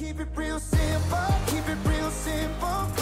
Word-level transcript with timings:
Keep 0.00 0.18
it 0.18 0.28
real 0.34 0.58
simple, 0.58 1.34
keep 1.46 1.68
it 1.68 1.76
real 1.86 2.10
simple. 2.10 2.99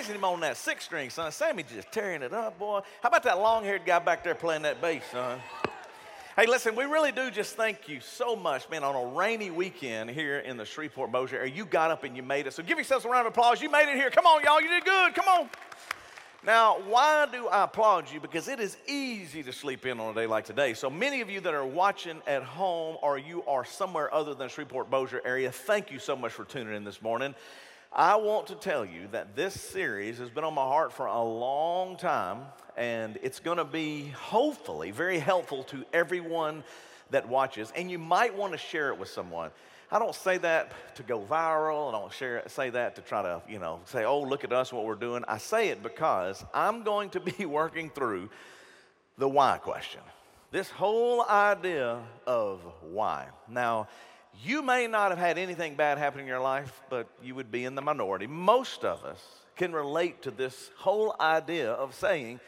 Praising 0.00 0.14
him 0.14 0.24
on 0.24 0.40
that 0.40 0.56
six 0.56 0.86
string, 0.86 1.10
son. 1.10 1.30
Sammy 1.30 1.62
just 1.62 1.92
tearing 1.92 2.22
it 2.22 2.32
up, 2.32 2.58
boy. 2.58 2.80
How 3.02 3.10
about 3.10 3.22
that 3.24 3.38
long 3.38 3.64
haired 3.64 3.84
guy 3.84 3.98
back 3.98 4.24
there 4.24 4.34
playing 4.34 4.62
that 4.62 4.80
bass, 4.80 5.02
son? 5.12 5.38
Hey, 6.36 6.46
listen, 6.46 6.74
we 6.74 6.84
really 6.84 7.12
do 7.12 7.30
just 7.30 7.54
thank 7.54 7.86
you 7.86 8.00
so 8.00 8.34
much, 8.34 8.66
man, 8.70 8.82
on 8.82 8.94
a 8.94 9.14
rainy 9.14 9.50
weekend 9.50 10.08
here 10.08 10.38
in 10.38 10.56
the 10.56 10.64
Shreveport 10.64 11.12
Bossier 11.12 11.40
area. 11.40 11.52
You 11.54 11.66
got 11.66 11.90
up 11.90 12.02
and 12.04 12.16
you 12.16 12.22
made 12.22 12.46
it. 12.46 12.54
So 12.54 12.62
give 12.62 12.78
yourselves 12.78 13.04
a 13.04 13.10
round 13.10 13.26
of 13.26 13.34
applause. 13.34 13.60
You 13.60 13.70
made 13.70 13.92
it 13.92 13.96
here. 13.96 14.08
Come 14.08 14.24
on, 14.24 14.42
y'all. 14.42 14.62
You 14.62 14.70
did 14.70 14.86
good. 14.86 15.14
Come 15.14 15.28
on. 15.28 15.50
Now, 16.46 16.78
why 16.88 17.28
do 17.30 17.48
I 17.48 17.64
applaud 17.64 18.10
you? 18.10 18.20
Because 18.20 18.48
it 18.48 18.58
is 18.58 18.78
easy 18.88 19.42
to 19.42 19.52
sleep 19.52 19.84
in 19.84 20.00
on 20.00 20.12
a 20.12 20.14
day 20.14 20.26
like 20.26 20.46
today. 20.46 20.72
So 20.72 20.88
many 20.88 21.20
of 21.20 21.28
you 21.28 21.40
that 21.40 21.52
are 21.52 21.66
watching 21.66 22.22
at 22.26 22.42
home 22.42 22.96
or 23.02 23.18
you 23.18 23.42
are 23.42 23.66
somewhere 23.66 24.14
other 24.14 24.32
than 24.32 24.48
Shreveport 24.48 24.88
Bossier 24.88 25.20
area, 25.26 25.52
thank 25.52 25.90
you 25.90 25.98
so 25.98 26.16
much 26.16 26.32
for 26.32 26.46
tuning 26.46 26.74
in 26.74 26.84
this 26.84 27.02
morning. 27.02 27.34
I 27.92 28.14
want 28.16 28.46
to 28.46 28.54
tell 28.54 28.84
you 28.84 29.08
that 29.10 29.34
this 29.34 29.52
series 29.60 30.18
has 30.18 30.30
been 30.30 30.44
on 30.44 30.54
my 30.54 30.62
heart 30.62 30.92
for 30.92 31.06
a 31.06 31.22
long 31.24 31.96
time, 31.96 32.42
and 32.76 33.18
it's 33.20 33.40
going 33.40 33.56
to 33.56 33.64
be 33.64 34.10
hopefully 34.10 34.92
very 34.92 35.18
helpful 35.18 35.64
to 35.64 35.84
everyone 35.92 36.62
that 37.10 37.28
watches. 37.28 37.72
And 37.74 37.90
you 37.90 37.98
might 37.98 38.36
want 38.36 38.52
to 38.52 38.58
share 38.58 38.90
it 38.90 38.98
with 38.98 39.08
someone. 39.08 39.50
I 39.90 39.98
don't 39.98 40.14
say 40.14 40.38
that 40.38 40.70
to 40.94 41.02
go 41.02 41.18
viral. 41.18 41.88
I 41.88 41.98
don't 41.98 42.12
share, 42.12 42.44
say 42.46 42.70
that 42.70 42.94
to 42.94 43.02
try 43.02 43.22
to, 43.22 43.42
you 43.48 43.58
know, 43.58 43.80
say, 43.86 44.04
oh, 44.04 44.20
look 44.20 44.44
at 44.44 44.52
us, 44.52 44.72
what 44.72 44.84
we're 44.84 44.94
doing. 44.94 45.24
I 45.26 45.38
say 45.38 45.70
it 45.70 45.82
because 45.82 46.44
I'm 46.54 46.84
going 46.84 47.10
to 47.10 47.20
be 47.20 47.44
working 47.44 47.90
through 47.90 48.30
the 49.18 49.28
why 49.28 49.58
question. 49.58 50.00
This 50.52 50.70
whole 50.70 51.24
idea 51.28 51.98
of 52.24 52.60
why. 52.82 53.26
Now, 53.48 53.88
you 54.44 54.62
may 54.62 54.86
not 54.86 55.10
have 55.10 55.18
had 55.18 55.38
anything 55.38 55.74
bad 55.74 55.98
happen 55.98 56.20
in 56.20 56.26
your 56.26 56.40
life, 56.40 56.82
but 56.88 57.08
you 57.22 57.34
would 57.34 57.50
be 57.50 57.64
in 57.64 57.74
the 57.74 57.82
minority. 57.82 58.26
Most 58.26 58.84
of 58.84 59.04
us 59.04 59.22
can 59.56 59.72
relate 59.72 60.22
to 60.22 60.30
this 60.30 60.70
whole 60.76 61.14
idea 61.20 61.72
of 61.72 61.94
saying, 61.94 62.40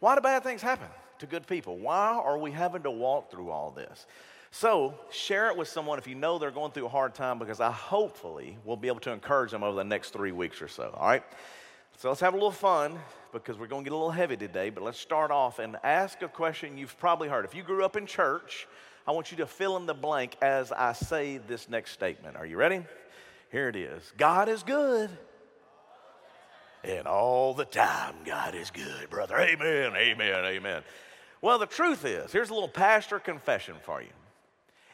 why 0.00 0.14
do 0.14 0.20
bad 0.20 0.42
things 0.42 0.62
happen 0.62 0.88
to 1.18 1.26
good 1.26 1.46
people? 1.46 1.78
Why 1.78 2.08
are 2.12 2.38
we 2.38 2.50
having 2.50 2.82
to 2.82 2.90
walk 2.90 3.30
through 3.30 3.50
all 3.50 3.70
this? 3.70 4.06
So, 4.52 4.94
share 5.10 5.48
it 5.48 5.56
with 5.56 5.68
someone 5.68 5.98
if 5.98 6.08
you 6.08 6.16
know 6.16 6.38
they're 6.38 6.50
going 6.50 6.72
through 6.72 6.86
a 6.86 6.90
hard 6.90 7.14
time 7.14 7.38
because 7.38 7.60
I 7.60 7.70
hopefully 7.70 8.58
will 8.64 8.76
be 8.76 8.88
able 8.88 9.00
to 9.00 9.12
encourage 9.12 9.52
them 9.52 9.62
over 9.62 9.76
the 9.76 9.84
next 9.84 10.10
three 10.10 10.32
weeks 10.32 10.60
or 10.60 10.66
so. 10.66 10.92
All 10.96 11.06
right? 11.06 11.22
So, 11.98 12.08
let's 12.08 12.20
have 12.20 12.34
a 12.34 12.36
little 12.36 12.50
fun 12.50 12.98
because 13.32 13.58
we're 13.58 13.68
going 13.68 13.84
to 13.84 13.88
get 13.88 13.94
a 13.94 13.96
little 13.96 14.10
heavy 14.10 14.36
today, 14.36 14.70
but 14.70 14.82
let's 14.82 14.98
start 14.98 15.30
off 15.30 15.60
and 15.60 15.76
ask 15.84 16.20
a 16.22 16.28
question 16.28 16.76
you've 16.76 16.98
probably 16.98 17.28
heard. 17.28 17.44
If 17.44 17.54
you 17.54 17.62
grew 17.62 17.84
up 17.84 17.96
in 17.96 18.06
church, 18.06 18.66
I 19.06 19.12
want 19.12 19.30
you 19.30 19.38
to 19.38 19.46
fill 19.46 19.76
in 19.76 19.86
the 19.86 19.94
blank 19.94 20.36
as 20.42 20.72
I 20.72 20.92
say 20.92 21.38
this 21.38 21.68
next 21.68 21.92
statement. 21.92 22.36
Are 22.36 22.46
you 22.46 22.56
ready? 22.56 22.84
Here 23.50 23.68
it 23.68 23.76
is 23.76 24.12
God 24.16 24.48
is 24.48 24.62
good. 24.62 25.10
And 26.82 27.06
all 27.06 27.52
the 27.52 27.66
time, 27.66 28.14
God 28.24 28.54
is 28.54 28.70
good, 28.70 29.10
brother. 29.10 29.36
Amen, 29.36 29.94
amen, 29.94 30.44
amen. 30.46 30.82
Well, 31.42 31.58
the 31.58 31.66
truth 31.66 32.06
is, 32.06 32.32
here's 32.32 32.48
a 32.48 32.54
little 32.54 32.70
pastor 32.70 33.18
confession 33.18 33.74
for 33.82 34.00
you. 34.00 34.08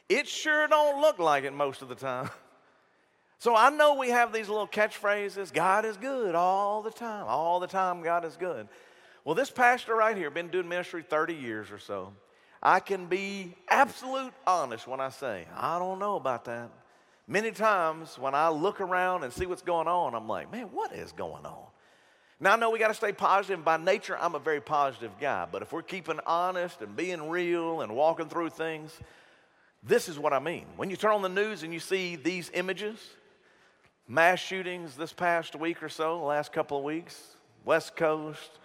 It 0.09 0.27
sure 0.27 0.67
don't 0.67 1.01
look 1.01 1.21
like 1.21 1.45
it 1.45 1.53
most 1.53 1.83
of 1.83 1.89
the 1.89 1.95
time. 1.95 2.31
So 3.39 3.55
I 3.55 3.69
know 3.69 3.97
we 3.97 4.09
have 4.09 4.33
these 4.33 4.49
little 4.49 4.67
catchphrases 4.67 5.53
God 5.53 5.85
is 5.85 5.99
good 5.99 6.35
all 6.35 6.81
the 6.81 6.91
time. 6.91 7.27
All 7.29 7.61
the 7.61 7.67
time, 7.67 8.03
God 8.03 8.25
is 8.25 8.35
good. 8.35 8.67
Well, 9.27 9.35
this 9.35 9.51
pastor 9.51 9.95
right 9.95 10.17
here, 10.17 10.31
been 10.31 10.49
doing 10.49 10.67
ministry 10.67 11.03
30 11.03 11.35
years 11.35 11.71
or 11.71 11.79
so. 11.79 12.15
I 12.67 12.81
can 12.81 13.07
be 13.07 13.55
absolute 13.69 14.33
honest 14.45 14.89
when 14.89 14.99
I 14.99 15.11
say, 15.11 15.47
I 15.55 15.79
don't 15.79 16.01
know 16.01 16.17
about 16.17 16.47
that. 16.47 16.69
Many 17.29 17.53
times 17.53 18.19
when 18.19 18.35
I 18.35 18.49
look 18.49 18.81
around 18.81 19.23
and 19.23 19.33
see 19.33 19.47
what's 19.47 19.63
going 19.63 19.87
on, 19.87 20.17
I'm 20.17 20.27
like, 20.27 20.51
man, 20.51 20.65
what 20.73 20.93
is 20.93 21.13
going 21.13 21.47
on? 21.47 21.63
Now, 22.41 22.55
I 22.55 22.57
know 22.57 22.71
we 22.71 22.81
got 22.81 22.89
to 22.89 22.95
stay 22.95 23.13
positive. 23.13 23.65
By 23.65 23.77
nature, 23.77 24.19
I'm 24.19 24.35
a 24.35 24.41
very 24.41 24.61
positive 24.61 25.13
guy. 25.21 25.47
But 25.51 25.63
if 25.63 25.73
we're 25.73 25.83
keeping 25.83 26.19
honest 26.27 26.83
and 26.83 26.97
being 26.97 27.31
real 27.31 27.83
and 27.83 27.95
walking 27.95 28.29
through 28.29 28.51
things, 28.51 28.99
this 29.85 30.09
is 30.09 30.19
what 30.19 30.33
I 30.33 30.41
mean. 30.41 30.67
When 30.77 30.91
you 30.91 30.97
turn 30.97 31.13
on 31.13 31.23
the 31.23 31.29
news 31.29 31.63
and 31.63 31.73
you 31.73 31.79
see 31.79 32.17
these 32.17 32.51
images, 32.53 32.99
mass 34.09 34.41
shootings 34.41 34.97
this 34.97 35.13
past 35.13 35.55
week 35.55 35.85
or 35.85 35.89
so, 35.89 36.25
last 36.25 36.53
couple 36.53 36.79
of 36.79 36.83
weeks, 36.83 37.37
West 37.65 37.95
Coast, 37.95 38.59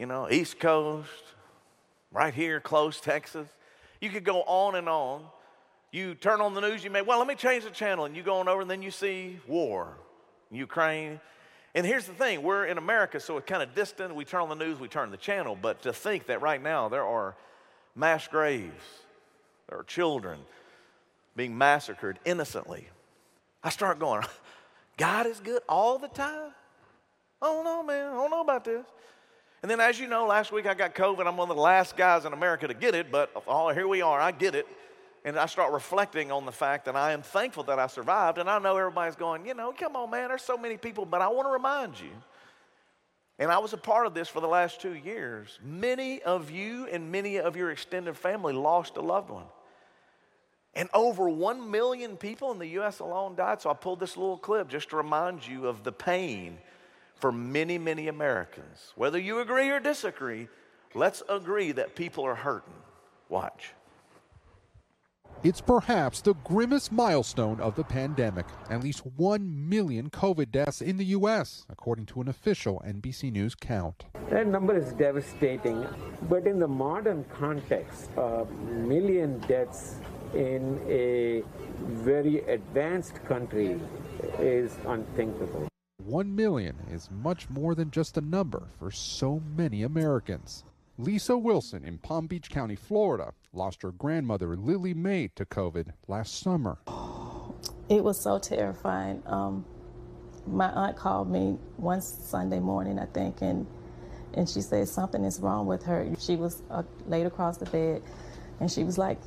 you 0.00 0.06
know, 0.06 0.28
East 0.28 0.58
Coast, 0.58 1.33
right 2.14 2.32
here, 2.32 2.60
close, 2.60 3.00
Texas. 3.00 3.48
You 4.00 4.08
could 4.08 4.24
go 4.24 4.42
on 4.42 4.76
and 4.76 4.88
on. 4.88 5.24
You 5.90 6.14
turn 6.14 6.40
on 6.40 6.54
the 6.54 6.60
news, 6.60 6.82
you 6.82 6.90
may, 6.90 7.02
well, 7.02 7.18
let 7.18 7.28
me 7.28 7.34
change 7.34 7.64
the 7.64 7.70
channel, 7.70 8.04
and 8.04 8.16
you 8.16 8.22
go 8.22 8.38
on 8.38 8.48
over, 8.48 8.62
and 8.62 8.70
then 8.70 8.82
you 8.82 8.90
see 8.90 9.38
war, 9.46 9.96
Ukraine. 10.50 11.20
And 11.74 11.86
here's 11.86 12.06
the 12.06 12.14
thing 12.14 12.42
we're 12.42 12.66
in 12.66 12.78
America, 12.78 13.20
so 13.20 13.36
it's 13.36 13.46
kind 13.46 13.62
of 13.62 13.74
distant. 13.74 14.14
We 14.14 14.24
turn 14.24 14.42
on 14.42 14.48
the 14.48 14.56
news, 14.56 14.80
we 14.80 14.88
turn 14.88 15.10
the 15.10 15.16
channel. 15.16 15.56
But 15.60 15.82
to 15.82 15.92
think 15.92 16.26
that 16.26 16.40
right 16.40 16.62
now 16.62 16.88
there 16.88 17.04
are 17.04 17.36
mass 17.94 18.26
graves, 18.26 18.84
there 19.68 19.78
are 19.78 19.84
children 19.84 20.40
being 21.36 21.56
massacred 21.56 22.18
innocently, 22.24 22.88
I 23.62 23.70
start 23.70 23.98
going, 23.98 24.24
God 24.96 25.26
is 25.26 25.40
good 25.40 25.62
all 25.68 25.98
the 25.98 26.08
time? 26.08 26.52
I 27.40 27.46
don't 27.46 27.64
know, 27.64 27.82
man. 27.82 28.08
I 28.08 28.14
don't 28.14 28.30
know 28.30 28.40
about 28.40 28.64
this. 28.64 28.84
And 29.64 29.70
then, 29.70 29.80
as 29.80 29.98
you 29.98 30.06
know, 30.06 30.26
last 30.26 30.52
week 30.52 30.66
I 30.66 30.74
got 30.74 30.94
COVID. 30.94 31.26
I'm 31.26 31.38
one 31.38 31.48
of 31.48 31.56
the 31.56 31.62
last 31.62 31.96
guys 31.96 32.26
in 32.26 32.34
America 32.34 32.68
to 32.68 32.74
get 32.74 32.94
it, 32.94 33.10
but 33.10 33.30
oh, 33.48 33.70
here 33.70 33.88
we 33.88 34.02
are. 34.02 34.20
I 34.20 34.30
get 34.30 34.54
it. 34.54 34.66
And 35.24 35.38
I 35.38 35.46
start 35.46 35.72
reflecting 35.72 36.30
on 36.30 36.44
the 36.44 36.52
fact 36.52 36.84
that 36.84 36.96
I 36.96 37.12
am 37.12 37.22
thankful 37.22 37.62
that 37.62 37.78
I 37.78 37.86
survived. 37.86 38.36
And 38.36 38.50
I 38.50 38.58
know 38.58 38.76
everybody's 38.76 39.16
going, 39.16 39.46
you 39.46 39.54
know, 39.54 39.72
come 39.72 39.96
on, 39.96 40.10
man, 40.10 40.28
there's 40.28 40.42
so 40.42 40.58
many 40.58 40.76
people. 40.76 41.06
But 41.06 41.22
I 41.22 41.28
want 41.28 41.48
to 41.48 41.50
remind 41.50 41.98
you, 41.98 42.10
and 43.38 43.50
I 43.50 43.56
was 43.56 43.72
a 43.72 43.78
part 43.78 44.06
of 44.06 44.12
this 44.12 44.28
for 44.28 44.42
the 44.42 44.46
last 44.46 44.82
two 44.82 44.92
years, 44.92 45.58
many 45.64 46.20
of 46.20 46.50
you 46.50 46.86
and 46.88 47.10
many 47.10 47.38
of 47.38 47.56
your 47.56 47.70
extended 47.70 48.18
family 48.18 48.52
lost 48.52 48.98
a 48.98 49.00
loved 49.00 49.30
one. 49.30 49.46
And 50.74 50.90
over 50.92 51.30
1 51.30 51.70
million 51.70 52.18
people 52.18 52.52
in 52.52 52.58
the 52.58 52.68
US 52.80 52.98
alone 52.98 53.34
died. 53.34 53.62
So 53.62 53.70
I 53.70 53.72
pulled 53.72 54.00
this 54.00 54.18
little 54.18 54.36
clip 54.36 54.68
just 54.68 54.90
to 54.90 54.96
remind 54.96 55.48
you 55.48 55.68
of 55.68 55.84
the 55.84 55.92
pain 55.92 56.58
for 57.24 57.32
many, 57.32 57.78
many 57.78 58.08
Americans. 58.08 58.92
Whether 58.96 59.18
you 59.18 59.38
agree 59.38 59.70
or 59.70 59.80
disagree, 59.80 60.48
let's 60.94 61.22
agree 61.26 61.72
that 61.72 61.94
people 61.94 62.22
are 62.22 62.34
hurting. 62.34 62.74
Watch. 63.30 63.72
It's 65.42 65.62
perhaps 65.62 66.20
the 66.20 66.34
grimmest 66.44 66.92
milestone 66.92 67.62
of 67.62 67.76
the 67.76 67.82
pandemic. 67.82 68.44
At 68.68 68.82
least 68.82 69.06
1 69.16 69.70
million 69.70 70.10
COVID 70.10 70.50
deaths 70.50 70.82
in 70.82 70.98
the 70.98 71.06
U.S., 71.16 71.64
according 71.70 72.04
to 72.12 72.20
an 72.20 72.28
official 72.28 72.82
NBC 72.86 73.32
News 73.32 73.54
count. 73.54 74.04
That 74.28 74.46
number 74.46 74.76
is 74.76 74.92
devastating, 74.92 75.86
but 76.28 76.46
in 76.46 76.58
the 76.58 76.68
modern 76.68 77.24
context, 77.32 78.10
a 78.18 78.44
million 78.68 79.38
deaths 79.48 79.94
in 80.34 80.78
a 80.86 81.42
very 82.04 82.40
advanced 82.40 83.24
country 83.24 83.80
is 84.38 84.76
unthinkable. 84.86 85.68
1 86.04 86.36
million 86.36 86.76
is 86.92 87.08
much 87.10 87.48
more 87.48 87.74
than 87.74 87.90
just 87.90 88.18
a 88.18 88.20
number 88.20 88.68
for 88.78 88.90
so 88.90 89.40
many 89.56 89.82
Americans. 89.82 90.62
Lisa 90.98 91.36
Wilson 91.36 91.82
in 91.82 91.96
Palm 91.96 92.26
Beach 92.26 92.50
County, 92.50 92.76
Florida, 92.76 93.32
lost 93.54 93.80
her 93.80 93.90
grandmother 93.90 94.54
Lily 94.54 94.92
Mae 94.92 95.30
to 95.34 95.46
COVID 95.46 95.92
last 96.06 96.40
summer. 96.40 96.76
It 97.88 98.04
was 98.04 98.20
so 98.20 98.38
terrifying. 98.38 99.22
Um, 99.24 99.64
my 100.46 100.70
aunt 100.72 100.94
called 100.94 101.30
me 101.30 101.56
one 101.78 102.02
Sunday 102.02 102.60
morning, 102.60 102.98
I 102.98 103.06
think, 103.06 103.40
and 103.40 103.66
and 104.34 104.48
she 104.48 104.60
said 104.60 104.88
something 104.88 105.24
is 105.24 105.40
wrong 105.40 105.64
with 105.66 105.84
her. 105.84 106.06
She 106.18 106.36
was 106.36 106.62
uh, 106.68 106.82
laid 107.06 107.24
across 107.24 107.56
the 107.56 107.66
bed, 107.66 108.02
and 108.60 108.70
she 108.70 108.84
was 108.84 108.98
like 108.98 109.18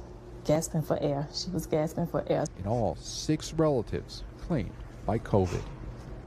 gasping 0.46 0.84
for 0.84 1.02
air. 1.02 1.28
She 1.34 1.50
was 1.50 1.66
gasping 1.66 2.06
for 2.08 2.24
air. 2.28 2.46
In 2.60 2.68
all, 2.68 2.96
six 2.98 3.54
relatives 3.54 4.24
claimed 4.38 4.76
by 5.06 5.18
COVID. 5.18 5.64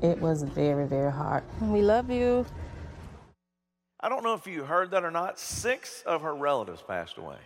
It 0.02 0.18
was 0.18 0.42
very, 0.42 0.86
very 0.86 1.12
hard. 1.12 1.44
We 1.60 1.82
love 1.82 2.10
you. 2.10 2.46
I 4.00 4.08
don't 4.08 4.24
know 4.24 4.32
if 4.32 4.46
you 4.46 4.64
heard 4.64 4.92
that 4.92 5.04
or 5.04 5.10
not. 5.10 5.38
Six 5.38 6.02
of 6.06 6.22
her 6.22 6.34
relatives 6.34 6.80
passed 6.80 7.18
away. 7.18 7.36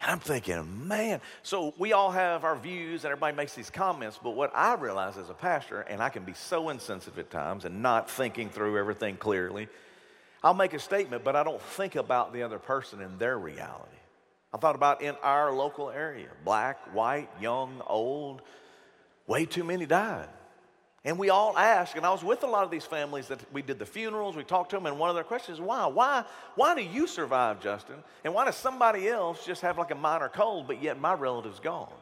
And 0.00 0.10
I'm 0.10 0.20
thinking, 0.20 0.88
man, 0.88 1.20
so 1.42 1.74
we 1.78 1.92
all 1.92 2.10
have 2.10 2.44
our 2.44 2.56
views 2.56 3.04
and 3.04 3.12
everybody 3.12 3.36
makes 3.36 3.54
these 3.54 3.70
comments, 3.70 4.18
but 4.22 4.30
what 4.30 4.52
I 4.54 4.74
realize 4.74 5.18
as 5.18 5.28
a 5.28 5.34
pastor, 5.34 5.82
and 5.82 6.02
I 6.02 6.08
can 6.08 6.24
be 6.24 6.34
so 6.34 6.70
insensitive 6.70 7.18
at 7.18 7.30
times 7.30 7.64
and 7.66 7.82
not 7.82 8.10
thinking 8.10 8.48
through 8.48 8.78
everything 8.78 9.16
clearly, 9.16 9.68
I'll 10.42 10.54
make 10.54 10.74
a 10.74 10.78
statement, 10.78 11.24
but 11.24 11.36
I 11.36 11.42
don't 11.42 11.60
think 11.60 11.96
about 11.96 12.32
the 12.32 12.42
other 12.42 12.58
person 12.58 13.00
in 13.00 13.18
their 13.18 13.38
reality. 13.38 13.96
I 14.52 14.56
thought 14.56 14.76
about 14.76 15.02
in 15.02 15.14
our 15.22 15.52
local 15.52 15.90
area 15.90 16.28
black, 16.44 16.78
white, 16.94 17.28
young, 17.40 17.82
old. 17.86 18.42
Way 19.26 19.46
too 19.46 19.64
many 19.64 19.86
died. 19.86 20.28
And 21.06 21.18
we 21.18 21.28
all 21.28 21.56
ask, 21.58 21.96
and 21.96 22.06
I 22.06 22.10
was 22.10 22.24
with 22.24 22.44
a 22.44 22.46
lot 22.46 22.64
of 22.64 22.70
these 22.70 22.86
families 22.86 23.28
that 23.28 23.38
we 23.52 23.60
did 23.60 23.78
the 23.78 23.84
funerals, 23.84 24.36
we 24.36 24.42
talked 24.42 24.70
to 24.70 24.76
them, 24.76 24.86
and 24.86 24.98
one 24.98 25.10
of 25.10 25.14
their 25.14 25.24
questions 25.24 25.58
is, 25.58 25.60
why? 25.60 25.86
Why, 25.86 26.24
why 26.54 26.74
do 26.74 26.80
you 26.80 27.06
survive, 27.06 27.60
Justin? 27.60 27.96
And 28.24 28.32
why 28.32 28.46
does 28.46 28.56
somebody 28.56 29.06
else 29.08 29.44
just 29.44 29.60
have 29.60 29.76
like 29.76 29.90
a 29.90 29.94
minor 29.94 30.30
cold, 30.30 30.66
but 30.66 30.82
yet 30.82 30.98
my 30.98 31.12
relative's 31.12 31.60
gone? 31.60 31.92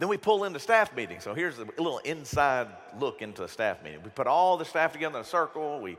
Then 0.00 0.08
we 0.08 0.16
pull 0.16 0.42
into 0.42 0.58
staff 0.58 0.94
meeting. 0.96 1.20
So 1.20 1.34
here's 1.34 1.58
a 1.60 1.64
little 1.64 1.98
inside 1.98 2.66
look 2.98 3.22
into 3.22 3.44
a 3.44 3.48
staff 3.48 3.82
meeting. 3.84 4.02
We 4.02 4.10
put 4.10 4.26
all 4.26 4.56
the 4.56 4.64
staff 4.64 4.92
together 4.92 5.16
in 5.16 5.22
a 5.22 5.24
circle. 5.24 5.80
We 5.80 5.96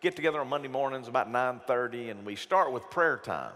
get 0.00 0.16
together 0.16 0.40
on 0.40 0.48
Monday 0.48 0.68
mornings 0.68 1.06
about 1.06 1.30
9:30, 1.30 2.10
and 2.10 2.26
we 2.26 2.34
start 2.34 2.72
with 2.72 2.90
prayer 2.90 3.16
time. 3.16 3.52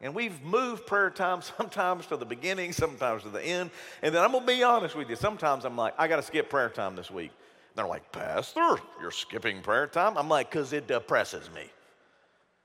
And 0.00 0.14
we've 0.14 0.42
moved 0.42 0.86
prayer 0.86 1.10
time 1.10 1.42
sometimes 1.58 2.06
to 2.06 2.16
the 2.16 2.26
beginning, 2.26 2.72
sometimes 2.72 3.22
to 3.22 3.30
the 3.30 3.42
end. 3.42 3.70
And 4.02 4.14
then 4.14 4.22
I'm 4.22 4.32
going 4.32 4.46
to 4.46 4.52
be 4.52 4.62
honest 4.62 4.94
with 4.94 5.10
you. 5.10 5.16
Sometimes 5.16 5.64
I'm 5.64 5.76
like, 5.76 5.94
I 5.98 6.08
got 6.08 6.16
to 6.16 6.22
skip 6.22 6.50
prayer 6.50 6.68
time 6.68 6.96
this 6.96 7.10
week. 7.10 7.32
They're 7.74 7.86
like, 7.86 8.10
Pastor, 8.10 8.78
you're 9.00 9.10
skipping 9.10 9.60
prayer 9.60 9.86
time? 9.86 10.18
I'm 10.18 10.28
like, 10.28 10.50
because 10.50 10.72
it 10.72 10.88
depresses 10.88 11.48
me. 11.54 11.70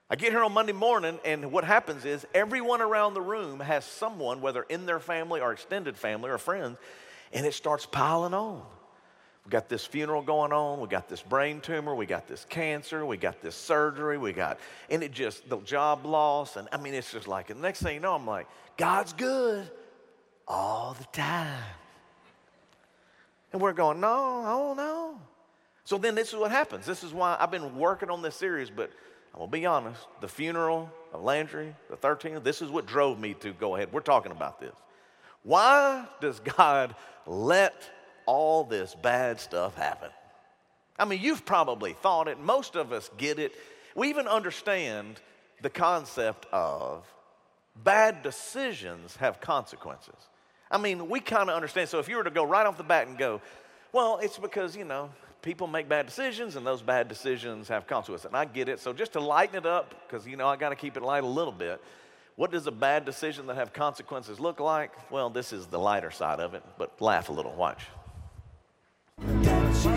I 0.10 0.16
get 0.16 0.32
here 0.32 0.44
on 0.44 0.54
Monday 0.54 0.74
morning, 0.74 1.20
and 1.24 1.52
what 1.52 1.64
happens 1.64 2.06
is 2.06 2.26
everyone 2.34 2.82
around 2.82 3.14
the 3.14 3.22
room 3.22 3.60
has 3.60 3.86
someone, 3.86 4.42
whether 4.42 4.64
in 4.64 4.86
their 4.86 5.00
family 5.00 5.40
or 5.40 5.54
extended 5.54 5.98
family 5.98 6.30
or 6.30 6.38
friends, 6.38 6.78
and 7.32 7.46
it 7.46 7.54
starts 7.54 7.86
piling 7.86 8.34
on. 8.34 8.64
We 9.46 9.50
got 9.50 9.68
this 9.68 9.86
funeral 9.86 10.22
going 10.22 10.54
on. 10.54 10.80
We 10.80 10.88
got 10.88 11.10
this 11.10 11.22
brain 11.22 11.60
tumor. 11.60 11.94
We 11.94 12.06
got 12.06 12.28
this 12.28 12.46
cancer. 12.50 13.06
We 13.06 13.18
got 13.18 13.42
this 13.42 13.56
surgery. 13.56 14.18
We 14.18 14.32
got, 14.32 14.58
and 14.90 15.04
it 15.04 15.12
just, 15.12 15.50
the 15.50 15.58
job 15.60 16.06
loss. 16.06 16.56
And 16.56 16.70
I 16.72 16.78
mean, 16.78 16.94
it's 16.94 17.12
just 17.12 17.28
like, 17.28 17.48
the 17.48 17.56
next 17.56 17.82
thing 17.82 17.96
you 17.96 18.00
know, 18.00 18.16
I'm 18.16 18.26
like, 18.26 18.48
God's 18.78 19.12
good 19.14 19.70
all 20.48 20.96
the 20.98 21.06
time. 21.12 21.64
And 23.52 23.62
we're 23.62 23.74
going, 23.74 24.00
no, 24.00 24.44
oh 24.46 24.74
no. 24.76 25.20
So 25.86 25.98
then 25.98 26.16
this 26.16 26.30
is 26.30 26.36
what 26.36 26.52
happens. 26.52 26.86
This 26.86 27.04
is 27.04 27.14
why 27.14 27.38
I've 27.40 27.52
been 27.52 27.78
working 27.78 28.10
on 28.10 28.22
this 28.22 28.36
series, 28.36 28.70
but 28.70 28.90
I'm 29.34 29.40
gonna 29.42 29.52
be 29.52 29.66
honest. 29.66 30.02
The 30.22 30.28
funeral 30.28 30.90
of 31.12 31.22
Landry, 31.22 31.76
the 31.90 31.98
13th, 31.98 32.44
this 32.44 32.62
is 32.62 32.70
what 32.70 32.86
drove 32.86 33.20
me 33.20 33.34
to 33.36 33.52
go 33.54 33.76
ahead. 33.76 33.90
We're 33.92 34.02
talking 34.02 34.32
about 34.32 34.60
this. 34.60 34.74
Why 35.44 36.08
does 36.22 36.40
God 36.40 36.96
let 37.26 37.74
all 38.26 38.64
this 38.64 38.96
bad 38.96 39.40
stuff 39.40 39.76
happen? 39.76 40.10
I 40.98 41.06
mean, 41.06 41.22
you've 41.22 41.46
probably 41.46 41.94
thought 41.94 42.28
it. 42.28 42.40
Most 42.40 42.76
of 42.76 42.92
us 42.92 43.10
get 43.18 43.40
it. 43.40 43.54
We 43.96 44.10
even 44.10 44.28
understand 44.28 45.20
the 45.62 45.70
concept 45.70 46.46
of 46.52 47.06
bad 47.84 48.22
decisions 48.22 49.16
have 49.18 49.42
consequences. 49.42 50.16
I 50.70 50.78
mean, 50.78 51.10
we 51.10 51.20
kind 51.20 51.50
of 51.50 51.56
understand. 51.56 51.90
So 51.90 52.00
if 52.00 52.10
you 52.10 52.18
were 52.18 52.24
to 52.24 52.32
go 52.32 52.44
right 52.44 52.66
off 52.66 52.78
the 52.78 52.84
bat 52.84 53.08
and 53.08 53.18
go, 53.18 53.42
well, 53.92 54.20
it's 54.22 54.38
because, 54.38 54.76
you 54.76 54.86
know, 54.86 55.10
people 55.42 55.68
make 55.68 55.88
bad 55.88 56.06
decisions 56.06 56.56
and 56.56 56.66
those 56.66 56.82
bad 56.82 57.08
decisions 57.08 57.68
have 57.68 57.86
consequences. 57.86 58.26
And 58.26 58.36
I 58.36 58.46
get 58.46 58.70
it. 58.70 58.80
So 58.80 58.94
just 58.94 59.14
to 59.14 59.20
lighten 59.20 59.56
it 59.56 59.66
up, 59.66 59.94
because, 60.08 60.28
you 60.28 60.36
know, 60.36 60.48
I 60.48 60.56
got 60.56 60.70
to 60.70 60.76
keep 60.76 60.98
it 60.98 61.04
light 61.04 61.24
a 61.24 61.28
little 61.28 61.54
bit. 61.54 61.82
What 62.36 62.52
does 62.52 62.66
a 62.66 62.72
bad 62.72 63.06
decision 63.06 63.46
that 63.48 63.56
have 63.56 63.74
consequences 63.74 64.40
look 64.40 64.60
like? 64.60 64.92
Well, 65.12 65.30
this 65.30 65.54
is 65.54 65.68
the 65.68 65.78
lighter 65.78 66.10
side 66.10 66.40
of 66.40 66.56
it, 66.56 66.64
but 66.80 67.00
laugh 67.00 67.30
a 67.30 67.32
little. 67.32 67.54
Watch. 67.54 67.84
I 69.86 69.90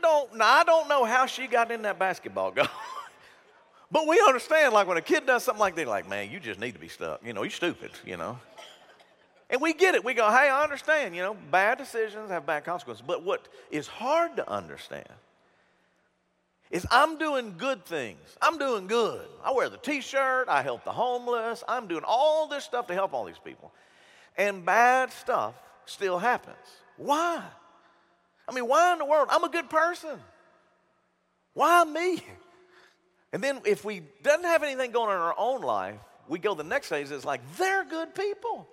don't, 0.00 0.36
now, 0.36 0.46
I 0.46 0.64
don't 0.64 0.88
know 0.88 1.04
how 1.04 1.26
she 1.26 1.46
got 1.46 1.70
in 1.70 1.82
that 1.82 1.98
basketball 1.98 2.50
goal. 2.52 2.66
but 3.90 4.06
we 4.06 4.18
understand, 4.26 4.72
like, 4.72 4.86
when 4.86 4.96
a 4.96 5.02
kid 5.02 5.26
does 5.26 5.44
something 5.44 5.60
like 5.60 5.76
that, 5.76 5.86
like, 5.86 6.08
man, 6.08 6.30
you 6.30 6.40
just 6.40 6.58
need 6.58 6.72
to 6.72 6.78
be 6.78 6.88
stuck. 6.88 7.20
You 7.24 7.34
know, 7.34 7.42
you're 7.42 7.50
stupid, 7.50 7.90
you 8.06 8.16
know. 8.16 8.38
And 9.50 9.60
we 9.60 9.74
get 9.74 9.94
it. 9.94 10.02
We 10.02 10.14
go, 10.14 10.30
hey, 10.30 10.48
I 10.48 10.62
understand, 10.62 11.14
you 11.14 11.22
know, 11.22 11.36
bad 11.50 11.76
decisions 11.76 12.30
have 12.30 12.46
bad 12.46 12.64
consequences. 12.64 13.04
But 13.06 13.22
what 13.22 13.48
is 13.70 13.86
hard 13.86 14.36
to 14.36 14.50
understand 14.50 15.08
is 16.70 16.86
I'm 16.90 17.18
doing 17.18 17.54
good 17.58 17.84
things. 17.84 18.20
I'm 18.40 18.58
doing 18.58 18.86
good. 18.86 19.26
I 19.44 19.52
wear 19.52 19.68
the 19.68 19.76
t 19.76 20.00
shirt, 20.00 20.48
I 20.48 20.62
help 20.62 20.84
the 20.84 20.92
homeless, 20.92 21.64
I'm 21.66 21.88
doing 21.88 22.04
all 22.06 22.46
this 22.46 22.64
stuff 22.64 22.86
to 22.88 22.94
help 22.94 23.12
all 23.12 23.24
these 23.24 23.40
people. 23.44 23.72
And 24.36 24.64
bad 24.64 25.12
stuff 25.12 25.54
still 25.86 26.18
happens. 26.18 26.56
Why? 26.96 27.42
I 28.48 28.52
mean, 28.52 28.66
why 28.66 28.92
in 28.92 28.98
the 28.98 29.04
world? 29.04 29.28
I'm 29.30 29.44
a 29.44 29.48
good 29.48 29.68
person. 29.68 30.18
Why 31.54 31.84
me? 31.84 32.22
And 33.32 33.42
then 33.42 33.60
if 33.64 33.84
we 33.84 34.02
doesn't 34.22 34.44
have 34.44 34.62
anything 34.62 34.90
going 34.90 35.08
on 35.08 35.16
in 35.16 35.20
our 35.20 35.34
own 35.38 35.62
life, 35.62 35.98
we 36.28 36.38
go 36.38 36.54
the 36.54 36.64
next 36.64 36.88
phase, 36.88 37.10
it's 37.10 37.24
like 37.24 37.40
they're 37.56 37.84
good 37.84 38.14
people. 38.14 38.68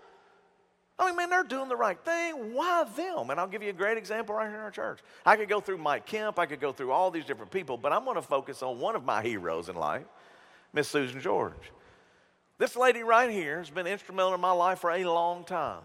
I 1.00 1.08
mean, 1.08 1.16
man, 1.16 1.30
they're 1.30 1.44
doing 1.44 1.70
the 1.70 1.76
right 1.76 2.00
thing. 2.04 2.54
Why 2.54 2.84
them? 2.96 3.30
And 3.30 3.40
I'll 3.40 3.48
give 3.48 3.62
you 3.62 3.70
a 3.70 3.74
great 3.74 3.98
example 3.98 4.34
right 4.34 4.48
here 4.48 4.58
in 4.58 4.64
our 4.64 4.72
church. 4.72 5.00
I 5.26 5.36
could 5.36 5.48
go 5.48 5.60
through 5.60 5.78
Mike 5.78 6.06
Kemp, 6.06 6.40
I 6.40 6.48
could 6.48 6.60
go 6.60 6.72
through 6.72 6.92
all 6.92 7.12
these 7.12 7.26
different 7.26 7.52
people, 7.52 7.78
but 7.78 7.94
I'm 7.94 8.04
going 8.04 8.16
to 8.16 8.22
focus 8.22 8.64
on 8.64 8.80
one 8.80 8.96
of 8.96 9.04
my 9.04 9.22
heroes 9.22 9.70
in 9.70 9.76
life, 9.76 10.06
Miss 10.74 10.88
Susan 10.88 11.22
George. 11.22 11.72
This 12.58 12.76
lady 12.76 13.04
right 13.04 13.30
here 13.30 13.60
has 13.60 13.70
been 13.70 13.86
instrumental 13.86 14.34
in 14.34 14.42
my 14.42 14.52
life 14.52 14.80
for 14.80 14.90
a 14.90 15.06
long 15.06 15.44
time. 15.44 15.84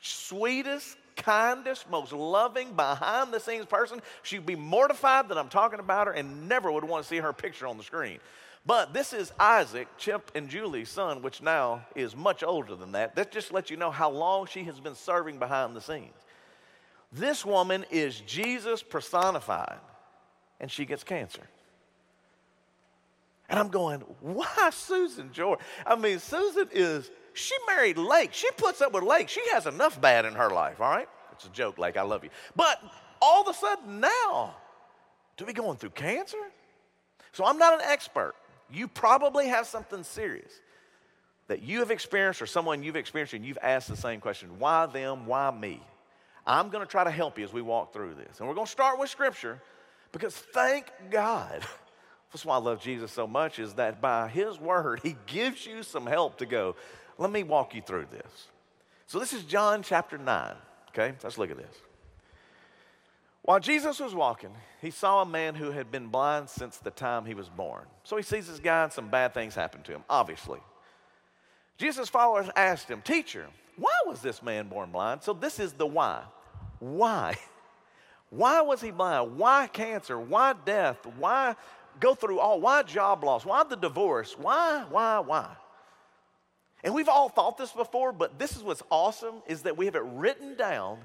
Sweetest, 0.00 0.96
kindest, 1.16 1.90
most 1.90 2.12
loving, 2.12 2.74
behind 2.74 3.32
the 3.32 3.38
scenes 3.38 3.66
person. 3.66 4.00
She'd 4.22 4.46
be 4.46 4.56
mortified 4.56 5.28
that 5.28 5.36
I'm 5.36 5.50
talking 5.50 5.78
about 5.78 6.06
her 6.06 6.12
and 6.14 6.48
never 6.48 6.72
would 6.72 6.84
want 6.84 7.04
to 7.04 7.08
see 7.08 7.18
her 7.18 7.34
picture 7.34 7.66
on 7.66 7.76
the 7.76 7.84
screen. 7.84 8.18
But 8.64 8.92
this 8.92 9.12
is 9.12 9.32
Isaac, 9.40 9.88
Chip 9.98 10.30
and 10.34 10.48
Julie's 10.48 10.88
son, 10.88 11.22
which 11.22 11.42
now 11.42 11.84
is 11.96 12.14
much 12.14 12.44
older 12.44 12.76
than 12.76 12.92
that. 12.92 13.16
That 13.16 13.32
just 13.32 13.52
lets 13.52 13.70
you 13.70 13.76
know 13.76 13.90
how 13.90 14.10
long 14.10 14.46
she 14.46 14.64
has 14.64 14.78
been 14.78 14.94
serving 14.94 15.38
behind 15.38 15.74
the 15.74 15.80
scenes. 15.80 16.14
This 17.12 17.44
woman 17.44 17.84
is 17.90 18.20
Jesus 18.20 18.82
personified, 18.82 19.80
and 20.60 20.70
she 20.70 20.84
gets 20.84 21.02
cancer. 21.02 21.42
And 23.48 23.58
I'm 23.58 23.68
going, 23.68 24.00
why 24.20 24.70
Susan 24.70 25.30
George? 25.32 25.58
I 25.84 25.96
mean, 25.96 26.20
Susan 26.20 26.68
is, 26.72 27.10
she 27.34 27.54
married 27.66 27.98
Lake. 27.98 28.32
She 28.32 28.48
puts 28.56 28.80
up 28.80 28.92
with 28.92 29.02
Lake. 29.02 29.28
She 29.28 29.42
has 29.50 29.66
enough 29.66 30.00
bad 30.00 30.24
in 30.24 30.34
her 30.34 30.50
life, 30.50 30.80
all 30.80 30.90
right? 30.90 31.08
It's 31.32 31.44
a 31.44 31.50
joke, 31.50 31.78
Lake, 31.78 31.96
I 31.96 32.02
love 32.02 32.22
you. 32.24 32.30
But 32.54 32.80
all 33.20 33.42
of 33.42 33.48
a 33.48 33.58
sudden 33.58 34.00
now, 34.00 34.54
to 35.36 35.44
be 35.44 35.52
going 35.52 35.76
through 35.76 35.90
cancer? 35.90 36.38
So 37.32 37.44
I'm 37.44 37.58
not 37.58 37.74
an 37.74 37.80
expert. 37.82 38.34
You 38.72 38.88
probably 38.88 39.48
have 39.48 39.66
something 39.66 40.02
serious 40.02 40.52
that 41.48 41.62
you 41.62 41.80
have 41.80 41.90
experienced 41.90 42.40
or 42.40 42.46
someone 42.46 42.82
you've 42.82 42.96
experienced 42.96 43.34
and 43.34 43.44
you've 43.44 43.58
asked 43.60 43.88
the 43.88 43.96
same 43.96 44.20
question 44.20 44.58
why 44.58 44.86
them, 44.86 45.26
why 45.26 45.50
me? 45.50 45.80
I'm 46.46 46.70
going 46.70 46.84
to 46.84 46.90
try 46.90 47.04
to 47.04 47.10
help 47.10 47.38
you 47.38 47.44
as 47.44 47.52
we 47.52 47.62
walk 47.62 47.92
through 47.92 48.14
this. 48.14 48.38
And 48.38 48.48
we're 48.48 48.54
going 48.54 48.66
to 48.66 48.72
start 48.72 48.98
with 48.98 49.10
Scripture 49.10 49.60
because 50.10 50.34
thank 50.34 50.86
God. 51.10 51.62
That's 52.32 52.44
why 52.44 52.56
I 52.56 52.58
love 52.58 52.80
Jesus 52.80 53.12
so 53.12 53.26
much, 53.26 53.58
is 53.58 53.74
that 53.74 54.00
by 54.00 54.28
His 54.28 54.58
Word, 54.58 55.00
He 55.02 55.16
gives 55.26 55.66
you 55.66 55.82
some 55.82 56.06
help 56.06 56.38
to 56.38 56.46
go, 56.46 56.74
let 57.18 57.30
me 57.30 57.42
walk 57.42 57.74
you 57.74 57.82
through 57.82 58.06
this. 58.10 58.48
So 59.06 59.18
this 59.18 59.34
is 59.34 59.44
John 59.44 59.82
chapter 59.82 60.16
9. 60.16 60.54
Okay, 60.88 61.14
let's 61.22 61.36
look 61.36 61.50
at 61.50 61.58
this. 61.58 61.76
While 63.42 63.58
Jesus 63.58 63.98
was 63.98 64.14
walking, 64.14 64.54
he 64.80 64.90
saw 64.90 65.22
a 65.22 65.26
man 65.26 65.56
who 65.56 65.72
had 65.72 65.90
been 65.90 66.06
blind 66.06 66.48
since 66.48 66.78
the 66.78 66.92
time 66.92 67.24
he 67.24 67.34
was 67.34 67.48
born. 67.48 67.84
So 68.04 68.16
he 68.16 68.22
sees 68.22 68.46
this 68.46 68.60
guy 68.60 68.84
and 68.84 68.92
some 68.92 69.08
bad 69.08 69.34
things 69.34 69.54
happen 69.54 69.82
to 69.82 69.92
him, 69.92 70.04
obviously. 70.08 70.60
Jesus' 71.76 72.08
followers 72.08 72.48
asked 72.54 72.88
him, 72.88 73.02
Teacher, 73.02 73.46
why 73.76 73.96
was 74.06 74.20
this 74.20 74.42
man 74.42 74.68
born 74.68 74.92
blind? 74.92 75.22
So 75.24 75.32
this 75.32 75.58
is 75.58 75.72
the 75.72 75.86
why. 75.86 76.22
Why? 76.78 77.36
Why 78.30 78.62
was 78.62 78.80
he 78.80 78.90
blind? 78.90 79.36
Why 79.36 79.66
cancer? 79.66 80.18
Why 80.18 80.54
death? 80.64 80.96
Why 81.18 81.54
go 82.00 82.14
through 82.14 82.38
all? 82.38 82.62
Why 82.62 82.82
job 82.82 83.22
loss? 83.24 83.44
Why 83.44 83.62
the 83.62 83.76
divorce? 83.76 84.38
Why, 84.38 84.86
why, 84.88 85.18
why? 85.18 85.54
And 86.82 86.94
we've 86.94 87.10
all 87.10 87.28
thought 87.28 87.58
this 87.58 87.72
before, 87.72 88.10
but 88.10 88.38
this 88.38 88.56
is 88.56 88.62
what's 88.62 88.82
awesome 88.90 89.42
is 89.46 89.62
that 89.62 89.76
we 89.76 89.84
have 89.84 89.96
it 89.96 90.04
written 90.04 90.54
down 90.54 91.00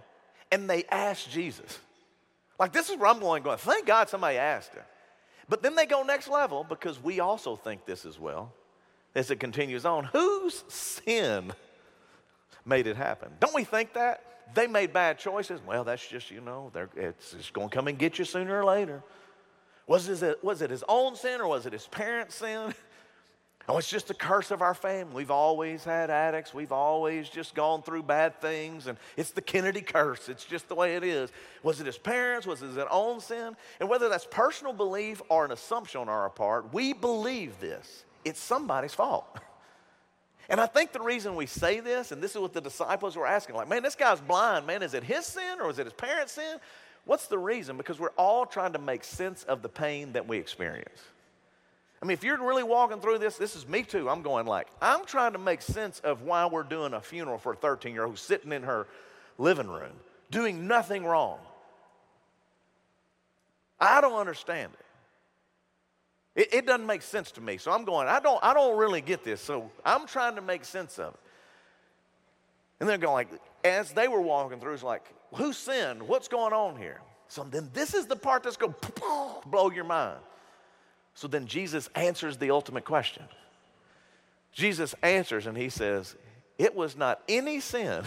and 0.53 0.69
they 0.69 0.85
asked 0.85 1.29
Jesus. 1.29 1.79
Like 2.59 2.73
this 2.73 2.89
is 2.89 2.97
where 2.97 3.07
I'm 3.07 3.19
going, 3.19 3.43
going, 3.43 3.57
thank 3.57 3.85
God 3.85 4.09
somebody 4.09 4.37
asked 4.37 4.73
him. 4.73 4.83
But 5.49 5.63
then 5.63 5.75
they 5.75 5.85
go 5.85 6.03
next 6.03 6.27
level 6.27 6.65
because 6.67 7.01
we 7.01 7.19
also 7.19 7.55
think 7.55 7.85
this 7.85 8.05
as 8.05 8.19
well. 8.19 8.53
As 9.15 9.31
it 9.31 9.39
continues 9.39 9.85
on, 9.85 10.03
whose 10.05 10.63
sin 10.67 11.53
made 12.65 12.87
it 12.87 12.97
happen? 12.97 13.31
Don't 13.39 13.55
we 13.55 13.63
think 13.63 13.93
that? 13.93 14.23
They 14.53 14.67
made 14.67 14.93
bad 14.93 15.17
choices. 15.17 15.59
Well, 15.65 15.83
that's 15.83 16.07
just, 16.07 16.29
you 16.31 16.41
know, 16.41 16.71
it's 16.95 17.31
just 17.31 17.53
going 17.53 17.69
to 17.69 17.75
come 17.75 17.87
and 17.87 17.97
get 17.97 18.19
you 18.19 18.25
sooner 18.25 18.59
or 18.59 18.65
later. 18.65 19.01
Was 19.87 20.21
it, 20.21 20.43
was 20.43 20.61
it 20.61 20.69
his 20.69 20.83
own 20.87 21.15
sin 21.15 21.39
or 21.41 21.47
was 21.47 21.65
it 21.65 21.73
his 21.73 21.87
parents' 21.87 22.35
sin? 22.35 22.73
Oh, 23.69 23.77
it's 23.77 23.89
just 23.89 24.07
the 24.07 24.13
curse 24.13 24.51
of 24.51 24.61
our 24.61 24.73
family. 24.73 25.13
We've 25.13 25.31
always 25.31 25.83
had 25.83 26.09
addicts. 26.09 26.53
We've 26.53 26.71
always 26.71 27.27
just 27.27 27.53
gone 27.53 27.81
through 27.81 28.03
bad 28.03 28.39
things. 28.39 28.87
And 28.87 28.97
it's 29.17 29.31
the 29.31 29.41
Kennedy 29.41 29.81
curse. 29.81 30.29
It's 30.29 30.45
just 30.45 30.69
the 30.69 30.75
way 30.75 30.95
it 30.95 31.03
is. 31.03 31.31
Was 31.63 31.81
it 31.81 31.85
his 31.85 31.97
parents? 31.97 32.47
Was 32.47 32.61
it 32.61 32.67
his 32.67 32.77
own 32.89 33.19
sin? 33.19 33.57
And 33.81 33.89
whether 33.89 34.07
that's 34.07 34.25
personal 34.25 34.71
belief 34.71 35.21
or 35.27 35.43
an 35.43 35.51
assumption 35.51 35.99
on 35.99 36.07
our 36.07 36.29
part, 36.29 36.73
we 36.73 36.93
believe 36.93 37.59
this. 37.59 38.05
It's 38.23 38.39
somebody's 38.39 38.93
fault. 38.93 39.25
And 40.49 40.61
I 40.61 40.65
think 40.65 40.93
the 40.93 41.01
reason 41.01 41.35
we 41.35 41.45
say 41.45 41.81
this, 41.81 42.13
and 42.13 42.23
this 42.23 42.33
is 42.33 42.39
what 42.39 42.53
the 42.53 42.61
disciples 42.61 43.17
were 43.17 43.27
asking, 43.27 43.57
like, 43.57 43.67
man, 43.67 43.83
this 43.83 43.95
guy's 43.95 44.21
blind, 44.21 44.65
man. 44.65 44.81
Is 44.81 44.93
it 44.93 45.03
his 45.03 45.25
sin 45.25 45.59
or 45.59 45.69
is 45.69 45.77
it 45.77 45.83
his 45.83 45.91
parents' 45.91 46.31
sin? 46.31 46.59
What's 47.03 47.27
the 47.27 47.37
reason? 47.37 47.75
Because 47.75 47.99
we're 47.99 48.11
all 48.17 48.45
trying 48.45 48.71
to 48.71 48.79
make 48.79 49.03
sense 49.03 49.43
of 49.43 49.61
the 49.61 49.67
pain 49.67 50.13
that 50.13 50.25
we 50.25 50.37
experience. 50.37 51.01
I 52.01 52.05
mean, 52.05 52.13
if 52.13 52.23
you're 52.23 52.37
really 52.37 52.63
walking 52.63 52.99
through 52.99 53.17
this, 53.17 53.37
this 53.37 53.55
is 53.55 53.67
me 53.67 53.83
too. 53.83 54.09
I'm 54.09 54.21
going 54.21 54.45
like, 54.45 54.67
I'm 54.81 55.05
trying 55.05 55.33
to 55.33 55.39
make 55.39 55.61
sense 55.61 55.99
of 56.01 56.21
why 56.21 56.45
we're 56.45 56.63
doing 56.63 56.93
a 56.93 57.01
funeral 57.01 57.39
for 57.39 57.53
a 57.53 57.55
13 57.55 57.93
year 57.93 58.03
old 58.03 58.13
who's 58.13 58.21
sitting 58.21 58.51
in 58.51 58.63
her 58.63 58.87
living 59.37 59.67
room 59.67 59.93
doing 60.29 60.67
nothing 60.67 61.05
wrong. 61.05 61.39
I 63.79 64.01
don't 64.01 64.19
understand 64.19 64.71
it. 66.35 66.41
it. 66.41 66.53
It 66.53 66.65
doesn't 66.65 66.85
make 66.85 67.01
sense 67.01 67.31
to 67.31 67.41
me. 67.41 67.57
So 67.57 67.71
I'm 67.71 67.85
going, 67.85 68.07
I 68.07 68.19
don't, 68.19 68.43
I 68.43 68.53
don't 68.53 68.77
really 68.77 69.01
get 69.01 69.23
this. 69.23 69.41
So 69.41 69.71
I'm 69.85 70.07
trying 70.07 70.35
to 70.35 70.41
make 70.41 70.65
sense 70.65 70.99
of 70.99 71.13
it. 71.13 71.19
And 72.79 72.89
they're 72.89 72.97
going 72.97 73.13
like, 73.13 73.29
as 73.63 73.91
they 73.91 74.07
were 74.07 74.21
walking 74.21 74.59
through, 74.59 74.73
it's 74.73 74.83
like, 74.83 75.03
who 75.35 75.51
sinned? 75.51 76.03
What's 76.03 76.27
going 76.27 76.53
on 76.53 76.77
here? 76.77 77.01
So 77.27 77.43
then 77.43 77.69
this 77.73 77.93
is 77.93 78.05
the 78.05 78.15
part 78.15 78.43
that's 78.43 78.57
going 78.57 78.75
to 78.81 78.91
blow 79.47 79.71
your 79.71 79.83
mind. 79.83 80.19
So 81.17 81.27
then 81.27 81.47
Jesus 81.47 81.89
answers 81.95 82.37
the 82.37 82.51
ultimate 82.51 82.85
question. 82.85 83.23
Jesus 84.51 84.93
answers 85.01 85.47
and 85.47 85.57
he 85.57 85.69
says, 85.69 86.15
It 86.59 86.75
was 86.75 86.95
not 86.95 87.23
any 87.27 87.59
sin 87.59 88.03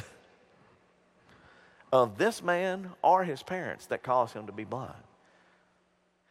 of 1.92 2.18
this 2.18 2.40
man 2.40 2.92
or 3.02 3.24
his 3.24 3.42
parents 3.42 3.86
that 3.86 4.04
caused 4.04 4.32
him 4.32 4.46
to 4.46 4.52
be 4.52 4.62
blind. 4.62 4.94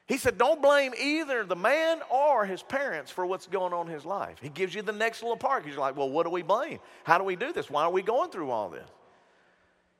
He 0.08 0.16
said, 0.16 0.38
Don't 0.38 0.62
blame 0.62 0.94
either 0.98 1.44
the 1.44 1.58
man 1.58 2.00
or 2.10 2.46
his 2.46 2.64
parents 2.64 3.12
for 3.12 3.26
what's 3.26 3.48
going 3.48 3.74
on 3.74 3.88
in 3.88 3.94
his 3.94 4.06
life. 4.06 4.38
He 4.42 4.48
gives 4.48 4.74
you 4.74 4.82
the 4.82 4.94
next 4.94 5.22
little 5.22 5.36
part 5.36 5.64
because 5.64 5.76
you're 5.76 5.86
like, 5.86 5.98
Well, 5.98 6.10
what 6.10 6.24
do 6.24 6.30
we 6.30 6.44
blame? 6.44 6.80
How 7.04 7.18
do 7.18 7.26
we 7.26 7.36
do 7.36 7.52
this? 7.52 7.70
Why 7.70 7.84
are 7.84 7.92
we 7.92 8.04
going 8.04 8.32
through 8.32 8.52
all 8.52 8.70
this? 8.70 8.90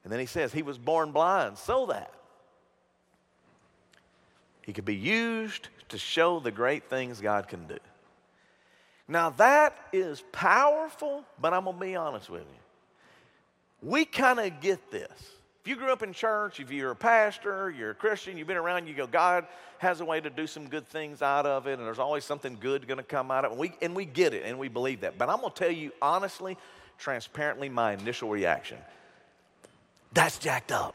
And 0.06 0.14
then 0.14 0.22
he 0.22 0.28
says, 0.28 0.54
He 0.54 0.62
was 0.62 0.78
born 0.78 1.12
blind 1.12 1.58
so 1.58 1.88
that 1.88 2.14
he 4.70 4.74
could 4.74 4.86
be 4.86 4.96
used 4.96 5.70
to 5.88 5.98
show 5.98 6.40
the 6.40 6.52
great 6.52 6.92
things 6.92 7.20
God 7.20 7.48
can 7.48 7.66
do. 7.66 7.80
Now, 9.08 9.32
that 9.32 9.76
is 9.92 10.24
powerful, 10.32 11.26
but 11.42 11.56
I'm 11.56 11.64
going 11.64 11.76
to 11.78 11.82
be 11.82 11.96
honest 11.96 12.30
with 12.30 12.44
you. 12.44 13.90
We 13.90 14.06
kind 14.06 14.40
of 14.40 14.62
get 14.62 14.92
this. 14.92 15.10
If 15.64 15.68
you 15.68 15.76
grew 15.76 15.92
up 15.92 16.04
in 16.04 16.14
church, 16.14 16.60
if 16.60 16.70
you're 16.72 16.92
a 16.92 16.96
pastor, 16.96 17.74
you're 17.76 17.90
a 17.90 17.96
Christian, 17.96 18.38
you've 18.38 18.46
been 18.46 18.58
around, 18.58 18.86
you 18.86 18.94
go, 18.94 19.08
God 19.08 19.48
has 19.80 20.02
a 20.02 20.06
way 20.06 20.22
to 20.22 20.30
do 20.30 20.46
some 20.46 20.68
good 20.68 20.88
things 20.88 21.24
out 21.24 21.48
of 21.48 21.66
it, 21.66 21.80
and 21.80 21.88
there's 21.88 21.98
always 21.98 22.24
something 22.24 22.56
good 22.60 22.88
going 22.88 23.00
to 23.00 23.04
come 23.04 23.32
out 23.32 23.46
of 23.46 23.50
it. 23.50 23.54
And 23.54 23.60
we, 23.60 23.72
and 23.82 23.96
we 23.96 24.06
get 24.06 24.36
it, 24.36 24.44
and 24.46 24.60
we 24.60 24.68
believe 24.68 25.02
that. 25.02 25.18
But 25.18 25.30
I'm 25.30 25.40
going 25.40 25.52
to 25.52 25.58
tell 25.58 25.72
you 25.72 25.94
honestly, 26.00 26.60
transparently, 27.00 27.70
my 27.70 27.94
initial 27.94 28.30
reaction 28.30 28.78
that's 30.14 30.38
jacked 30.38 30.72
up. 30.72 30.94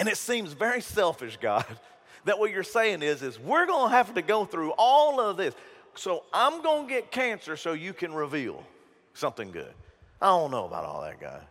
And 0.00 0.08
it 0.08 0.16
seems 0.16 0.54
very 0.54 0.80
selfish, 0.80 1.36
God, 1.42 1.66
that 2.24 2.38
what 2.38 2.50
you're 2.50 2.62
saying 2.62 3.02
is, 3.02 3.20
is 3.20 3.38
we're 3.38 3.66
going 3.66 3.90
to 3.90 3.94
have 3.94 4.14
to 4.14 4.22
go 4.22 4.46
through 4.46 4.70
all 4.78 5.20
of 5.20 5.36
this. 5.36 5.54
So 5.94 6.24
I'm 6.32 6.62
going 6.62 6.88
to 6.88 6.94
get 6.94 7.10
cancer 7.10 7.54
so 7.54 7.74
you 7.74 7.92
can 7.92 8.14
reveal 8.14 8.64
something 9.12 9.50
good. 9.50 9.74
I 10.18 10.28
don't 10.28 10.50
know 10.50 10.64
about 10.64 10.86
all 10.86 11.02
that, 11.02 11.20
God. 11.20 11.44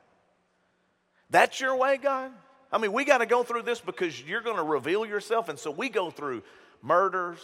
That's 1.30 1.62
your 1.62 1.76
way, 1.76 1.98
God? 1.98 2.32
I 2.72 2.80
mean, 2.80 2.92
we 2.92 3.06
got 3.06 3.20
to 3.20 3.28
go 3.28 3.44
through 3.44 3.64
this 3.64 3.82
because 3.82 4.20
you're 4.20 4.42
going 4.42 4.58
to 4.58 4.64
reveal 4.64 5.06
yourself. 5.06 5.48
And 5.48 5.60
so 5.60 5.70
we 5.70 5.88
go 5.88 6.10
through 6.10 6.42
murders. 6.82 7.38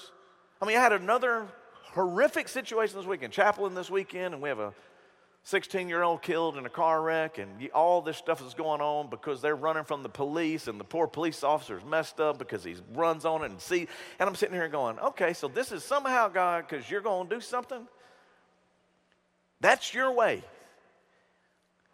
I 0.59 0.65
mean, 0.65 0.75
I 0.75 0.81
had 0.81 0.93
another 0.93 1.45
horrific 1.93 2.47
situation 2.47 2.97
this 2.97 3.05
weekend, 3.05 3.31
chaplain 3.31 3.75
this 3.75 3.91
weekend, 3.91 4.33
and 4.33 4.41
we 4.41 4.50
have 4.50 4.59
a 4.59 4.74
16 5.45 5.87
year 5.89 6.01
old 6.01 6.23
killed 6.23 6.57
in 6.57 6.65
a 6.65 6.69
car 6.69 6.99
wreck, 7.03 7.37
and 7.37 7.69
all 7.69 8.01
this 8.01 8.17
stuff 8.17 8.45
is 8.45 8.55
going 8.55 8.81
on 8.81 9.11
because 9.11 9.41
they're 9.41 9.55
running 9.55 9.83
from 9.83 10.01
the 10.01 10.09
police, 10.09 10.67
and 10.67 10.79
the 10.79 10.83
poor 10.83 11.05
police 11.05 11.43
officer 11.43 11.77
is 11.77 11.85
messed 11.85 12.19
up 12.19 12.39
because 12.39 12.63
he 12.63 12.75
runs 12.93 13.25
on 13.25 13.43
it 13.43 13.51
and 13.51 13.61
see. 13.61 13.87
And 14.19 14.27
I'm 14.27 14.35
sitting 14.35 14.55
here 14.55 14.67
going, 14.67 14.97
okay, 14.97 15.33
so 15.33 15.47
this 15.47 15.71
is 15.71 15.83
somehow 15.83 16.29
God 16.29 16.65
because 16.67 16.89
you're 16.89 17.01
going 17.01 17.29
to 17.29 17.35
do 17.35 17.41
something. 17.41 17.87
That's 19.61 19.93
your 19.93 20.11
way. 20.13 20.43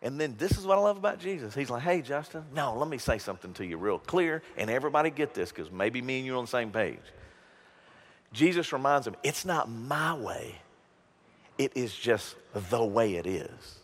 And 0.01 0.19
then 0.19 0.35
this 0.37 0.57
is 0.57 0.65
what 0.65 0.77
I 0.77 0.81
love 0.81 0.95
about 0.95 1.19
Jesus. 1.19 1.53
He's 1.53 1.69
like, 1.69 1.83
hey, 1.83 2.01
Justin, 2.01 2.45
no, 2.55 2.77
let 2.77 2.87
me 2.87 2.97
say 2.97 3.17
something 3.17 3.53
to 3.55 3.65
you 3.65 3.75
real 3.75 3.99
clear, 3.99 4.43
and 4.55 4.69
everybody 4.69 5.09
get 5.09 5.33
this 5.33 5.51
because 5.51 5.69
maybe 5.69 6.01
me 6.01 6.19
and 6.19 6.25
you 6.25 6.35
are 6.35 6.37
on 6.37 6.45
the 6.45 6.49
same 6.49 6.71
page. 6.71 6.99
Jesus 8.31 8.71
reminds 8.71 9.05
him, 9.05 9.17
it's 9.23 9.43
not 9.43 9.69
my 9.69 10.13
way 10.13 10.55
it 11.61 11.73
is 11.75 11.93
just 11.93 12.35
the 12.69 12.83
way 12.83 13.15
it 13.15 13.27
is. 13.27 13.79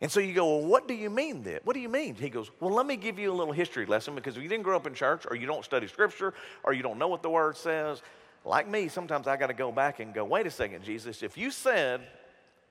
And 0.00 0.10
so 0.10 0.20
you 0.20 0.32
go, 0.32 0.58
well, 0.58 0.66
what 0.66 0.88
do 0.88 0.94
you 0.94 1.10
mean 1.10 1.42
then? 1.42 1.58
What 1.64 1.74
do 1.74 1.80
you 1.80 1.88
mean? 1.88 2.14
He 2.14 2.30
goes, 2.30 2.50
well, 2.60 2.72
let 2.72 2.86
me 2.86 2.96
give 2.96 3.18
you 3.18 3.30
a 3.30 3.34
little 3.34 3.52
history 3.52 3.84
lesson 3.84 4.14
because 4.14 4.36
if 4.36 4.42
you 4.42 4.48
didn't 4.48 4.62
grow 4.62 4.76
up 4.76 4.86
in 4.86 4.94
church 4.94 5.26
or 5.28 5.36
you 5.36 5.46
don't 5.46 5.64
study 5.64 5.86
scripture 5.86 6.32
or 6.64 6.72
you 6.72 6.82
don't 6.82 6.98
know 6.98 7.08
what 7.08 7.22
the 7.22 7.28
word 7.28 7.56
says, 7.56 8.00
like 8.44 8.68
me, 8.68 8.88
sometimes 8.88 9.26
I 9.26 9.36
got 9.36 9.48
to 9.48 9.54
go 9.54 9.70
back 9.70 10.00
and 10.00 10.14
go, 10.14 10.24
wait 10.24 10.46
a 10.46 10.50
second, 10.50 10.82
Jesus, 10.82 11.22
if 11.22 11.36
you 11.36 11.50
said 11.50 12.00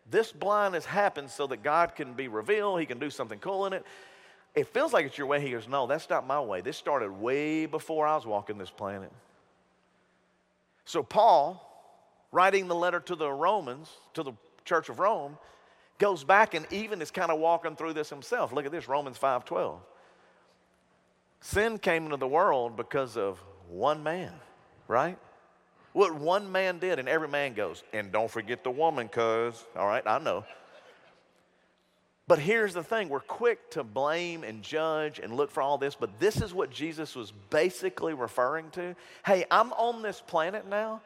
this 0.10 0.32
blindness 0.32 0.86
happened 0.86 1.30
so 1.30 1.46
that 1.48 1.62
God 1.62 1.94
can 1.96 2.14
be 2.14 2.30
revealed, 2.30 2.80
He 2.80 2.86
can 2.86 2.98
do 2.98 3.10
something 3.10 3.40
cool 3.40 3.68
in 3.68 3.74
it, 3.74 3.86
it 4.56 4.68
feels 4.68 4.94
like 4.94 5.06
it's 5.06 5.18
your 5.18 5.28
way. 5.28 5.40
He 5.42 5.52
goes, 5.52 5.68
no, 5.68 5.86
that's 5.86 6.10
not 6.10 6.26
my 6.26 6.40
way. 6.40 6.62
This 6.62 6.78
started 6.78 7.12
way 7.12 7.68
before 7.68 8.08
I 8.08 8.16
was 8.16 8.26
walking 8.26 8.58
this 8.58 8.72
planet. 8.72 9.12
So 10.86 11.04
Paul, 11.04 11.67
writing 12.38 12.68
the 12.68 12.76
letter 12.76 13.00
to 13.00 13.16
the 13.16 13.28
Romans, 13.28 13.90
to 14.14 14.22
the 14.22 14.32
church 14.64 14.90
of 14.90 15.00
Rome, 15.00 15.40
goes 15.98 16.24
back 16.24 16.54
and 16.54 16.72
even 16.72 17.02
is 17.02 17.10
kind 17.10 17.32
of 17.32 17.40
walking 17.40 17.76
through 17.76 17.94
this 17.94 18.12
himself. 18.12 18.54
Look 18.54 18.68
at 18.68 18.72
this, 18.72 18.88
Romans 18.88 19.18
5:12. 19.18 19.80
Sin 21.42 21.80
came 21.80 22.06
into 22.06 22.18
the 22.18 22.28
world 22.28 22.78
because 22.78 23.18
of 23.18 23.40
one 23.70 24.04
man, 24.04 24.32
right? 24.88 25.18
What 25.94 26.14
one 26.14 26.52
man 26.52 26.78
did, 26.78 27.00
and 27.00 27.10
every 27.10 27.28
man 27.28 27.56
goes, 27.56 27.84
and 27.92 28.12
don't 28.12 28.30
forget 28.30 28.64
the 28.64 28.70
woman, 28.70 29.10
cuz, 29.10 29.66
all 29.76 29.88
right, 29.88 30.06
I 30.06 30.20
know. 30.20 30.46
But 32.28 32.38
here's 32.38 32.76
the 32.76 32.84
thing 32.84 33.10
we're 33.10 33.20
quick 33.22 33.72
to 33.72 33.84
blame 33.84 34.44
and 34.44 34.62
judge 34.62 35.18
and 35.18 35.36
look 35.36 35.50
for 35.50 35.64
all 35.64 35.80
this, 35.80 35.96
but 35.96 36.20
this 36.20 36.40
is 36.40 36.54
what 36.54 36.70
Jesus 36.70 37.16
was 37.16 37.32
basically 37.50 38.14
referring 38.14 38.70
to. 38.72 38.96
Hey, 39.26 39.46
I'm 39.50 39.74
on 39.74 40.04
this 40.04 40.22
planet 40.22 40.68
now 40.68 41.02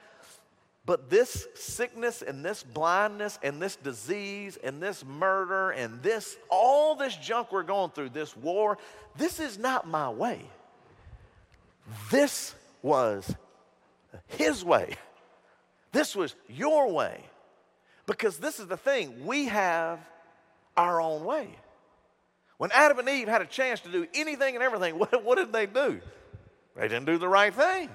but 0.85 1.09
this 1.09 1.47
sickness 1.53 2.21
and 2.21 2.43
this 2.43 2.63
blindness 2.63 3.37
and 3.43 3.61
this 3.61 3.75
disease 3.75 4.57
and 4.63 4.81
this 4.81 5.05
murder 5.05 5.69
and 5.71 6.01
this, 6.01 6.37
all 6.49 6.95
this 6.95 7.15
junk 7.17 7.51
we're 7.51 7.63
going 7.63 7.91
through, 7.91 8.09
this 8.09 8.35
war, 8.35 8.77
this 9.15 9.39
is 9.39 9.59
not 9.59 9.87
my 9.87 10.09
way. 10.09 10.41
This 12.09 12.55
was 12.81 13.35
his 14.27 14.63
way. 14.63 14.95
This 15.91 16.15
was 16.15 16.35
your 16.47 16.91
way. 16.91 17.23
Because 18.07 18.37
this 18.37 18.59
is 18.59 18.67
the 18.67 18.77
thing, 18.77 19.25
we 19.25 19.45
have 19.45 19.99
our 20.75 20.99
own 20.99 21.23
way. 21.23 21.49
When 22.57 22.71
Adam 22.73 22.99
and 22.99 23.09
Eve 23.09 23.27
had 23.27 23.41
a 23.41 23.45
chance 23.45 23.81
to 23.81 23.91
do 23.91 24.07
anything 24.13 24.55
and 24.55 24.63
everything, 24.63 24.97
what, 24.99 25.23
what 25.23 25.37
did 25.37 25.53
they 25.53 25.67
do? 25.67 26.01
They 26.75 26.87
didn't 26.87 27.05
do 27.05 27.17
the 27.17 27.27
right 27.27 27.53
thing. 27.53 27.89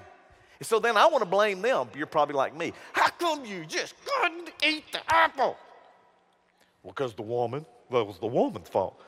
So 0.61 0.79
then 0.79 0.97
I 0.97 1.05
want 1.07 1.23
to 1.23 1.29
blame 1.29 1.61
them. 1.61 1.87
You're 1.95 2.07
probably 2.07 2.35
like 2.35 2.55
me. 2.55 2.73
How 2.93 3.09
come 3.09 3.45
you 3.45 3.65
just 3.65 3.93
couldn't 4.05 4.51
eat 4.65 4.83
the 4.91 5.01
apple? 5.07 5.57
Well, 6.83 6.93
because 6.95 7.13
the 7.13 7.21
woman, 7.21 7.65
that 7.91 8.03
was 8.03 8.17
the 8.19 8.27
woman's 8.27 8.69
fault. 8.69 8.99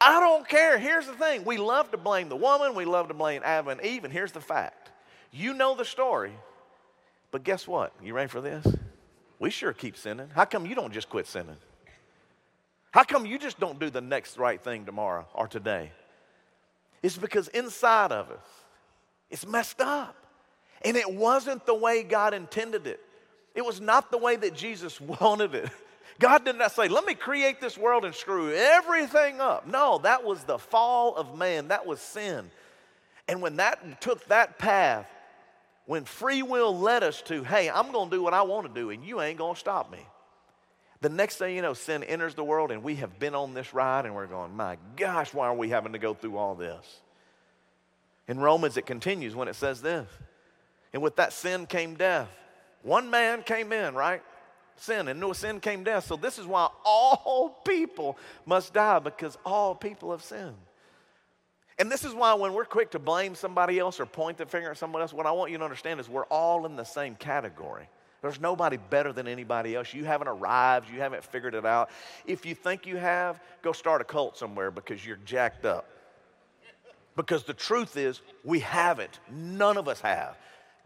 I 0.00 0.20
don't 0.20 0.46
care. 0.46 0.78
Here's 0.78 1.06
the 1.06 1.14
thing 1.14 1.44
we 1.44 1.56
love 1.56 1.90
to 1.92 1.96
blame 1.96 2.28
the 2.28 2.36
woman, 2.36 2.74
we 2.74 2.84
love 2.84 3.08
to 3.08 3.14
blame 3.14 3.42
Adam 3.44 3.68
and 3.68 3.80
Eve, 3.80 4.04
and 4.04 4.12
here's 4.12 4.32
the 4.32 4.40
fact. 4.40 4.90
You 5.32 5.54
know 5.54 5.74
the 5.74 5.84
story, 5.84 6.32
but 7.30 7.44
guess 7.44 7.66
what? 7.66 7.92
You 8.02 8.14
ready 8.14 8.28
for 8.28 8.40
this? 8.40 8.66
We 9.38 9.50
sure 9.50 9.72
keep 9.72 9.96
sinning. 9.96 10.28
How 10.34 10.44
come 10.44 10.66
you 10.66 10.74
don't 10.74 10.92
just 10.92 11.08
quit 11.08 11.26
sinning? 11.26 11.56
How 12.90 13.04
come 13.04 13.26
you 13.26 13.38
just 13.38 13.60
don't 13.60 13.78
do 13.78 13.90
the 13.90 14.00
next 14.00 14.38
right 14.38 14.62
thing 14.62 14.86
tomorrow 14.86 15.26
or 15.34 15.46
today? 15.46 15.92
It's 17.02 17.16
because 17.18 17.48
inside 17.48 18.12
of 18.12 18.30
us, 18.30 18.46
it's 19.30 19.46
messed 19.46 19.80
up. 19.80 20.16
And 20.84 20.96
it 20.96 21.12
wasn't 21.12 21.66
the 21.66 21.74
way 21.74 22.02
God 22.02 22.34
intended 22.34 22.86
it. 22.86 23.00
It 23.54 23.64
was 23.64 23.80
not 23.80 24.10
the 24.10 24.18
way 24.18 24.36
that 24.36 24.54
Jesus 24.54 25.00
wanted 25.20 25.54
it. 25.54 25.70
God 26.18 26.44
did 26.44 26.56
not 26.56 26.72
say, 26.72 26.88
let 26.88 27.04
me 27.04 27.14
create 27.14 27.60
this 27.60 27.76
world 27.76 28.04
and 28.04 28.14
screw 28.14 28.52
everything 28.52 29.40
up. 29.40 29.66
No, 29.66 29.98
that 29.98 30.24
was 30.24 30.44
the 30.44 30.58
fall 30.58 31.14
of 31.14 31.36
man, 31.36 31.68
that 31.68 31.86
was 31.86 32.00
sin. 32.00 32.50
And 33.28 33.42
when 33.42 33.56
that 33.56 34.00
took 34.00 34.24
that 34.28 34.58
path, 34.58 35.06
when 35.84 36.04
free 36.04 36.42
will 36.42 36.76
led 36.76 37.02
us 37.02 37.22
to, 37.22 37.44
hey, 37.44 37.68
I'm 37.68 37.92
going 37.92 38.10
to 38.10 38.16
do 38.16 38.22
what 38.22 38.34
I 38.34 38.42
want 38.42 38.66
to 38.66 38.80
do 38.80 38.90
and 38.90 39.04
you 39.04 39.20
ain't 39.20 39.38
going 39.38 39.54
to 39.54 39.60
stop 39.60 39.90
me. 39.90 39.98
The 41.02 41.08
next 41.10 41.36
thing 41.36 41.54
you 41.54 41.62
know, 41.62 41.74
sin 41.74 42.02
enters 42.02 42.34
the 42.34 42.44
world 42.44 42.70
and 42.70 42.82
we 42.82 42.96
have 42.96 43.18
been 43.18 43.34
on 43.34 43.52
this 43.52 43.74
ride 43.74 44.06
and 44.06 44.14
we're 44.14 44.26
going, 44.26 44.56
my 44.56 44.78
gosh, 44.96 45.34
why 45.34 45.46
are 45.48 45.54
we 45.54 45.68
having 45.68 45.92
to 45.92 45.98
go 45.98 46.14
through 46.14 46.36
all 46.38 46.54
this? 46.54 47.00
In 48.28 48.38
Romans, 48.40 48.76
it 48.76 48.86
continues 48.86 49.34
when 49.34 49.48
it 49.48 49.54
says 49.54 49.80
this. 49.80 50.08
And 50.92 51.02
with 51.02 51.16
that 51.16 51.32
sin 51.32 51.66
came 51.66 51.94
death. 51.94 52.28
One 52.82 53.10
man 53.10 53.42
came 53.42 53.72
in, 53.72 53.94
right? 53.94 54.22
Sin, 54.76 55.08
and 55.08 55.18
no 55.18 55.32
sin 55.32 55.60
came 55.60 55.84
death. 55.84 56.06
So 56.06 56.16
this 56.16 56.38
is 56.38 56.46
why 56.46 56.68
all 56.84 57.60
people 57.64 58.18
must 58.44 58.74
die 58.74 58.98
because 58.98 59.38
all 59.44 59.74
people 59.74 60.10
have 60.10 60.22
sinned. 60.22 60.56
And 61.78 61.90
this 61.90 62.04
is 62.04 62.14
why 62.14 62.34
when 62.34 62.54
we're 62.54 62.64
quick 62.64 62.92
to 62.92 62.98
blame 62.98 63.34
somebody 63.34 63.78
else 63.78 64.00
or 64.00 64.06
point 64.06 64.38
the 64.38 64.46
finger 64.46 64.70
at 64.70 64.78
someone 64.78 65.02
else, 65.02 65.12
what 65.12 65.26
I 65.26 65.32
want 65.32 65.50
you 65.50 65.58
to 65.58 65.64
understand 65.64 66.00
is 66.00 66.08
we're 66.08 66.24
all 66.24 66.64
in 66.66 66.76
the 66.76 66.84
same 66.84 67.14
category. 67.14 67.88
There's 68.22 68.40
nobody 68.40 68.78
better 68.78 69.12
than 69.12 69.28
anybody 69.28 69.74
else. 69.74 69.92
You 69.92 70.04
haven't 70.04 70.28
arrived, 70.28 70.90
you 70.90 71.00
haven't 71.00 71.22
figured 71.22 71.54
it 71.54 71.66
out. 71.66 71.90
If 72.24 72.46
you 72.46 72.54
think 72.54 72.86
you 72.86 72.96
have, 72.96 73.40
go 73.62 73.72
start 73.72 74.00
a 74.00 74.04
cult 74.04 74.38
somewhere 74.38 74.70
because 74.70 75.04
you're 75.04 75.18
jacked 75.24 75.66
up. 75.66 75.86
Because 77.16 77.44
the 77.44 77.54
truth 77.54 77.96
is, 77.96 78.20
we 78.44 78.60
haven't. 78.60 79.18
None 79.30 79.78
of 79.78 79.88
us 79.88 80.00
have 80.00 80.36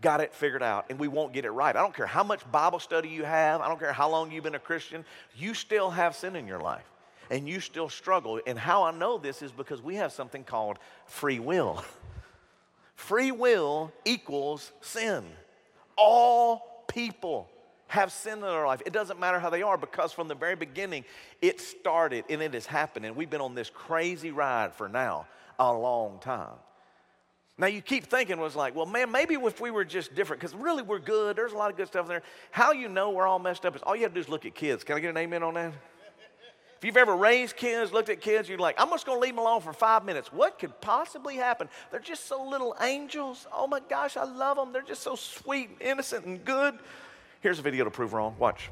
got 0.00 0.20
it 0.20 0.32
figured 0.32 0.62
out 0.62 0.86
and 0.88 0.98
we 0.98 1.08
won't 1.08 1.32
get 1.32 1.44
it 1.44 1.50
right. 1.50 1.76
I 1.76 1.80
don't 1.82 1.94
care 1.94 2.06
how 2.06 2.22
much 2.22 2.50
Bible 2.50 2.78
study 2.78 3.08
you 3.08 3.24
have, 3.24 3.60
I 3.60 3.68
don't 3.68 3.78
care 3.78 3.92
how 3.92 4.08
long 4.08 4.30
you've 4.30 4.44
been 4.44 4.54
a 4.54 4.58
Christian, 4.58 5.04
you 5.36 5.52
still 5.54 5.90
have 5.90 6.16
sin 6.16 6.36
in 6.36 6.46
your 6.46 6.60
life 6.60 6.84
and 7.30 7.48
you 7.48 7.60
still 7.60 7.88
struggle. 7.88 8.40
And 8.46 8.58
how 8.58 8.84
I 8.84 8.92
know 8.92 9.18
this 9.18 9.42
is 9.42 9.52
because 9.52 9.82
we 9.82 9.96
have 9.96 10.12
something 10.12 10.44
called 10.44 10.78
free 11.06 11.38
will. 11.38 11.84
Free 12.94 13.32
will 13.32 13.90
equals 14.04 14.72
sin. 14.82 15.24
All 15.96 16.84
people 16.86 17.48
have 17.86 18.12
sin 18.12 18.34
in 18.34 18.40
their 18.42 18.66
life. 18.66 18.82
It 18.84 18.92
doesn't 18.92 19.18
matter 19.18 19.40
how 19.40 19.48
they 19.48 19.62
are 19.62 19.78
because 19.78 20.12
from 20.12 20.28
the 20.28 20.34
very 20.34 20.54
beginning 20.54 21.06
it 21.40 21.62
started 21.62 22.24
and 22.28 22.42
it 22.42 22.52
has 22.52 22.66
happened. 22.66 23.06
And 23.06 23.16
we've 23.16 23.30
been 23.30 23.40
on 23.40 23.54
this 23.54 23.70
crazy 23.70 24.32
ride 24.32 24.74
for 24.74 24.86
now 24.86 25.26
a 25.60 25.72
long 25.72 26.18
time. 26.20 26.56
Now 27.58 27.66
you 27.66 27.82
keep 27.82 28.06
thinking 28.06 28.40
was 28.40 28.56
like, 28.56 28.74
well, 28.74 28.86
man, 28.86 29.12
maybe 29.12 29.34
if 29.34 29.60
we 29.60 29.70
were 29.70 29.84
just 29.84 30.14
different, 30.14 30.40
because 30.40 30.56
really 30.56 30.82
we're 30.82 30.98
good. 30.98 31.36
There's 31.36 31.52
a 31.52 31.56
lot 31.56 31.70
of 31.70 31.76
good 31.76 31.88
stuff 31.88 32.06
in 32.06 32.08
there. 32.08 32.22
How 32.50 32.72
you 32.72 32.88
know 32.88 33.10
we're 33.10 33.26
all 33.26 33.38
messed 33.38 33.66
up 33.66 33.76
is 33.76 33.82
all 33.82 33.94
you 33.94 34.02
have 34.02 34.12
to 34.12 34.14
do 34.14 34.20
is 34.20 34.28
look 34.30 34.46
at 34.46 34.54
kids. 34.54 34.82
Can 34.82 34.96
I 34.96 35.00
get 35.00 35.10
an 35.10 35.18
amen 35.18 35.42
on 35.42 35.54
that? 35.54 35.74
If 36.78 36.86
you've 36.86 36.96
ever 36.96 37.14
raised 37.14 37.56
kids, 37.56 37.92
looked 37.92 38.08
at 38.08 38.22
kids, 38.22 38.48
you're 38.48 38.56
like, 38.56 38.80
I'm 38.80 38.88
just 38.88 39.04
going 39.04 39.18
to 39.18 39.20
leave 39.20 39.34
them 39.34 39.40
alone 39.40 39.60
for 39.60 39.74
five 39.74 40.06
minutes. 40.06 40.32
What 40.32 40.58
could 40.58 40.80
possibly 40.80 41.36
happen? 41.36 41.68
They're 41.90 42.00
just 42.00 42.26
so 42.26 42.42
little 42.42 42.74
angels. 42.80 43.46
Oh 43.52 43.66
my 43.66 43.80
gosh, 43.80 44.16
I 44.16 44.24
love 44.24 44.56
them. 44.56 44.72
They're 44.72 44.80
just 44.80 45.02
so 45.02 45.14
sweet, 45.14 45.68
and 45.68 45.82
innocent, 45.82 46.24
and 46.24 46.42
good. 46.42 46.78
Here's 47.42 47.58
a 47.58 47.62
video 47.62 47.84
to 47.84 47.90
prove 47.90 48.14
wrong. 48.14 48.34
Watch. 48.38 48.70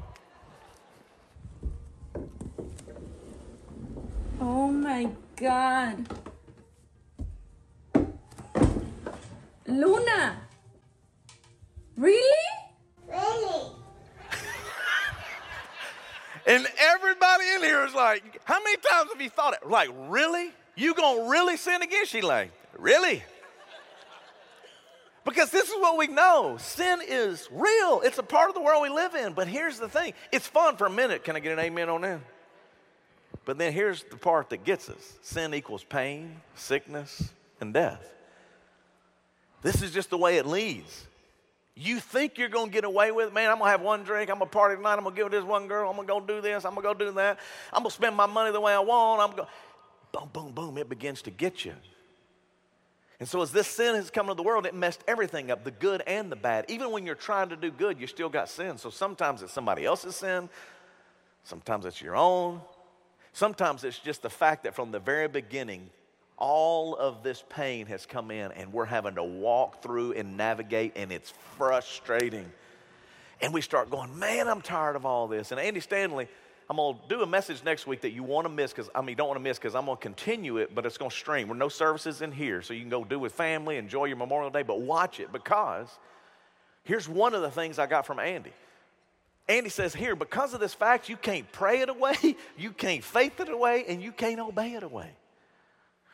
Oh 4.41 4.71
my 4.71 5.07
god. 5.35 6.07
Luna! 9.69 10.37
Really? 11.95 12.21
Really? 13.07 13.71
And 16.47 16.65
everybody 16.79 17.43
in 17.55 17.61
here 17.61 17.85
is 17.85 17.93
like, 17.93 18.41
how 18.45 18.63
many 18.63 18.77
times 18.77 19.11
have 19.11 19.21
you 19.21 19.29
thought 19.29 19.53
it? 19.53 19.69
Like, 19.69 19.89
really? 20.07 20.49
You 20.75 20.95
gonna 20.95 21.29
really 21.29 21.57
sin 21.57 21.81
again? 21.83 22.05
She 22.07 22.21
like, 22.21 22.51
really? 22.77 23.21
Because 25.25 25.51
this 25.51 25.69
is 25.69 25.75
what 25.75 25.97
we 25.97 26.07
know. 26.07 26.57
Sin 26.57 27.01
is 27.07 27.47
real. 27.51 28.01
It's 28.03 28.17
a 28.17 28.23
part 28.23 28.49
of 28.49 28.55
the 28.55 28.61
world 28.61 28.81
we 28.81 28.89
live 28.89 29.13
in. 29.13 29.33
But 29.33 29.47
here's 29.47 29.77
the 29.77 29.89
thing. 29.89 30.13
It's 30.31 30.47
fun 30.47 30.75
for 30.75 30.87
a 30.87 30.89
minute. 30.89 31.23
Can 31.23 31.35
I 31.35 31.39
get 31.39 31.51
an 31.51 31.59
amen 31.59 31.87
on 31.87 32.01
that? 32.01 32.19
But 33.45 33.57
then 33.57 33.73
here's 33.73 34.03
the 34.03 34.17
part 34.17 34.49
that 34.49 34.63
gets 34.63 34.89
us. 34.89 35.17
Sin 35.21 35.53
equals 35.53 35.83
pain, 35.83 36.41
sickness, 36.55 37.29
and 37.61 37.73
death. 37.73 38.18
This 39.61 39.81
is 39.81 39.91
just 39.91 40.09
the 40.09 40.17
way 40.17 40.37
it 40.37 40.45
leads. 40.45 41.05
You 41.75 41.99
think 41.99 42.37
you're 42.37 42.49
going 42.49 42.67
to 42.67 42.73
get 42.73 42.83
away 42.83 43.11
with 43.11 43.27
it, 43.27 43.33
man. 43.33 43.49
I'm 43.49 43.57
going 43.57 43.67
to 43.67 43.71
have 43.71 43.81
one 43.81 44.03
drink. 44.03 44.29
I'm 44.29 44.37
going 44.37 44.49
to 44.49 44.53
party 44.53 44.75
tonight. 44.75 44.95
I'm 44.95 45.03
going 45.03 45.15
to 45.15 45.21
give 45.21 45.31
this 45.31 45.43
one 45.43 45.67
girl. 45.67 45.89
I'm 45.89 45.95
going 45.95 46.07
to 46.07 46.13
go 46.13 46.19
do 46.19 46.41
this. 46.41 46.65
I'm 46.65 46.75
going 46.75 46.85
to 46.85 46.93
go 46.93 47.05
do 47.05 47.11
that. 47.13 47.39
I'm 47.71 47.83
going 47.83 47.89
to 47.89 47.95
spend 47.95 48.15
my 48.15 48.25
money 48.25 48.51
the 48.51 48.59
way 48.59 48.73
I 48.73 48.79
want. 48.79 49.21
I'm 49.21 49.35
going 49.35 49.47
boom, 50.11 50.29
boom, 50.33 50.51
boom. 50.51 50.77
It 50.77 50.89
begins 50.89 51.21
to 51.23 51.31
get 51.31 51.63
you. 51.63 51.73
And 53.19 53.27
so, 53.27 53.41
as 53.41 53.51
this 53.51 53.67
sin 53.67 53.95
has 53.95 54.09
come 54.09 54.25
into 54.27 54.35
the 54.35 54.43
world, 54.43 54.65
it 54.65 54.73
messed 54.73 55.03
everything 55.07 55.51
up 55.51 55.65
the 55.65 55.71
good 55.71 56.01
and 56.07 56.31
the 56.31 56.37
bad. 56.37 56.65
Even 56.69 56.91
when 56.91 57.05
you're 57.05 57.15
trying 57.15 57.49
to 57.49 57.57
do 57.57 57.69
good, 57.69 57.99
you 57.99 58.07
still 58.07 58.29
got 58.29 58.47
sin. 58.47 58.77
So, 58.77 58.89
sometimes 58.89 59.41
it's 59.41 59.51
somebody 59.51 59.85
else's 59.85 60.15
sin, 60.15 60.49
sometimes 61.43 61.85
it's 61.85 62.01
your 62.01 62.15
own. 62.15 62.61
Sometimes 63.31 63.83
it's 63.83 63.99
just 63.99 64.21
the 64.21 64.29
fact 64.29 64.63
that 64.63 64.73
from 64.73 64.91
the 64.91 64.99
very 64.99 65.27
beginning, 65.27 65.89
all 66.39 66.95
of 66.95 67.21
this 67.21 67.43
pain 67.49 67.85
has 67.87 68.05
come 68.05 68.31
in 68.31 68.51
and 68.53 68.73
we're 68.73 68.85
having 68.85 69.15
to 69.15 69.23
walk 69.23 69.83
through 69.83 70.13
and 70.13 70.37
navigate, 70.37 70.93
and 70.95 71.11
it's 71.11 71.31
frustrating. 71.57 72.49
And 73.41 73.53
we 73.53 73.61
start 73.61 73.89
going, 73.89 74.17
man, 74.17 74.47
I'm 74.47 74.61
tired 74.61 74.95
of 74.95 75.05
all 75.05 75.27
this. 75.27 75.51
And 75.51 75.59
Andy 75.59 75.81
Stanley, 75.81 76.27
I'm 76.69 76.77
to 76.77 76.95
do 77.07 77.21
a 77.21 77.27
message 77.27 77.63
next 77.63 77.87
week 77.87 78.01
that 78.01 78.11
you 78.11 78.23
want 78.23 78.45
to 78.45 78.53
miss 78.53 78.71
because 78.71 78.89
I 78.95 79.01
mean, 79.01 79.09
you 79.09 79.15
don't 79.15 79.27
want 79.27 79.39
to 79.39 79.43
miss 79.43 79.57
because 79.57 79.75
I'm 79.75 79.85
going 79.85 79.97
to 79.97 80.01
continue 80.01 80.57
it, 80.57 80.73
but 80.73 80.85
it's 80.85 80.97
going 80.97 81.11
to 81.11 81.15
stream. 81.15 81.47
We're 81.47 81.55
no 81.55 81.69
services 81.69 82.21
in 82.21 82.31
here, 82.31 82.61
so 82.61 82.73
you 82.73 82.81
can 82.81 82.89
go 82.89 83.03
do 83.03 83.19
with 83.19 83.33
family, 83.33 83.77
enjoy 83.77 84.05
your 84.05 84.17
Memorial 84.17 84.49
Day, 84.49 84.63
but 84.63 84.79
watch 84.79 85.19
it 85.19 85.31
because 85.31 85.89
here's 86.83 87.09
one 87.09 87.33
of 87.33 87.41
the 87.41 87.51
things 87.51 87.79
I 87.79 87.87
got 87.87 88.05
from 88.05 88.19
Andy. 88.19 88.53
Andy 89.47 89.69
says 89.69 89.95
here, 89.95 90.15
because 90.15 90.53
of 90.53 90.59
this 90.59 90.75
fact, 90.75 91.09
you 91.09 91.17
can't 91.17 91.51
pray 91.51 91.81
it 91.81 91.89
away, 91.89 92.15
you 92.57 92.71
can't 92.71 93.03
faith 93.03 93.39
it 93.39 93.49
away, 93.49 93.85
and 93.87 94.01
you 94.01 94.11
can't 94.11 94.39
obey 94.39 94.73
it 94.73 94.83
away. 94.83 95.09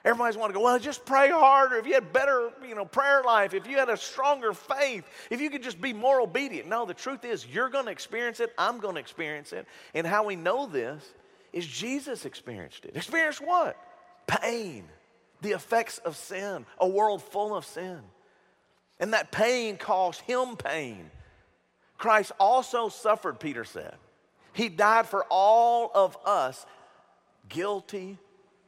Everybody's 0.06 0.38
want 0.38 0.52
to 0.52 0.54
go, 0.54 0.64
well, 0.64 0.78
just 0.78 1.04
pray 1.04 1.32
harder. 1.32 1.78
If 1.78 1.88
you 1.88 1.96
had 1.96 2.14
better, 2.14 2.52
you 2.66 2.76
know, 2.76 2.86
prayer 2.86 3.24
life, 3.24 3.56
if 3.56 3.66
you 3.66 3.78
had 3.78 3.90
a 3.90 3.98
stronger 3.98 4.54
faith, 4.54 5.04
if 5.32 5.42
you 5.42 5.50
could 5.50 5.64
just 5.64 5.82
be 5.82 5.94
more 5.94 6.22
obedient. 6.22 6.70
No, 6.70 6.86
the 6.86 6.94
truth 6.94 7.26
is 7.26 7.48
you're 7.48 7.70
going 7.70 7.86
to 7.86 7.92
experience 7.92 8.40
it. 8.40 8.54
I'm 8.56 8.80
going 8.80 8.94
to 8.94 9.02
experience 9.02 9.52
it. 9.52 9.66
And 9.96 10.06
how 10.06 10.24
we 10.24 10.36
know 10.36 10.68
this 10.68 11.04
is 11.52 11.66
Jesus 11.66 12.24
experienced 12.24 12.86
it. 12.86 12.96
Experienced 12.96 13.42
what? 13.42 13.78
Pain, 14.28 14.84
the 15.42 15.54
effects 15.54 15.98
of 15.98 16.16
sin, 16.16 16.68
a 16.78 16.88
world 16.88 17.24
full 17.24 17.56
of 17.56 17.66
sin. 17.66 18.00
And 19.00 19.14
that 19.14 19.32
pain 19.32 19.76
caused 19.76 20.22
him 20.22 20.56
pain. 20.56 21.10
Christ 21.98 22.32
also 22.40 22.90
suffered, 22.90 23.40
Peter 23.40 23.64
said. 23.64 23.96
He 24.54 24.70
died 24.70 25.08
for 25.08 25.26
all 25.32 25.90
of 25.96 26.16
us, 26.26 26.64
guilty 27.50 28.20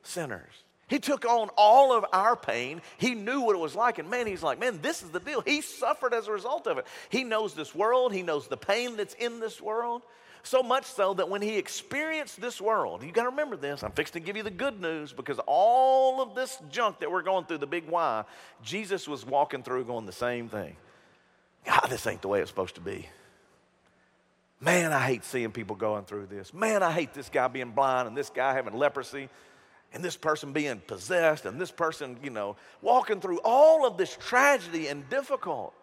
sinners. 0.02 0.64
He 0.88 1.00
took 1.00 1.26
on 1.26 1.50
all 1.58 1.96
of 1.96 2.06
our 2.14 2.36
pain. 2.38 2.82
He 2.98 3.14
knew 3.14 3.42
what 3.42 3.56
it 3.56 3.60
was 3.60 3.76
like. 3.76 4.00
And 4.00 4.10
man, 4.10 4.26
he's 4.26 4.42
like, 4.42 4.60
man, 4.60 4.80
this 4.82 5.04
is 5.04 5.10
the 5.10 5.20
deal. 5.20 5.42
He 5.42 5.62
suffered 5.62 6.14
as 6.14 6.28
a 6.28 6.32
result 6.32 6.66
of 6.66 6.78
it. 6.78 6.88
He 7.10 7.24
knows 7.24 7.54
this 7.54 7.76
world, 7.76 8.14
he 8.14 8.24
knows 8.24 8.48
the 8.48 8.58
pain 8.58 8.96
that's 8.96 9.14
in 9.16 9.40
this 9.40 9.62
world. 9.62 10.02
So 10.44 10.64
much 10.64 10.86
so 10.86 11.14
that 11.16 11.28
when 11.28 11.42
he 11.42 11.58
experienced 11.58 12.40
this 12.40 12.62
world, 12.62 13.04
you 13.04 13.12
got 13.12 13.24
to 13.24 13.32
remember 13.32 13.58
this. 13.58 13.84
I'm 13.84 13.92
fixing 13.92 14.22
to 14.22 14.26
give 14.26 14.38
you 14.38 14.44
the 14.44 14.50
good 14.50 14.80
news 14.80 15.12
because 15.12 15.42
all 15.46 16.22
of 16.22 16.36
this 16.36 16.58
junk 16.72 17.00
that 17.00 17.12
we're 17.12 17.22
going 17.22 17.44
through, 17.44 17.58
the 17.58 17.68
big 17.68 17.90
why, 17.90 18.24
Jesus 18.64 19.10
was 19.10 19.26
walking 19.26 19.62
through 19.62 19.84
going 19.86 20.06
the 20.06 20.14
same 20.14 20.48
thing. 20.48 20.78
God, 21.66 21.88
this 21.90 22.08
ain't 22.08 22.22
the 22.22 22.30
way 22.30 22.40
it's 22.40 22.50
supposed 22.50 22.76
to 22.76 22.82
be. 22.82 23.10
Man, 24.62 24.94
I 24.94 25.06
hate 25.06 25.26
seeing 25.26 25.52
people 25.52 25.76
going 25.76 26.06
through 26.06 26.28
this. 26.28 26.54
Man, 26.54 26.82
I 26.82 26.94
hate 26.94 27.14
this 27.14 27.28
guy 27.28 27.50
being 27.50 27.72
blind 27.72 28.08
and 28.08 28.16
this 28.16 28.30
guy 28.30 28.54
having 28.54 28.74
leprosy 28.74 29.28
and 29.94 30.04
this 30.04 30.18
person 30.18 30.52
being 30.52 30.80
possessed 30.86 31.46
and 31.46 31.60
this 31.60 31.72
person, 31.72 32.18
you 32.24 32.30
know, 32.30 32.56
walking 32.82 33.22
through 33.22 33.40
all 33.44 33.86
of 33.86 33.98
this 33.98 34.16
tragedy 34.20 34.88
and 34.88 35.10
difficult 35.10 35.74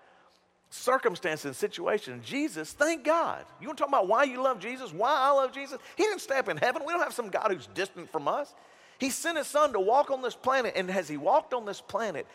circumstance 0.71 1.45
and 1.45 1.55
situation. 1.55 2.21
Jesus, 2.25 2.73
thank 2.73 3.05
God. 3.05 3.45
You 3.61 3.69
want 3.69 3.79
to 3.79 3.83
talk 3.83 3.89
about 3.89 4.09
why 4.09 4.25
you 4.25 4.43
love 4.43 4.59
Jesus, 4.59 4.93
why 4.93 5.15
I 5.17 5.31
love 5.31 5.53
Jesus? 5.53 5.79
He 5.97 6.03
didn't 6.03 6.21
stay 6.21 6.39
up 6.39 6.49
in 6.49 6.57
heaven. 6.57 6.83
We 6.85 6.93
don't 6.93 7.03
have 7.03 7.15
some 7.15 7.29
God 7.29 7.53
who's 7.53 7.69
distant 7.69 8.11
from 8.11 8.29
us. 8.29 8.55
He 8.99 9.11
sent 9.11 9.39
his 9.39 9.47
son 9.47 9.73
to 9.73 9.81
walk 9.81 10.11
on 10.11 10.23
this 10.23 10.35
planet, 10.35 10.75
and 10.77 10.91
as 10.91 11.09
he 11.09 11.17
walked 11.17 11.55
on 11.55 11.65
this 11.65 11.81
planet, 11.81 12.27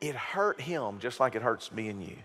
it 0.00 0.14
hurt 0.14 0.60
him 0.60 0.98
just 0.98 1.20
like 1.20 1.34
it 1.34 1.42
hurts 1.42 1.72
me 1.72 1.88
and 1.88 2.02
you. 2.02 2.16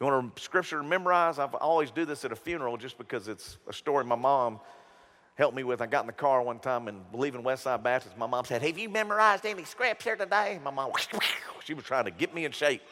You 0.00 0.06
want 0.06 0.32
a 0.36 0.40
scripture 0.40 0.78
to 0.78 0.82
memorize? 0.82 1.38
I 1.38 1.44
always 1.44 1.90
do 1.90 2.06
this 2.06 2.24
at 2.24 2.32
a 2.32 2.36
funeral 2.36 2.78
just 2.78 2.96
because 2.96 3.28
it's 3.28 3.58
a 3.68 3.72
story 3.72 4.04
my 4.04 4.16
mom 4.16 4.60
helped 5.40 5.56
me 5.56 5.64
with. 5.64 5.80
I 5.80 5.86
got 5.86 6.02
in 6.02 6.06
the 6.06 6.12
car 6.12 6.42
one 6.42 6.58
time 6.58 6.86
and 6.86 7.02
leaving 7.14 7.42
Westside 7.42 7.82
Baptist. 7.82 8.16
My 8.18 8.26
mom 8.26 8.44
said, 8.44 8.60
Have 8.60 8.78
you 8.78 8.90
memorized 8.90 9.46
any 9.46 9.64
scripts 9.64 10.04
here 10.04 10.14
today? 10.14 10.60
My 10.62 10.70
mom, 10.70 10.92
she 11.64 11.72
was 11.72 11.84
trying 11.84 12.04
to 12.04 12.10
get 12.10 12.34
me 12.34 12.44
in 12.44 12.52
shape. 12.52 12.82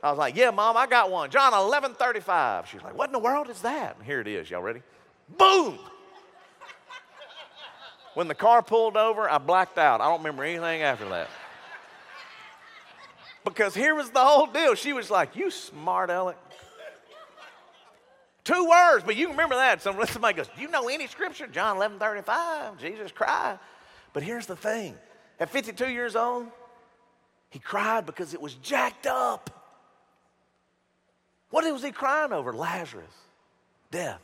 I 0.00 0.10
was 0.10 0.18
like, 0.18 0.36
Yeah, 0.36 0.52
mom, 0.52 0.76
I 0.76 0.86
got 0.86 1.10
one. 1.10 1.30
John 1.30 1.52
11 1.52 1.94
35. 1.94 2.68
She's 2.68 2.80
like, 2.82 2.96
What 2.96 3.08
in 3.08 3.12
the 3.12 3.18
world 3.18 3.50
is 3.50 3.60
that? 3.62 3.96
And 3.96 4.06
here 4.06 4.20
it 4.20 4.28
is. 4.28 4.48
Y'all 4.48 4.62
ready? 4.62 4.82
Boom! 5.36 5.78
When 8.14 8.28
the 8.28 8.34
car 8.34 8.62
pulled 8.62 8.96
over, 8.96 9.28
I 9.28 9.38
blacked 9.38 9.78
out. 9.78 10.00
I 10.00 10.04
don't 10.04 10.18
remember 10.18 10.44
anything 10.44 10.82
after 10.82 11.08
that. 11.08 11.28
Because 13.44 13.74
here 13.74 13.96
was 13.96 14.10
the 14.10 14.20
whole 14.20 14.46
deal. 14.46 14.76
She 14.76 14.92
was 14.92 15.10
like, 15.10 15.34
You 15.34 15.50
smart 15.50 16.10
aleck. 16.10 16.36
Two 18.44 18.68
words, 18.68 19.04
but 19.04 19.16
you 19.16 19.28
remember 19.30 19.54
that. 19.56 19.82
Some- 19.82 20.04
Somebody 20.06 20.36
goes, 20.36 20.48
Do 20.48 20.62
you 20.62 20.68
know 20.68 20.88
any 20.88 21.06
scripture? 21.06 21.46
John 21.46 21.76
11 21.76 21.98
35, 21.98 22.78
Jesus 22.78 23.12
cried. 23.12 23.58
But 24.12 24.22
here's 24.22 24.46
the 24.46 24.56
thing 24.56 24.94
at 25.38 25.50
52 25.50 25.88
years 25.88 26.16
old, 26.16 26.46
he 27.50 27.58
cried 27.58 28.06
because 28.06 28.34
it 28.34 28.40
was 28.40 28.54
jacked 28.54 29.06
up. 29.06 29.50
What 31.50 31.70
was 31.72 31.82
he 31.82 31.90
crying 31.90 32.32
over? 32.32 32.52
Lazarus, 32.52 33.12
death. 33.90 34.20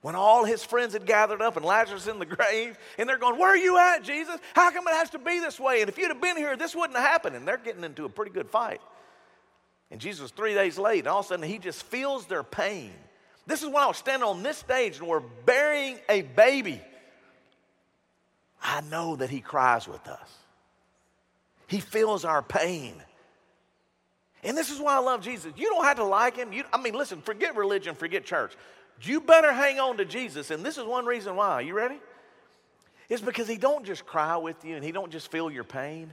When 0.00 0.14
all 0.14 0.44
his 0.44 0.62
friends 0.62 0.92
had 0.92 1.06
gathered 1.06 1.42
up 1.42 1.56
and 1.56 1.64
Lazarus 1.64 2.06
in 2.06 2.20
the 2.20 2.26
grave, 2.26 2.78
and 2.98 3.08
they're 3.08 3.18
going, 3.18 3.38
Where 3.38 3.50
are 3.50 3.56
you 3.56 3.78
at, 3.78 4.02
Jesus? 4.02 4.38
How 4.54 4.70
come 4.70 4.86
it 4.86 4.94
has 4.94 5.10
to 5.10 5.18
be 5.18 5.40
this 5.40 5.58
way? 5.58 5.80
And 5.80 5.88
if 5.88 5.98
you'd 5.98 6.10
have 6.10 6.20
been 6.20 6.36
here, 6.36 6.56
this 6.56 6.74
wouldn't 6.74 6.96
have 6.98 7.08
happened. 7.08 7.34
And 7.34 7.46
they're 7.46 7.56
getting 7.56 7.82
into 7.82 8.04
a 8.04 8.08
pretty 8.08 8.30
good 8.30 8.48
fight. 8.48 8.80
And 9.90 10.00
Jesus 10.00 10.30
three 10.30 10.54
days 10.54 10.78
late, 10.78 11.00
and 11.00 11.08
all 11.08 11.20
of 11.20 11.26
a 11.26 11.28
sudden 11.28 11.48
he 11.48 11.58
just 11.58 11.82
feels 11.84 12.26
their 12.26 12.42
pain. 12.42 12.92
This 13.48 13.62
is 13.62 13.68
when 13.68 13.82
I 13.82 13.86
was 13.86 13.96
standing 13.96 14.28
on 14.28 14.42
this 14.42 14.58
stage 14.58 14.98
and 14.98 15.08
we're 15.08 15.20
burying 15.20 15.98
a 16.08 16.20
baby. 16.20 16.82
I 18.62 18.82
know 18.82 19.16
that 19.16 19.30
he 19.30 19.40
cries 19.40 19.88
with 19.88 20.06
us. 20.06 20.30
He 21.66 21.80
feels 21.80 22.26
our 22.26 22.42
pain. 22.42 22.94
And 24.44 24.56
this 24.56 24.70
is 24.70 24.78
why 24.78 24.96
I 24.96 24.98
love 24.98 25.22
Jesus. 25.22 25.50
You 25.56 25.70
don't 25.70 25.84
have 25.84 25.96
to 25.96 26.04
like 26.04 26.36
him. 26.36 26.52
You, 26.52 26.64
I 26.74 26.80
mean, 26.80 26.92
listen, 26.92 27.22
forget 27.22 27.56
religion, 27.56 27.94
forget 27.94 28.26
church. 28.26 28.52
You 29.00 29.18
better 29.20 29.50
hang 29.52 29.80
on 29.80 29.96
to 29.96 30.04
Jesus. 30.04 30.50
And 30.50 30.62
this 30.62 30.76
is 30.76 30.84
one 30.84 31.06
reason 31.06 31.34
why. 31.34 31.62
You 31.62 31.72
ready? 31.72 31.98
It's 33.08 33.22
because 33.22 33.48
he 33.48 33.56
don't 33.56 33.86
just 33.86 34.04
cry 34.04 34.36
with 34.36 34.62
you 34.62 34.76
and 34.76 34.84
he 34.84 34.92
don't 34.92 35.10
just 35.10 35.30
feel 35.30 35.50
your 35.50 35.64
pain. 35.64 36.12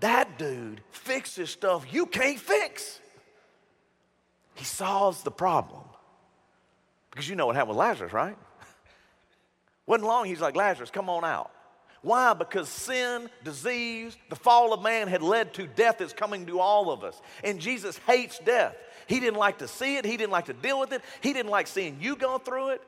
That 0.00 0.36
dude 0.36 0.80
fixes 0.90 1.50
stuff 1.50 1.86
you 1.92 2.06
can't 2.06 2.40
fix. 2.40 2.98
He 4.56 4.64
solves 4.64 5.22
the 5.22 5.30
problem. 5.30 5.84
Because 7.16 7.30
you 7.30 7.34
know 7.34 7.46
what 7.46 7.56
happened 7.56 7.70
with 7.70 7.78
Lazarus, 7.78 8.12
right? 8.12 8.36
Wasn't 9.86 10.06
long, 10.06 10.26
he's 10.26 10.42
like, 10.42 10.54
Lazarus, 10.54 10.90
come 10.90 11.08
on 11.08 11.24
out. 11.24 11.50
Why? 12.02 12.34
Because 12.34 12.68
sin, 12.68 13.30
disease, 13.42 14.14
the 14.28 14.36
fall 14.36 14.74
of 14.74 14.82
man 14.82 15.08
had 15.08 15.22
led 15.22 15.54
to 15.54 15.66
death 15.66 15.96
that's 15.96 16.12
coming 16.12 16.44
to 16.44 16.60
all 16.60 16.90
of 16.90 17.02
us. 17.02 17.18
And 17.42 17.58
Jesus 17.58 17.96
hates 18.06 18.38
death. 18.40 18.76
He 19.06 19.18
didn't 19.18 19.38
like 19.38 19.58
to 19.58 19.66
see 19.66 19.96
it, 19.96 20.04
he 20.04 20.18
didn't 20.18 20.30
like 20.30 20.44
to 20.44 20.52
deal 20.52 20.78
with 20.78 20.92
it, 20.92 21.00
he 21.22 21.32
didn't 21.32 21.50
like 21.50 21.68
seeing 21.68 21.96
you 22.02 22.16
go 22.16 22.36
through 22.36 22.70
it. 22.70 22.82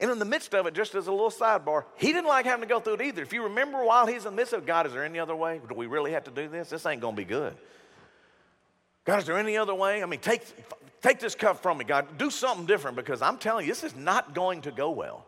And 0.00 0.10
in 0.10 0.18
the 0.18 0.24
midst 0.24 0.54
of 0.54 0.66
it, 0.66 0.72
just 0.72 0.94
as 0.94 1.08
a 1.08 1.12
little 1.12 1.30
sidebar, 1.30 1.84
he 1.98 2.14
didn't 2.14 2.28
like 2.28 2.46
having 2.46 2.62
to 2.62 2.72
go 2.72 2.80
through 2.80 2.94
it 2.94 3.02
either. 3.02 3.20
If 3.20 3.34
you 3.34 3.42
remember 3.42 3.84
while 3.84 4.06
he's 4.06 4.24
in 4.24 4.32
the 4.32 4.36
midst 4.36 4.54
of 4.54 4.64
God, 4.64 4.86
is 4.86 4.94
there 4.94 5.04
any 5.04 5.18
other 5.18 5.36
way? 5.36 5.60
Do 5.68 5.74
we 5.74 5.88
really 5.88 6.12
have 6.12 6.24
to 6.24 6.30
do 6.30 6.48
this? 6.48 6.70
This 6.70 6.86
ain't 6.86 7.02
gonna 7.02 7.14
be 7.14 7.26
good. 7.26 7.54
God, 9.08 9.20
is 9.20 9.24
there 9.24 9.38
any 9.38 9.56
other 9.56 9.74
way? 9.74 10.02
I 10.02 10.06
mean, 10.06 10.20
take, 10.20 10.42
take 11.00 11.18
this 11.18 11.34
cup 11.34 11.62
from 11.62 11.78
me, 11.78 11.86
God. 11.86 12.18
Do 12.18 12.28
something 12.28 12.66
different 12.66 12.94
because 12.94 13.22
I'm 13.22 13.38
telling 13.38 13.64
you, 13.64 13.72
this 13.72 13.82
is 13.82 13.96
not 13.96 14.34
going 14.34 14.60
to 14.62 14.70
go 14.70 14.90
well. 14.90 15.24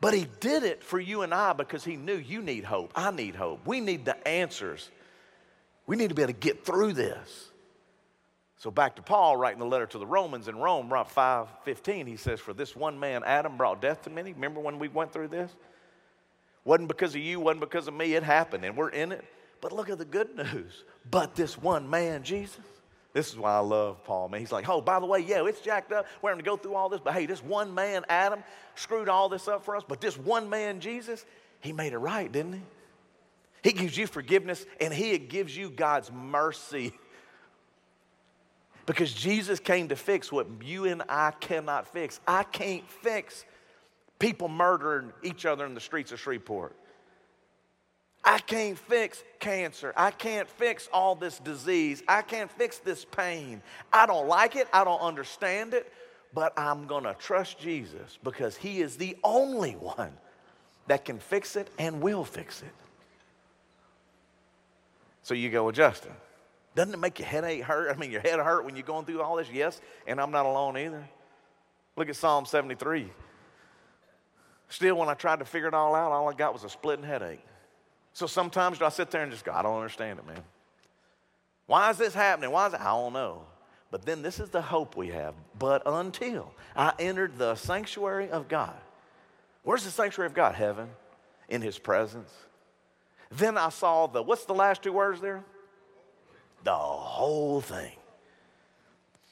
But 0.00 0.14
he 0.14 0.26
did 0.40 0.62
it 0.62 0.82
for 0.82 0.98
you 0.98 1.20
and 1.20 1.34
I 1.34 1.52
because 1.52 1.84
he 1.84 1.96
knew 1.96 2.14
you 2.14 2.40
need 2.40 2.64
hope. 2.64 2.92
I 2.96 3.10
need 3.10 3.34
hope. 3.34 3.66
We 3.66 3.80
need 3.80 4.06
the 4.06 4.26
answers. 4.26 4.88
We 5.86 5.96
need 5.96 6.08
to 6.08 6.14
be 6.14 6.22
able 6.22 6.32
to 6.32 6.38
get 6.38 6.64
through 6.64 6.94
this. 6.94 7.50
So 8.56 8.70
back 8.70 8.96
to 8.96 9.02
Paul 9.02 9.36
writing 9.36 9.58
the 9.58 9.66
letter 9.66 9.84
to 9.88 9.98
the 9.98 10.06
Romans 10.06 10.48
in 10.48 10.56
Rome, 10.56 10.90
right 10.90 11.06
5:15, 11.06 12.06
he 12.06 12.16
says, 12.16 12.40
For 12.40 12.54
this 12.54 12.74
one 12.74 12.98
man, 12.98 13.22
Adam, 13.22 13.58
brought 13.58 13.82
death 13.82 14.00
to 14.04 14.10
many. 14.10 14.32
Remember 14.32 14.60
when 14.60 14.78
we 14.78 14.88
went 14.88 15.12
through 15.12 15.28
this? 15.28 15.54
Wasn't 16.64 16.88
because 16.88 17.14
of 17.14 17.20
you, 17.20 17.38
wasn't 17.38 17.60
because 17.60 17.86
of 17.86 17.92
me, 17.92 18.14
it 18.14 18.22
happened, 18.22 18.64
and 18.64 18.78
we're 18.78 18.88
in 18.88 19.12
it. 19.12 19.26
But 19.60 19.72
look 19.72 19.90
at 19.90 19.98
the 19.98 20.06
good 20.06 20.34
news. 20.34 20.84
But 21.08 21.34
this 21.34 21.56
one 21.56 21.88
man, 21.88 22.22
Jesus. 22.22 22.58
This 23.12 23.28
is 23.28 23.36
why 23.36 23.56
I 23.56 23.58
love 23.58 24.04
Paul, 24.04 24.28
man. 24.28 24.40
He's 24.40 24.52
like, 24.52 24.68
oh, 24.68 24.80
by 24.80 25.00
the 25.00 25.06
way, 25.06 25.20
yeah, 25.20 25.44
it's 25.44 25.60
jacked 25.60 25.90
up. 25.90 26.06
We're 26.22 26.30
having 26.30 26.44
to 26.44 26.48
go 26.48 26.56
through 26.56 26.74
all 26.74 26.88
this. 26.88 27.00
But 27.02 27.12
hey, 27.12 27.26
this 27.26 27.42
one 27.42 27.74
man, 27.74 28.04
Adam, 28.08 28.44
screwed 28.76 29.08
all 29.08 29.28
this 29.28 29.48
up 29.48 29.64
for 29.64 29.74
us. 29.74 29.82
But 29.86 30.00
this 30.00 30.16
one 30.16 30.48
man, 30.48 30.80
Jesus, 30.80 31.24
he 31.60 31.72
made 31.72 31.92
it 31.92 31.98
right, 31.98 32.30
didn't 32.30 32.52
he? 32.52 32.60
He 33.62 33.72
gives 33.72 33.96
you 33.96 34.06
forgiveness 34.06 34.64
and 34.80 34.94
he 34.94 35.18
gives 35.18 35.56
you 35.56 35.70
God's 35.70 36.10
mercy. 36.12 36.92
Because 38.86 39.12
Jesus 39.12 39.60
came 39.60 39.88
to 39.88 39.96
fix 39.96 40.32
what 40.32 40.46
you 40.64 40.86
and 40.86 41.02
I 41.08 41.32
cannot 41.32 41.88
fix. 41.88 42.20
I 42.26 42.44
can't 42.44 42.88
fix 42.88 43.44
people 44.18 44.48
murdering 44.48 45.12
each 45.22 45.46
other 45.46 45.66
in 45.66 45.74
the 45.74 45.80
streets 45.80 46.12
of 46.12 46.20
Shreveport. 46.20 46.76
I 48.24 48.38
can't 48.38 48.78
fix 48.78 49.22
cancer. 49.38 49.92
I 49.96 50.10
can't 50.10 50.48
fix 50.48 50.88
all 50.92 51.14
this 51.14 51.38
disease. 51.38 52.02
I 52.06 52.22
can't 52.22 52.50
fix 52.50 52.78
this 52.78 53.04
pain. 53.04 53.62
I 53.92 54.06
don't 54.06 54.28
like 54.28 54.56
it. 54.56 54.68
I 54.72 54.84
don't 54.84 55.00
understand 55.00 55.72
it. 55.74 55.90
But 56.34 56.56
I'm 56.58 56.86
going 56.86 57.04
to 57.04 57.14
trust 57.14 57.58
Jesus 57.58 58.18
because 58.22 58.56
He 58.56 58.82
is 58.82 58.96
the 58.96 59.16
only 59.24 59.72
one 59.72 60.12
that 60.86 61.04
can 61.04 61.18
fix 61.18 61.56
it 61.56 61.68
and 61.78 62.00
will 62.00 62.24
fix 62.24 62.62
it. 62.62 62.74
So 65.22 65.34
you 65.34 65.50
go, 65.50 65.64
well, 65.64 65.72
Justin, 65.72 66.12
doesn't 66.74 66.94
it 66.94 66.98
make 66.98 67.18
your 67.18 67.28
headache 67.28 67.62
hurt? 67.62 67.90
I 67.90 67.98
mean, 67.98 68.10
your 68.10 68.20
head 68.20 68.38
hurt 68.38 68.64
when 68.64 68.76
you're 68.76 68.84
going 68.84 69.06
through 69.06 69.22
all 69.22 69.36
this? 69.36 69.48
Yes, 69.52 69.80
and 70.06 70.20
I'm 70.20 70.30
not 70.30 70.46
alone 70.46 70.76
either. 70.76 71.08
Look 71.96 72.08
at 72.08 72.16
Psalm 72.16 72.46
73. 72.46 73.10
Still, 74.68 74.96
when 74.96 75.08
I 75.08 75.14
tried 75.14 75.40
to 75.40 75.44
figure 75.44 75.68
it 75.68 75.74
all 75.74 75.94
out, 75.94 76.12
all 76.12 76.28
I 76.28 76.32
got 76.32 76.52
was 76.52 76.64
a 76.64 76.68
splitting 76.68 77.04
headache. 77.04 77.44
So 78.12 78.26
sometimes 78.26 78.78
do 78.78 78.84
I 78.84 78.88
sit 78.88 79.10
there 79.10 79.22
and 79.22 79.30
just 79.30 79.44
go, 79.44 79.52
I 79.52 79.62
don't 79.62 79.76
understand 79.76 80.18
it, 80.18 80.26
man. 80.26 80.42
Why 81.66 81.90
is 81.90 81.98
this 81.98 82.14
happening? 82.14 82.50
Why 82.50 82.66
is 82.66 82.74
it? 82.74 82.80
I 82.80 82.84
don't 82.84 83.12
know. 83.12 83.42
But 83.90 84.04
then 84.04 84.22
this 84.22 84.40
is 84.40 84.50
the 84.50 84.62
hope 84.62 84.96
we 84.96 85.08
have. 85.08 85.34
But 85.58 85.82
until 85.86 86.52
I 86.76 86.92
entered 86.98 87.38
the 87.38 87.54
sanctuary 87.54 88.30
of 88.30 88.48
God. 88.48 88.76
Where's 89.62 89.84
the 89.84 89.90
sanctuary 89.90 90.26
of 90.26 90.34
God? 90.34 90.54
Heaven, 90.54 90.88
in 91.48 91.62
His 91.62 91.78
presence. 91.78 92.32
Then 93.30 93.56
I 93.56 93.68
saw 93.68 94.06
the, 94.06 94.22
what's 94.22 94.44
the 94.44 94.54
last 94.54 94.82
two 94.82 94.92
words 94.92 95.20
there? 95.20 95.44
The 96.64 96.74
whole 96.74 97.60
thing. 97.60 97.92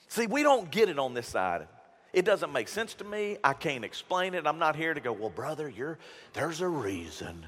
See, 0.08 0.26
we 0.26 0.42
don't 0.42 0.70
get 0.70 0.88
it 0.88 0.98
on 0.98 1.14
this 1.14 1.26
side. 1.26 1.66
It 2.12 2.24
doesn't 2.24 2.52
make 2.52 2.68
sense 2.68 2.94
to 2.94 3.04
me. 3.04 3.36
I 3.44 3.52
can't 3.52 3.84
explain 3.84 4.34
it. 4.34 4.46
I'm 4.46 4.58
not 4.58 4.76
here 4.76 4.94
to 4.94 5.00
go, 5.00 5.12
well, 5.12 5.30
brother, 5.30 5.68
you're, 5.68 5.98
there's 6.32 6.60
a 6.60 6.68
reason. 6.68 7.44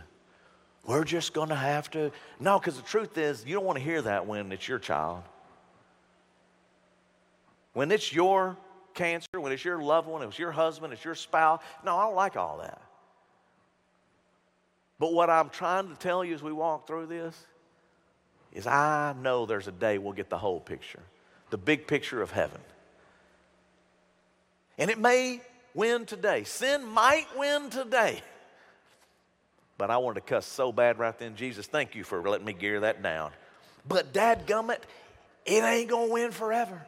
We're 0.87 1.05
just 1.05 1.35
going 1.35 1.51
to 1.51 1.55
have 1.55 1.91
to. 1.93 2.11
No, 2.39 2.59
because 2.59 2.77
the 2.77 2.83
truth 2.83 3.19
is, 3.19 3.45
you 3.45 3.55
don't 3.55 3.65
want 3.65 3.79
to 3.79 3.85
hear 3.85 4.03
that 4.03 4.27
when 4.27 4.51
it's 4.53 4.67
your 4.67 4.79
child. 4.79 5.23
When 7.73 7.93
it's 7.93 8.13
your 8.13 8.57
cancer, 8.95 9.41
when 9.41 9.53
it's 9.53 9.65
your 9.65 9.83
loved 9.83 10.09
one, 10.09 10.23
it's 10.23 10.39
your 10.39 10.51
husband, 10.51 10.93
it's 10.93 11.05
your 11.05 11.15
spouse. 11.15 11.61
No, 11.85 11.97
I 11.97 12.05
don't 12.05 12.17
like 12.17 12.37
all 12.37 12.59
that. 12.59 12.81
But 14.99 15.13
what 15.13 15.31
I'm 15.31 15.49
trying 15.49 15.89
to 15.89 15.95
tell 15.95 16.25
you 16.25 16.35
as 16.35 16.43
we 16.43 16.53
walk 16.53 16.87
through 16.87 17.07
this 17.07 17.37
is 18.53 18.67
I 18.67 19.15
know 19.21 19.47
there's 19.47 19.69
a 19.69 19.73
day 19.73 19.99
we'll 19.99 20.13
get 20.13 20.29
the 20.29 20.39
whole 20.39 20.61
picture, 20.61 21.01
the 21.51 21.59
big 21.59 21.87
picture 21.87 22.21
of 22.21 22.31
heaven. 22.31 22.61
And 24.77 24.91
it 24.91 24.99
may 24.99 25.41
win 25.75 26.07
today. 26.07 26.45
Sin 26.45 26.85
might 26.85 27.27
win 27.37 27.71
today. 27.71 28.21
But 29.81 29.91
I 29.91 29.97
wanted 29.97 30.17
to 30.17 30.27
cuss 30.27 30.45
so 30.45 30.73
bad 30.73 30.99
right 30.99 31.19
then. 31.19 31.37
Jesus, 31.37 31.67
thank 31.67 31.95
you 31.95 32.05
for 32.05 32.21
letting 32.21 32.45
me 32.45 32.53
gear 32.53 32.81
that 32.81 33.03
down. 33.03 33.31
But 33.89 34.13
dadgummit, 34.13 34.81
it 35.47 35.65
ain't 35.65 35.89
gonna 35.89 36.13
win 36.13 36.33
forever. 36.33 36.87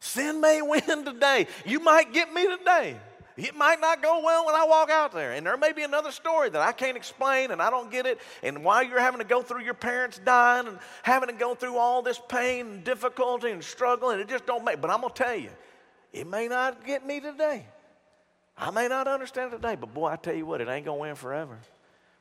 Sin 0.00 0.40
may 0.40 0.62
win 0.62 1.04
today. 1.04 1.46
You 1.66 1.80
might 1.80 2.14
get 2.14 2.32
me 2.32 2.46
today. 2.56 2.96
It 3.36 3.54
might 3.54 3.78
not 3.78 4.02
go 4.02 4.22
well 4.24 4.46
when 4.46 4.54
I 4.54 4.64
walk 4.64 4.88
out 4.88 5.12
there. 5.12 5.32
And 5.32 5.44
there 5.46 5.58
may 5.58 5.74
be 5.74 5.82
another 5.82 6.12
story 6.12 6.48
that 6.48 6.62
I 6.62 6.72
can't 6.72 6.96
explain 6.96 7.50
and 7.50 7.60
I 7.60 7.68
don't 7.68 7.90
get 7.90 8.06
it. 8.06 8.20
And 8.42 8.64
while 8.64 8.82
you're 8.82 8.98
having 8.98 9.20
to 9.20 9.26
go 9.26 9.42
through 9.42 9.62
your 9.62 9.74
parents 9.74 10.18
dying 10.24 10.66
and 10.66 10.78
having 11.02 11.28
to 11.28 11.34
go 11.34 11.54
through 11.54 11.76
all 11.76 12.00
this 12.00 12.18
pain 12.30 12.68
and 12.68 12.84
difficulty 12.84 13.50
and 13.50 13.62
struggle, 13.62 14.08
and 14.08 14.20
it 14.22 14.30
just 14.30 14.46
don't 14.46 14.64
make. 14.64 14.80
But 14.80 14.90
I'm 14.90 15.02
gonna 15.02 15.12
tell 15.12 15.36
you, 15.36 15.50
it 16.10 16.26
may 16.26 16.48
not 16.48 16.86
get 16.86 17.06
me 17.06 17.20
today. 17.20 17.66
I 18.60 18.70
may 18.70 18.88
not 18.88 19.08
understand 19.08 19.52
it 19.52 19.56
today, 19.56 19.74
but 19.74 19.94
boy, 19.94 20.08
I 20.08 20.16
tell 20.16 20.34
you 20.34 20.44
what, 20.44 20.60
it 20.60 20.68
ain't 20.68 20.84
gonna 20.84 20.98
win 20.98 21.14
forever. 21.14 21.58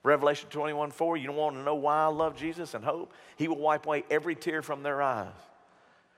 Revelation 0.04 0.48
21 0.50 0.92
4, 0.92 1.18
you 1.18 1.28
don't 1.28 1.36
want 1.36 1.56
to 1.56 1.62
know 1.62 1.76
why 1.76 2.04
I 2.04 2.08
love 2.08 2.38
Jesus 2.38 2.74
and 2.74 2.84
hope? 2.84 3.12
He 3.36 3.50
will 3.50 3.58
wipe 3.58 3.86
away 3.86 4.06
every 4.10 4.36
tear 4.36 4.62
from 4.62 4.82
their 4.82 5.02
eyes. 5.02 5.28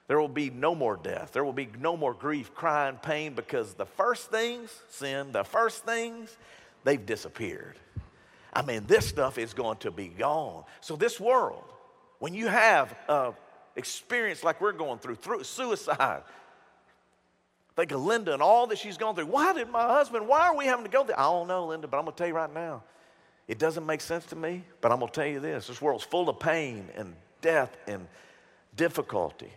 There 0.07 0.19
will 0.19 0.27
be 0.27 0.49
no 0.49 0.75
more 0.75 0.97
death. 1.01 1.31
There 1.31 1.43
will 1.43 1.53
be 1.53 1.69
no 1.79 1.97
more 1.97 2.13
grief, 2.13 2.53
crying, 2.53 2.97
pain, 3.01 3.33
because 3.33 3.73
the 3.73 3.85
first 3.85 4.29
things, 4.29 4.69
sin, 4.89 5.31
the 5.31 5.43
first 5.43 5.85
things, 5.85 6.37
they've 6.83 7.03
disappeared. 7.03 7.77
I 8.53 8.61
mean, 8.61 8.85
this 8.87 9.07
stuff 9.07 9.37
is 9.37 9.53
going 9.53 9.77
to 9.77 9.91
be 9.91 10.09
gone. 10.09 10.65
So, 10.81 10.95
this 10.95 11.19
world, 11.19 11.63
when 12.19 12.33
you 12.33 12.47
have 12.47 12.93
an 13.07 13.33
experience 13.75 14.43
like 14.43 14.59
we're 14.59 14.73
going 14.73 14.99
through, 14.99 15.15
through 15.15 15.43
suicide, 15.43 16.23
think 17.81 17.91
of 17.93 18.03
Linda 18.03 18.33
and 18.33 18.41
all 18.41 18.67
that 18.67 18.77
she's 18.77 18.97
gone 18.97 19.15
through. 19.15 19.25
Why 19.25 19.53
did 19.53 19.69
my 19.69 19.87
husband, 19.87 20.27
why 20.27 20.41
are 20.41 20.55
we 20.55 20.65
having 20.65 20.85
to 20.85 20.91
go 20.91 21.03
there? 21.03 21.19
I 21.19 21.23
don't 21.23 21.47
know, 21.47 21.65
Linda, 21.67 21.87
but 21.87 21.97
I'm 21.97 22.03
going 22.03 22.13
to 22.13 22.17
tell 22.17 22.27
you 22.27 22.35
right 22.35 22.53
now. 22.53 22.83
It 23.47 23.57
doesn't 23.57 23.85
make 23.85 24.01
sense 24.01 24.25
to 24.27 24.35
me, 24.35 24.63
but 24.81 24.91
I'm 24.91 24.99
going 24.99 25.11
to 25.11 25.15
tell 25.19 25.27
you 25.27 25.39
this 25.39 25.67
this 25.67 25.81
world's 25.81 26.03
full 26.03 26.29
of 26.29 26.39
pain 26.39 26.87
and 26.95 27.15
death 27.41 27.75
and 27.87 28.07
difficulty. 28.75 29.51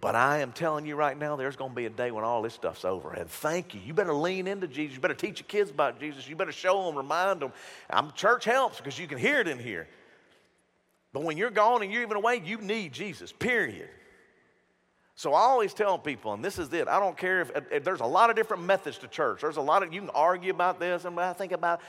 But 0.00 0.14
I 0.14 0.38
am 0.38 0.52
telling 0.52 0.86
you 0.86 0.96
right 0.96 1.16
now, 1.16 1.36
there's 1.36 1.56
going 1.56 1.72
to 1.72 1.76
be 1.76 1.84
a 1.84 1.90
day 1.90 2.10
when 2.10 2.24
all 2.24 2.40
this 2.40 2.54
stuff's 2.54 2.86
over. 2.86 3.12
And 3.12 3.28
thank 3.28 3.74
you. 3.74 3.80
You 3.84 3.92
better 3.92 4.14
lean 4.14 4.46
into 4.46 4.66
Jesus. 4.66 4.94
You 4.94 5.00
better 5.02 5.12
teach 5.12 5.40
your 5.40 5.46
kids 5.46 5.70
about 5.70 6.00
Jesus. 6.00 6.26
You 6.26 6.36
better 6.36 6.52
show 6.52 6.86
them, 6.86 6.96
remind 6.96 7.40
them. 7.40 7.52
I'm, 7.90 8.10
church 8.12 8.46
helps 8.46 8.78
because 8.78 8.98
you 8.98 9.06
can 9.06 9.18
hear 9.18 9.40
it 9.40 9.46
in 9.46 9.58
here. 9.58 9.86
But 11.12 11.24
when 11.24 11.36
you're 11.36 11.50
gone 11.50 11.82
and 11.82 11.92
you're 11.92 12.02
even 12.02 12.16
away, 12.16 12.40
you 12.42 12.56
need 12.56 12.94
Jesus, 12.94 13.30
period. 13.30 13.90
So 15.20 15.34
I 15.34 15.42
always 15.42 15.74
tell 15.74 15.98
people, 15.98 16.32
and 16.32 16.42
this 16.42 16.58
is 16.58 16.72
it. 16.72 16.88
I 16.88 16.98
don't 16.98 17.14
care 17.14 17.42
if, 17.42 17.50
if, 17.70 17.84
there's 17.84 18.00
a 18.00 18.06
lot 18.06 18.30
of 18.30 18.36
different 18.36 18.62
methods 18.62 18.96
to 18.96 19.06
church. 19.06 19.42
There's 19.42 19.58
a 19.58 19.60
lot 19.60 19.82
of 19.82 19.92
you 19.92 20.00
can 20.00 20.08
argue 20.14 20.50
about 20.50 20.80
this, 20.80 21.04
and 21.04 21.20
I 21.20 21.34
think 21.34 21.52
about. 21.52 21.82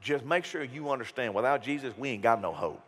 Just 0.00 0.24
make 0.24 0.46
sure 0.46 0.64
you 0.64 0.88
understand. 0.88 1.34
Without 1.34 1.62
Jesus, 1.62 1.92
we 1.98 2.08
ain't 2.08 2.22
got 2.22 2.40
no 2.40 2.54
hope. 2.54 2.80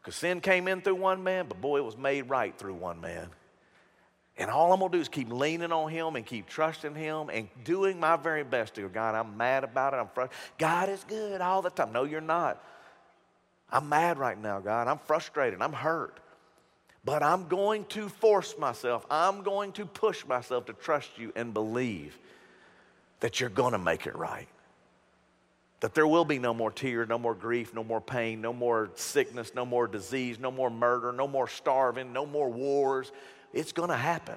Because 0.00 0.14
sin 0.14 0.40
came 0.40 0.68
in 0.68 0.82
through 0.82 0.94
one 0.94 1.24
man, 1.24 1.46
but 1.48 1.60
boy, 1.60 1.78
it 1.78 1.84
was 1.84 1.96
made 1.96 2.30
right 2.30 2.56
through 2.56 2.74
one 2.74 3.00
man. 3.00 3.26
And 4.36 4.52
all 4.52 4.72
I'm 4.72 4.78
gonna 4.78 4.92
do 4.92 5.00
is 5.00 5.08
keep 5.08 5.32
leaning 5.32 5.72
on 5.72 5.90
Him 5.90 6.14
and 6.14 6.24
keep 6.24 6.46
trusting 6.46 6.94
Him 6.94 7.28
and 7.28 7.48
doing 7.64 7.98
my 7.98 8.14
very 8.14 8.44
best 8.44 8.76
to 8.76 8.82
go, 8.82 8.88
God, 8.88 9.16
I'm 9.16 9.36
mad 9.36 9.64
about 9.64 9.94
it. 9.94 9.96
I'm 9.96 10.06
frustrated. 10.14 10.58
God 10.58 10.90
is 10.90 11.02
good 11.08 11.40
all 11.40 11.60
the 11.60 11.70
time. 11.70 11.90
No, 11.90 12.04
you're 12.04 12.20
not. 12.20 12.62
I'm 13.68 13.88
mad 13.88 14.16
right 14.16 14.40
now, 14.40 14.60
God. 14.60 14.86
I'm 14.86 14.98
frustrated. 14.98 15.60
I'm 15.60 15.72
hurt. 15.72 16.20
But 17.04 17.22
I'm 17.22 17.48
going 17.48 17.84
to 17.86 18.08
force 18.08 18.58
myself, 18.58 19.06
I'm 19.10 19.42
going 19.42 19.72
to 19.72 19.86
push 19.86 20.26
myself 20.26 20.66
to 20.66 20.72
trust 20.72 21.10
you 21.16 21.32
and 21.36 21.54
believe 21.54 22.18
that 23.20 23.40
you're 23.40 23.50
gonna 23.50 23.78
make 23.78 24.06
it 24.06 24.16
right. 24.16 24.48
That 25.80 25.94
there 25.94 26.06
will 26.06 26.24
be 26.24 26.38
no 26.38 26.52
more 26.52 26.72
tears, 26.72 27.08
no 27.08 27.18
more 27.18 27.34
grief, 27.34 27.72
no 27.72 27.84
more 27.84 28.00
pain, 28.00 28.40
no 28.40 28.52
more 28.52 28.90
sickness, 28.96 29.52
no 29.54 29.64
more 29.64 29.86
disease, 29.86 30.38
no 30.38 30.50
more 30.50 30.70
murder, 30.70 31.12
no 31.12 31.28
more 31.28 31.46
starving, 31.46 32.12
no 32.12 32.26
more 32.26 32.50
wars. 32.50 33.12
It's 33.52 33.70
going 33.70 33.90
to 33.90 33.96
happen. 33.96 34.36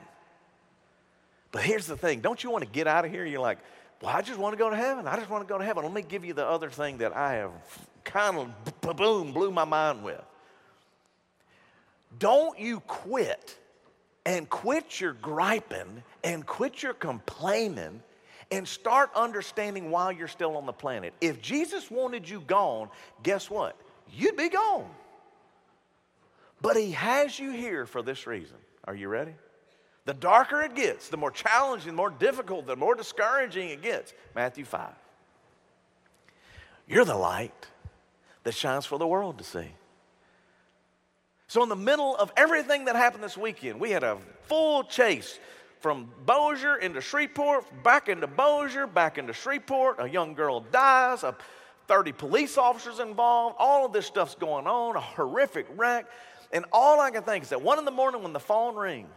But 1.52 1.64
here's 1.64 1.88
the 1.88 1.98
thing 1.98 2.22
don't 2.22 2.44
you 2.44 2.52
want 2.52 2.64
to 2.64 2.70
get 2.70 2.88
out 2.88 3.06
of 3.06 3.12
here? 3.12 3.26
You're 3.26 3.42
like, 3.42 3.58
well, 4.02 4.16
I 4.16 4.22
just 4.22 4.40
want 4.40 4.54
to 4.54 4.58
go 4.58 4.70
to 4.70 4.76
heaven. 4.76 5.08
I 5.08 5.18
just 5.18 5.30
want 5.30 5.48
to 5.48 5.52
go 5.52 5.58
to 5.58 5.66
heaven. 5.66 5.84
Let 5.84 5.94
me 5.94 6.04
give 6.04 6.24
you 6.24 6.34
the 6.34 6.46
other 6.46 6.70
thing 6.70 7.00
that 7.00 7.16
I 7.16 7.34
have 7.34 7.52
kind 8.04 8.38
of 8.38 8.96
boom, 8.96 9.32
blew 9.32 9.52
my 9.52 9.66
mind 9.66 10.04
with. 10.04 10.22
Don't 12.18 12.60
you 12.60 12.82
quit 12.82 13.58
and 14.26 14.50
quit 14.50 15.00
your 15.00 15.14
griping 15.14 16.04
and 16.24 16.46
quit 16.46 16.84
your 16.84 16.94
complaining 16.94 18.02
and 18.52 18.68
start 18.68 19.10
understanding 19.16 19.92
why 19.92 20.12
you're 20.12 20.28
still 20.28 20.58
on 20.58 20.66
the 20.66 20.74
planet. 20.74 21.14
If 21.22 21.42
Jesus 21.42 21.90
wanted 21.90 22.28
you 22.28 22.42
gone, 22.42 22.90
guess 23.24 23.50
what? 23.50 23.78
You'd 24.14 24.36
be 24.36 24.50
gone. 24.50 24.90
But 26.62 26.76
He 26.76 26.92
has 26.92 27.40
you 27.40 27.52
here 27.52 27.86
for 27.86 28.02
this 28.02 28.28
reason. 28.28 28.58
Are 28.84 28.96
you 28.96 29.08
ready? 29.08 29.34
The 30.06 30.14
darker 30.14 30.62
it 30.62 30.76
gets, 30.76 31.10
the 31.10 31.18
more 31.18 31.32
challenging, 31.32 31.92
the 31.92 31.96
more 31.96 32.10
difficult, 32.10 32.68
the 32.68 32.76
more 32.76 32.96
discouraging 32.96 33.70
it 33.70 33.82
gets. 33.82 34.14
Matthew 34.36 34.66
5. 34.66 34.90
You're 36.88 37.06
the 37.06 37.16
light 37.16 37.68
that 38.44 38.54
shines 38.54 38.86
for 38.86 39.00
the 39.00 39.08
world 39.08 39.38
to 39.38 39.44
see. 39.44 39.70
So, 41.52 41.62
in 41.64 41.68
the 41.68 41.76
middle 41.76 42.16
of 42.16 42.32
everything 42.38 42.86
that 42.86 42.96
happened 42.96 43.26
this 43.26 43.36
weekend, 43.36 43.78
we 43.78 43.92
had 43.92 44.04
a 44.04 44.18
full 44.46 44.86
chase 44.86 45.38
from 45.82 46.10
Bossier 46.26 46.78
into 46.78 47.02
Shreveport, 47.02 47.84
back 47.84 48.08
into 48.08 48.26
Bossier, 48.26 48.88
back 48.88 49.18
into 49.18 49.34
Shreveport. 49.34 49.98
A 50.00 50.08
young 50.08 50.34
girl 50.34 50.62
dies, 50.62 51.24
a 51.24 51.36
30 51.90 52.14
police 52.14 52.58
officers 52.58 53.00
involved. 53.02 53.58
All 53.60 53.86
of 53.86 53.92
this 53.92 54.06
stuff's 54.06 54.36
going 54.36 54.66
on, 54.66 54.96
a 54.96 55.02
horrific 55.02 55.68
wreck. 55.76 56.06
And 56.54 56.64
all 56.72 57.02
I 57.02 57.12
can 57.12 57.24
think 57.24 57.44
is 57.44 57.50
that 57.50 57.62
one 57.62 57.80
in 57.80 57.84
the 57.84 57.92
morning 57.92 58.24
when 58.24 58.32
the 58.32 58.40
phone 58.40 58.78
rings, 58.78 59.10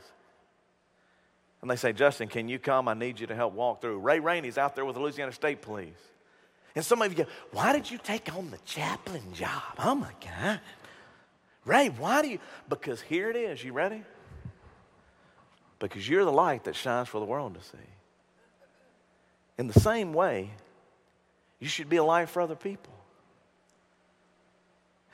and 1.63 1.71
they 1.71 1.77
say, 1.77 1.93
Justin, 1.93 2.27
can 2.27 2.49
you 2.49 2.59
come? 2.59 2.89
I 2.89 2.95
need 2.95 3.21
you 3.21 3.29
to 3.29 3.35
help 3.37 3.55
walk 3.55 3.81
through. 3.81 4.01
Ray 4.01 4.19
Rainey's 4.19 4.59
out 4.59 4.75
there 4.75 4.85
with 4.85 4.97
the 4.97 5.01
Louisiana 5.01 5.31
State 5.31 5.63
Police. 5.63 5.95
And 6.75 6.85
some 6.85 7.01
of 7.01 7.17
you 7.17 7.27
go, 7.27 7.31
Why 7.53 7.73
did 7.73 7.89
you 7.89 7.99
take 7.99 8.35
on 8.35 8.51
the 8.51 8.59
chaplain 8.65 9.23
job? 9.35 9.63
Oh 9.79 9.95
my 9.95 10.11
God. 10.21 10.59
Ray, 11.65 11.89
why 11.89 12.23
do 12.23 12.29
you? 12.29 12.39
Because 12.69 13.01
here 13.01 13.31
it 13.31 13.37
is. 13.37 13.63
You 13.65 13.73
ready? 13.73 14.03
Because 15.79 16.09
you're 16.09 16.25
the 16.25 16.33
light 16.33 16.65
that 16.65 16.77
shines 16.77 17.09
for 17.09 17.19
the 17.19 17.27
world 17.27 17.55
to 17.55 17.63
see. 17.63 17.79
In 19.59 19.67
the 19.67 19.81
same 19.81 20.13
way, 20.13 20.51
you 21.61 21.69
should 21.69 21.89
be 21.89 21.97
a 21.97 22.05
light 22.05 22.29
for 22.29 22.43
other 22.43 22.57
people. 22.57 22.93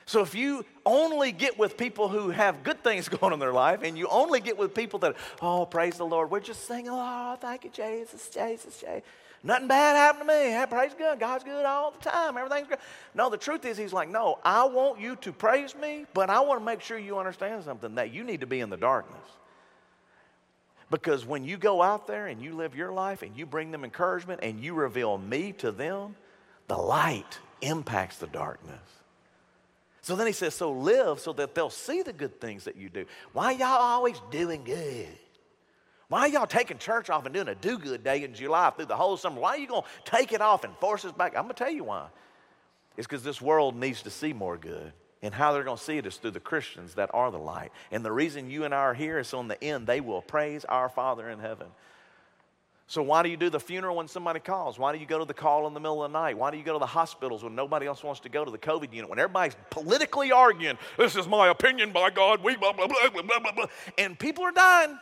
So 0.05 0.21
if 0.21 0.35
you 0.35 0.65
only 0.85 1.31
get 1.31 1.57
with 1.57 1.77
people 1.77 2.09
who 2.09 2.31
have 2.31 2.63
good 2.63 2.83
things 2.83 3.07
going 3.19 3.33
in 3.33 3.39
their 3.39 3.53
life 3.53 3.79
and 3.83 3.97
you 3.97 4.07
only 4.07 4.41
get 4.41 4.57
with 4.57 4.73
people 4.73 4.99
that, 4.99 5.15
oh, 5.41 5.65
praise 5.65 5.95
the 5.95 6.05
Lord, 6.05 6.31
we're 6.31 6.41
just 6.41 6.65
singing, 6.65 6.89
oh, 6.89 7.37
thank 7.39 7.63
you, 7.63 7.69
Jesus, 7.69 8.29
Jesus, 8.29 8.77
Jesus. 8.77 9.03
Nothing 9.43 9.67
bad 9.67 9.95
happened 9.95 10.27
to 10.27 10.33
me. 10.33 10.51
Hey, 10.51 10.65
praise 10.69 10.91
God. 10.97 11.19
God's 11.19 11.43
good 11.43 11.65
all 11.65 11.91
the 11.91 12.09
time. 12.09 12.37
Everything's 12.37 12.67
good. 12.67 12.77
No, 13.15 13.29
the 13.29 13.37
truth 13.37 13.65
is, 13.65 13.77
he's 13.77 13.93
like, 13.93 14.09
no, 14.09 14.37
I 14.45 14.65
want 14.65 14.99
you 14.99 15.15
to 15.17 15.33
praise 15.33 15.75
me, 15.75 16.05
but 16.13 16.29
I 16.29 16.41
want 16.41 16.61
to 16.61 16.65
make 16.65 16.81
sure 16.81 16.97
you 16.97 17.17
understand 17.17 17.63
something 17.63 17.95
that 17.95 18.13
you 18.13 18.23
need 18.23 18.41
to 18.41 18.47
be 18.47 18.59
in 18.59 18.69
the 18.69 18.77
darkness. 18.77 19.17
Because 20.91 21.25
when 21.25 21.43
you 21.43 21.57
go 21.57 21.81
out 21.81 22.05
there 22.05 22.27
and 22.27 22.41
you 22.41 22.53
live 22.53 22.75
your 22.75 22.91
life 22.91 23.23
and 23.23 23.35
you 23.35 23.45
bring 23.45 23.71
them 23.71 23.83
encouragement 23.83 24.41
and 24.43 24.59
you 24.59 24.73
reveal 24.73 25.17
me 25.17 25.53
to 25.53 25.71
them, 25.71 26.15
the 26.67 26.77
light 26.77 27.39
impacts 27.61 28.17
the 28.17 28.27
darkness. 28.27 28.79
So 30.01 30.15
then 30.15 30.27
he 30.27 30.33
says, 30.33 30.53
So 30.53 30.71
live 30.71 31.19
so 31.19 31.33
that 31.33 31.55
they'll 31.55 31.69
see 31.69 32.01
the 32.01 32.13
good 32.13 32.41
things 32.41 32.65
that 32.65 32.75
you 32.75 32.89
do. 32.89 33.05
Why 33.33 33.51
y'all 33.51 33.67
always 33.67 34.21
doing 34.31 34.63
good? 34.63 35.07
Why 36.11 36.25
y'all 36.25 36.45
taking 36.45 36.77
church 36.77 37.09
off 37.09 37.25
and 37.25 37.33
doing 37.33 37.47
a 37.47 37.55
do 37.55 37.77
good 37.77 38.03
day 38.03 38.25
in 38.25 38.33
July 38.33 38.69
through 38.71 38.87
the 38.87 38.97
whole 38.97 39.15
summer? 39.15 39.39
Why 39.39 39.51
are 39.51 39.57
you 39.57 39.67
going 39.67 39.83
to 39.83 40.11
take 40.11 40.33
it 40.33 40.41
off 40.41 40.65
and 40.65 40.75
force 40.75 41.05
us 41.05 41.13
back? 41.13 41.37
I'm 41.37 41.43
going 41.43 41.55
to 41.55 41.63
tell 41.63 41.71
you 41.71 41.85
why. 41.85 42.07
It's 42.97 43.07
because 43.07 43.23
this 43.23 43.41
world 43.41 43.77
needs 43.77 44.01
to 44.01 44.09
see 44.09 44.33
more 44.33 44.57
good. 44.57 44.91
And 45.21 45.33
how 45.33 45.53
they're 45.53 45.63
going 45.63 45.77
to 45.77 45.83
see 45.83 45.97
it 45.97 46.05
is 46.05 46.17
through 46.17 46.31
the 46.31 46.41
Christians 46.41 46.95
that 46.95 47.11
are 47.13 47.31
the 47.31 47.37
light. 47.37 47.71
And 47.93 48.03
the 48.03 48.11
reason 48.11 48.49
you 48.49 48.65
and 48.65 48.75
I 48.75 48.79
are 48.79 48.93
here 48.93 49.19
is 49.19 49.29
so 49.29 49.39
in 49.39 49.47
the 49.47 49.63
end 49.63 49.87
they 49.87 50.01
will 50.01 50.21
praise 50.21 50.65
our 50.65 50.89
Father 50.89 51.29
in 51.29 51.39
heaven. 51.39 51.67
So, 52.87 53.01
why 53.01 53.23
do 53.23 53.29
you 53.29 53.37
do 53.37 53.49
the 53.49 53.61
funeral 53.61 53.95
when 53.95 54.09
somebody 54.09 54.41
calls? 54.41 54.77
Why 54.77 54.91
do 54.91 54.97
you 54.97 55.05
go 55.05 55.17
to 55.17 55.23
the 55.23 55.33
call 55.33 55.65
in 55.65 55.73
the 55.73 55.79
middle 55.79 56.03
of 56.03 56.11
the 56.11 56.19
night? 56.19 56.37
Why 56.37 56.51
do 56.51 56.57
you 56.57 56.63
go 56.65 56.73
to 56.73 56.79
the 56.79 56.85
hospitals 56.85 57.41
when 57.41 57.55
nobody 57.55 57.87
else 57.87 58.03
wants 58.03 58.19
to 58.19 58.29
go 58.29 58.43
to 58.43 58.51
the 58.51 58.57
COVID 58.57 58.91
unit? 58.91 59.09
When 59.09 59.17
everybody's 59.17 59.55
politically 59.69 60.33
arguing, 60.33 60.77
this 60.97 61.15
is 61.15 61.25
my 61.25 61.47
opinion, 61.47 61.93
by 61.93 62.09
God, 62.09 62.43
we 62.43 62.57
blah, 62.57 62.73
blah, 62.73 62.87
blah, 62.87 63.09
blah, 63.13 63.21
blah, 63.21 63.39
blah, 63.39 63.51
blah. 63.53 63.65
And 63.97 64.19
people 64.19 64.43
are 64.43 64.51
dying. 64.51 64.99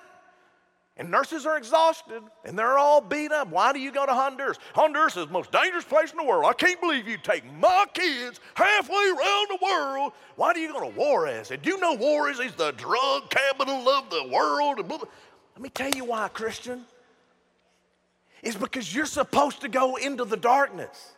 And 1.00 1.10
nurses 1.10 1.46
are 1.46 1.58
exhausted 1.58 2.22
and 2.44 2.60
they're 2.60 2.78
all 2.78 3.00
beat 3.00 3.32
up. 3.32 3.48
Why 3.48 3.72
do 3.72 3.80
you 3.80 3.90
go 3.90 4.06
to 4.06 4.14
Honduras? 4.14 4.58
Honduras 4.76 5.16
is 5.16 5.28
the 5.28 5.32
most 5.32 5.50
dangerous 5.50 5.86
place 5.86 6.12
in 6.12 6.18
the 6.18 6.26
world. 6.26 6.44
I 6.46 6.52
can't 6.52 6.80
believe 6.82 7.08
you 7.08 7.18
take 7.18 7.46
my 7.54 7.86
kids 7.94 8.42
halfway 8.54 9.08
around 9.08 9.48
the 9.50 9.60
world. 9.64 10.12
Why 10.36 10.52
do 10.52 10.60
you 10.60 10.74
go 10.74 10.82
to 10.82 10.94
Juarez? 10.94 11.52
And 11.52 11.62
do 11.62 11.70
you 11.70 11.80
know 11.80 11.96
Juarez 11.96 12.42
is 12.42 12.54
the 12.54 12.72
drug 12.72 13.30
capital 13.30 13.88
of 13.88 14.10
the 14.10 14.28
world? 14.28 14.80
Let 14.90 15.62
me 15.62 15.70
tell 15.70 15.90
you 15.90 16.04
why, 16.04 16.28
Christian 16.28 16.84
It's 18.44 18.58
because 18.58 18.94
you're 18.94 19.06
supposed 19.06 19.62
to 19.62 19.70
go 19.70 19.96
into 19.96 20.26
the 20.26 20.38
darkness. 20.38 21.14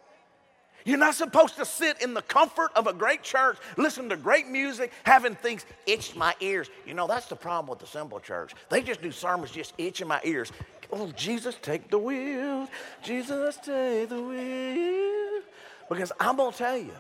You're 0.86 0.98
not 0.98 1.16
supposed 1.16 1.56
to 1.58 1.66
sit 1.66 2.02
in 2.02 2.14
the 2.14 2.22
comfort 2.22 2.72
of 2.76 2.88
a 2.88 2.94
great 2.94 3.24
church, 3.24 3.58
listen 3.78 4.10
to 4.10 4.18
great 4.18 4.48
music, 4.48 4.92
having 5.04 5.36
things 5.36 5.66
itch 5.86 6.16
my 6.16 6.36
ears. 6.40 6.70
You 6.86 6.94
know, 6.94 7.08
that's 7.08 7.28
the 7.28 7.36
problem 7.36 7.70
with 7.70 7.80
the 7.80 7.88
simple 7.88 8.20
church. 8.20 8.54
They 8.70 8.82
just 8.82 9.02
do 9.02 9.12
sermons 9.12 9.52
just 9.52 9.74
itching 9.78 10.08
my 10.08 10.22
ears. 10.24 10.52
Oh, 10.92 11.12
Jesus, 11.16 11.56
take 11.62 11.90
the 11.90 11.98
wheel. 11.98 12.68
Jesus, 13.04 13.58
take 13.58 14.10
the 14.10 14.22
wheel. 14.22 15.42
Because 15.90 16.12
I'm 16.20 16.38
going 16.38 16.52
to 16.52 16.58
tell 16.58 16.78
you, 16.78 16.94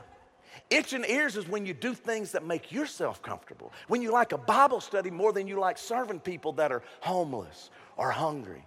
itching 0.69 1.03
ears 1.07 1.35
is 1.35 1.47
when 1.47 1.65
you 1.65 1.73
do 1.73 1.93
things 1.93 2.31
that 2.31 2.45
make 2.45 2.71
yourself 2.71 3.21
comfortable. 3.21 3.73
When 3.87 4.01
you 4.01 4.11
like 4.11 4.31
a 4.31 4.37
Bible 4.37 4.79
study 4.79 5.09
more 5.09 5.33
than 5.33 5.47
you 5.47 5.59
like 5.59 5.77
serving 5.77 6.21
people 6.21 6.53
that 6.53 6.71
are 6.71 6.83
homeless 7.01 7.69
or 7.97 8.11
hungry. 8.11 8.65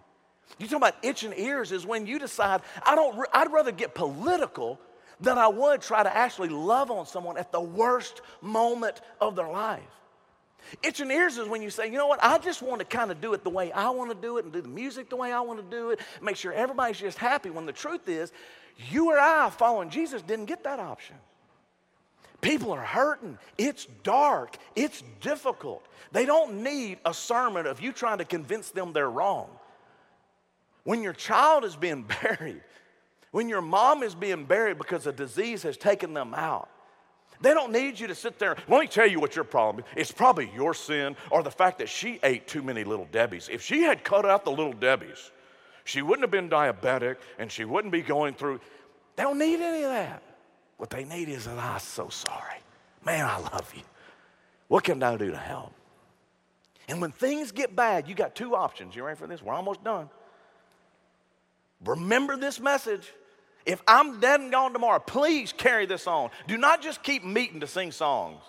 You 0.59 0.69
talk 0.69 0.77
about 0.77 0.97
itching 1.03 1.33
ears 1.37 1.73
is 1.73 1.87
when 1.87 2.07
you 2.07 2.19
decide, 2.19 2.61
I 2.85 2.95
don't, 2.95 3.27
I'd 3.33 3.53
rather 3.53 3.73
get 3.73 3.95
political 3.95 4.79
than 5.21 5.39
I 5.39 5.49
would 5.49 5.81
try 5.81 6.03
to 6.03 6.15
actually 6.15 6.49
love 6.49 6.91
on 6.91 7.07
someone 7.07 7.39
at 7.39 7.53
the 7.53 7.61
worst 7.61 8.21
moment 8.41 9.01
of 9.21 9.37
their 9.37 9.49
life. 9.49 9.83
Itching 10.83 11.11
ears 11.11 11.37
is 11.37 11.49
when 11.49 11.63
you 11.63 11.71
say, 11.71 11.87
you 11.87 11.99
know 11.99 12.07
what, 12.07 12.23
I 12.23 12.39
just 12.39 12.63
want 12.63 12.81
to 12.81 12.85
kind 12.85 13.11
of 13.11 13.21
do 13.21 13.35
it 13.35 13.45
the 13.45 13.51
way 13.51 13.71
I 13.73 13.91
want 13.91 14.11
to 14.11 14.17
do 14.17 14.39
it 14.39 14.45
and 14.45 14.53
do 14.53 14.63
the 14.63 14.69
music 14.69 15.11
the 15.11 15.17
way 15.17 15.33
I 15.33 15.41
want 15.41 15.59
to 15.59 15.77
do 15.77 15.91
it, 15.91 16.01
make 16.23 16.37
sure 16.37 16.53
everybody's 16.53 16.99
just 16.99 17.19
happy. 17.19 17.51
When 17.51 17.67
the 17.67 17.73
truth 17.73 18.09
is, 18.09 18.33
you 18.91 19.11
or 19.11 19.19
I 19.19 19.51
following 19.51 19.91
Jesus 19.91 20.23
didn't 20.23 20.47
get 20.47 20.65
that 20.65 20.81
option. 20.81 21.17
People 22.41 22.73
are 22.73 22.85
hurting. 22.85 23.39
It's 23.57 23.87
dark. 24.03 24.59
It's 24.77 25.03
difficult. 25.21 25.87
They 26.13 26.27
don't 26.27 26.63
need 26.63 26.99
a 27.05 27.15
sermon 27.15 27.67
of 27.67 27.81
you 27.81 27.93
trying 27.93 28.19
to 28.19 28.25
convince 28.25 28.71
them 28.71 28.93
they're 28.93 29.11
wrong. 29.11 29.49
When 30.85 31.03
your 31.03 31.15
child 31.15 31.65
is 31.65 31.77
being 31.77 32.03
buried, 32.23 32.63
when 33.35 33.49
your 33.49 33.63
mom 33.63 34.05
is 34.05 34.15
being 34.15 34.45
buried 34.45 34.79
because 34.79 35.09
a 35.09 35.13
disease 35.13 35.65
has 35.65 35.77
taken 35.77 36.15
them 36.15 36.35
out, 36.35 36.69
They 37.41 37.53
don't 37.53 37.73
need 37.73 37.99
you 37.99 38.07
to 38.07 38.15
sit 38.15 38.39
there. 38.39 38.55
Let 38.69 38.81
me 38.81 38.87
tell 38.87 39.09
you 39.09 39.19
what 39.19 39.35
your 39.35 39.45
problem 39.45 39.85
is. 39.85 40.03
It's 40.03 40.13
probably 40.13 40.53
your 40.55 40.73
sin 40.73 41.17
or 41.33 41.43
the 41.43 41.51
fact 41.51 41.79
that 41.79 41.89
she 41.89 42.21
ate 42.23 42.47
too 42.47 42.63
many 42.63 42.85
little 42.85 43.09
Debbie's. 43.11 43.49
If 43.51 43.61
she 43.61 43.83
had 43.83 44.05
cut 44.05 44.25
out 44.25 44.45
the 44.45 44.53
little 44.53 44.73
Debbie's, 44.73 45.33
she 45.83 46.01
wouldn't 46.01 46.23
have 46.23 46.31
been 46.31 46.49
diabetic 46.49 47.17
and 47.41 47.51
she 47.51 47.65
wouldn't 47.65 47.91
be 47.91 48.03
going 48.03 48.35
through. 48.35 48.61
They 49.17 49.25
don't 49.25 49.41
need 49.41 49.59
any 49.59 49.83
of 49.83 49.91
that. 49.91 50.23
What 50.77 50.91
they 50.91 51.03
need 51.03 51.29
is 51.29 51.47
that 51.47 51.59
I'm 51.59 51.81
so 51.81 52.09
sorry. 52.11 52.61
Man, 53.05 53.27
I 53.27 53.39
love 53.39 53.73
you. 53.75 53.83
What 54.69 54.85
can 54.85 55.03
I 55.03 55.17
do 55.17 55.33
to 55.33 55.37
help? 55.37 55.73
And 56.87 57.01
when 57.01 57.11
things 57.11 57.51
get 57.51 57.75
bad, 57.75 58.09
you 58.09 58.15
got 58.15 58.37
two 58.37 58.55
options. 58.55 58.95
You 58.95 59.03
ready 59.03 59.19
for 59.19 59.27
this? 59.27 59.43
We're 59.43 59.55
almost 59.55 59.83
done. 59.83 60.09
Remember 61.85 62.37
this 62.37 62.61
message. 62.61 63.13
If 63.67 63.83
I'm 63.87 64.21
dead 64.21 64.41
and 64.41 64.53
gone 64.53 64.73
tomorrow, 64.73 64.99
please 64.99 65.53
carry 65.53 65.87
this 65.87 66.07
on. 66.07 66.31
Do 66.47 66.57
not 66.57 66.83
just 66.83 67.03
keep 67.03 67.25
meeting 67.25 67.61
to 67.61 67.67
sing 67.67 67.93
songs. 67.93 68.43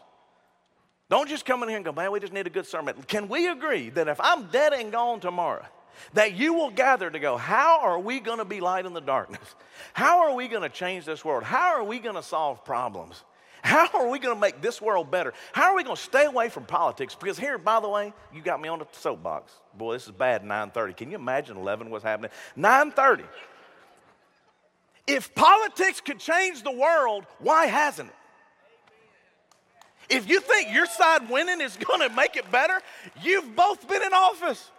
Don't 1.10 1.30
just 1.30 1.45
come 1.45 1.62
in 1.63 1.69
here 1.69 1.78
and 1.78 1.86
go, 1.86 1.91
man, 1.91 2.12
we 2.12 2.19
just 2.19 2.34
need 2.34 2.47
a 2.47 2.49
good 2.49 2.65
sermon. 2.65 2.95
Can 3.08 3.30
we 3.30 3.47
agree 3.47 3.89
that 3.91 4.08
if 4.08 4.19
I'm 4.19 4.47
dead 4.47 4.73
and 4.73 4.91
gone 4.91 5.19
tomorrow, 5.19 5.65
that 6.13 6.34
you 6.34 6.54
will 6.54 6.71
gather 6.71 7.10
to 7.10 7.19
go, 7.19 7.38
how 7.38 7.80
are 7.82 7.99
we 7.99 8.19
going 8.19 8.39
to 8.39 8.45
be 8.45 8.60
light 8.60 8.86
in 8.86 8.93
the 8.93 9.01
darkness? 9.01 9.56
How 9.93 10.25
are 10.28 10.34
we 10.36 10.47
going 10.47 10.63
to 10.63 10.69
change 10.69 11.06
this 11.06 11.23
world? 11.23 11.43
How 11.43 11.75
are 11.75 11.84
we 11.84 11.99
going 11.99 12.15
to 12.15 12.23
solve 12.23 12.65
problems? 12.65 13.23
How 13.62 13.88
are 13.93 14.10
we 14.10 14.19
going 14.19 14.36
to 14.36 14.39
make 14.39 14.62
this 14.62 14.82
world 14.82 15.10
better? 15.10 15.34
How 15.54 15.71
are 15.71 15.75
we 15.75 15.84
going 15.84 15.95
to 15.95 16.01
stay 16.01 16.25
away 16.25 16.49
from 16.49 16.65
politics? 16.65 17.15
Because 17.15 17.39
here, 17.39 17.58
by 17.58 17.80
the 17.80 17.89
way, 17.89 18.13
you 18.34 18.41
got 18.41 18.62
me 18.62 18.69
on 18.69 18.80
the 18.80 18.88
soapbox. 18.91 19.54
Boy, 19.75 19.93
this 19.93 20.06
is 20.06 20.12
bad. 20.12 20.43
9:30. 20.43 20.95
Can 20.95 21.10
you 21.10 21.17
imagine 21.17 21.58
11 21.58 21.89
what's 21.89 22.04
happening? 22.04 22.30
9:30. 22.56 23.23
If 25.08 25.36
politics 25.36 26.02
could 26.02 26.20
change 26.20 26.63
the 26.63 26.72
world, 26.72 27.26
why 27.39 27.68
hasn't 27.68 28.10
it? 28.10 28.15
If 30.08 30.30
you 30.30 30.39
think 30.39 30.74
your 30.74 30.86
side 30.86 31.30
winning 31.30 31.62
is 31.62 31.78
going 31.78 32.08
to 32.08 32.15
make 32.15 32.36
it 32.36 32.52
better, 32.52 32.80
you've 33.22 33.56
both 33.56 33.88
been 33.88 34.04
in 34.04 34.13
office. 34.13 34.72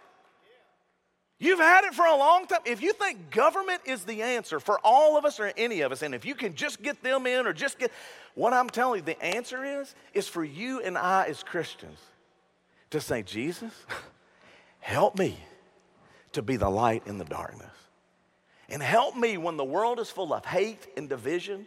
You've 1.39 1.59
had 1.59 1.83
it 1.83 1.93
for 1.93 2.05
a 2.05 2.15
long 2.15 2.47
time. 2.47 2.61
If 2.65 2.81
you 2.81 2.93
think 2.93 3.29
government 3.29 3.81
is 3.85 4.03
the 4.05 4.23
answer 4.23 4.59
for 4.59 4.79
all 4.83 5.17
of 5.17 5.25
us 5.25 5.39
or 5.39 5.53
any 5.55 5.81
of 5.81 5.91
us, 5.91 6.01
and 6.01 6.15
if 6.15 6.25
you 6.25 6.33
can 6.33 6.55
just 6.55 6.81
get 6.81 7.03
them 7.03 7.27
in 7.27 7.45
or 7.45 7.53
just 7.53 7.77
get, 7.77 7.91
what 8.33 8.53
I'm 8.53 8.69
telling 8.69 9.01
you, 9.01 9.05
the 9.05 9.23
answer 9.23 9.63
is, 9.63 9.93
is 10.13 10.27
for 10.27 10.43
you 10.43 10.81
and 10.81 10.97
I 10.97 11.25
as 11.25 11.43
Christians 11.43 11.99
to 12.89 12.99
say, 12.99 13.21
Jesus, 13.21 13.73
help 14.79 15.17
me 15.19 15.37
to 16.31 16.41
be 16.41 16.55
the 16.55 16.69
light 16.69 17.03
in 17.05 17.19
the 17.19 17.25
darkness. 17.25 17.76
And 18.69 18.81
help 18.83 19.15
me 19.15 19.37
when 19.37 19.57
the 19.57 19.63
world 19.63 19.99
is 19.99 20.09
full 20.09 20.33
of 20.33 20.45
hate 20.45 20.87
and 20.97 21.07
division, 21.07 21.65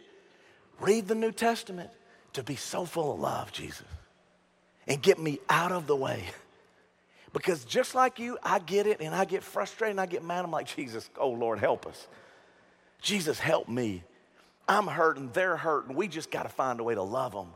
read 0.79 1.07
the 1.07 1.15
New 1.15 1.31
Testament 1.31 1.89
to 2.33 2.43
be 2.43 2.55
so 2.55 2.85
full 2.85 3.13
of 3.13 3.19
love, 3.19 3.51
Jesus. 3.51 3.87
And 4.87 5.01
get 5.01 5.19
me 5.19 5.39
out 5.49 5.71
of 5.71 5.87
the 5.87 5.95
way. 5.95 6.25
Because 7.33 7.63
just 7.63 7.95
like 7.95 8.19
you, 8.19 8.37
I 8.43 8.59
get 8.59 8.87
it 8.87 8.99
and 8.99 9.15
I 9.15 9.23
get 9.23 9.41
frustrated 9.41 9.91
and 9.91 10.01
I 10.01 10.05
get 10.05 10.21
mad. 10.21 10.43
I'm 10.43 10.51
like, 10.51 10.67
Jesus, 10.67 11.09
oh 11.17 11.29
Lord, 11.29 11.59
help 11.59 11.87
us. 11.87 12.09
Jesus, 13.01 13.39
help 13.39 13.69
me. 13.69 14.03
I'm 14.67 14.85
hurting, 14.85 15.29
they're 15.31 15.55
hurting. 15.55 15.95
We 15.95 16.09
just 16.09 16.29
got 16.29 16.43
to 16.43 16.49
find 16.49 16.81
a 16.81 16.83
way 16.83 16.93
to 16.93 17.01
love 17.01 17.31
them. 17.31 17.47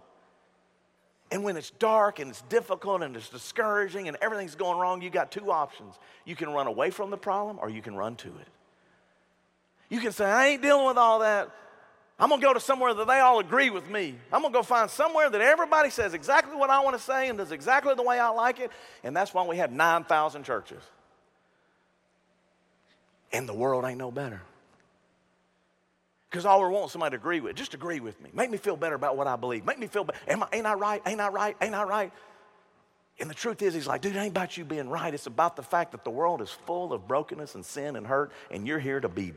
And 1.32 1.44
when 1.44 1.58
it's 1.58 1.72
dark 1.72 2.20
and 2.20 2.30
it's 2.30 2.42
difficult 2.44 3.02
and 3.02 3.16
it's 3.16 3.30
discouraging 3.30 4.08
and 4.08 4.16
everything's 4.22 4.56
going 4.56 4.80
wrong, 4.80 5.02
you 5.02 5.10
got 5.10 5.32
two 5.32 5.52
options. 5.52 5.96
You 6.24 6.36
can 6.36 6.50
run 6.52 6.68
away 6.68 6.90
from 6.92 7.10
the 7.10 7.18
problem 7.18 7.60
or 7.60 7.70
you 7.70 7.82
can 7.82 7.96
run 7.96 8.16
to 8.18 8.30
it. 8.30 8.48
You 9.90 10.00
can 10.00 10.12
say, 10.12 10.26
I 10.26 10.48
ain't 10.48 10.62
dealing 10.62 10.86
with 10.86 10.98
all 10.98 11.20
that. 11.20 11.50
I'm 12.18 12.30
gonna 12.30 12.42
go 12.42 12.54
to 12.54 12.60
somewhere 12.60 12.94
that 12.94 13.08
they 13.08 13.20
all 13.20 13.40
agree 13.40 13.70
with 13.70 13.90
me. 13.90 14.16
I'm 14.32 14.42
gonna 14.42 14.54
go 14.54 14.64
find 14.64 14.90
somewhere 14.90 15.30
that 15.30 15.42
everybody 15.42 15.90
says 15.90 16.14
exactly 16.14 16.56
what 16.56 16.70
I 16.70 16.82
wanna 16.82 17.00
say 17.00 17.28
and 17.28 17.38
does 17.38 17.52
exactly 17.52 17.94
the 17.94 18.04
way 18.04 18.20
I 18.20 18.30
like 18.30 18.60
it. 18.60 18.72
And 19.04 19.16
that's 19.16 19.34
why 19.34 19.46
we 19.46 19.58
have 19.58 19.72
9,000 19.72 20.44
churches. 20.44 20.82
And 23.34 23.50
the 23.50 23.54
world 23.54 23.84
ain't 23.84 23.98
no 23.98 24.12
better. 24.12 24.42
Because 26.30 26.46
all 26.46 26.62
we 26.62 26.70
want 26.70 26.86
is 26.86 26.92
somebody 26.94 27.12
to 27.12 27.18
agree 27.18 27.42
with. 27.42 27.56
Just 27.56 27.74
agree 27.74 28.00
with 28.00 28.20
me. 28.22 28.30
Make 28.34 28.50
me 28.50 28.58
feel 28.58 28.78
better 28.78 28.96
about 28.96 29.18
what 29.18 29.28
I 29.28 29.36
believe. 29.36 29.66
Make 29.66 29.80
me 29.80 29.88
feel 29.88 30.06
better. 30.06 30.20
Am 30.28 30.44
I, 30.44 30.48
ain't 30.54 30.66
I 30.66 30.74
right? 30.74 31.02
Ain't 31.06 31.22
I 31.22 31.28
right? 31.30 31.56
Ain't 31.62 31.76
I 31.76 31.84
right? 31.84 32.12
And 33.20 33.30
the 33.30 33.34
truth 33.34 33.62
is, 33.62 33.74
he's 33.74 33.88
like, 33.88 34.02
dude, 34.02 34.16
it 34.16 34.20
ain't 34.20 34.32
about 34.32 34.58
you 34.58 34.66
being 34.66 34.90
right. 34.90 35.14
It's 35.14 35.28
about 35.28 35.56
the 35.56 35.64
fact 35.64 35.94
that 35.94 36.04
the 36.04 36.10
world 36.10 36.42
is 36.42 36.50
full 36.50 36.92
of 36.92 37.08
brokenness 37.08 37.56
and 37.56 37.66
sin 37.66 37.96
and 37.96 38.06
hurt, 38.06 38.32
and 38.52 38.68
you're 38.68 38.80
here 38.80 39.00
to 39.00 39.08
be 39.08 39.34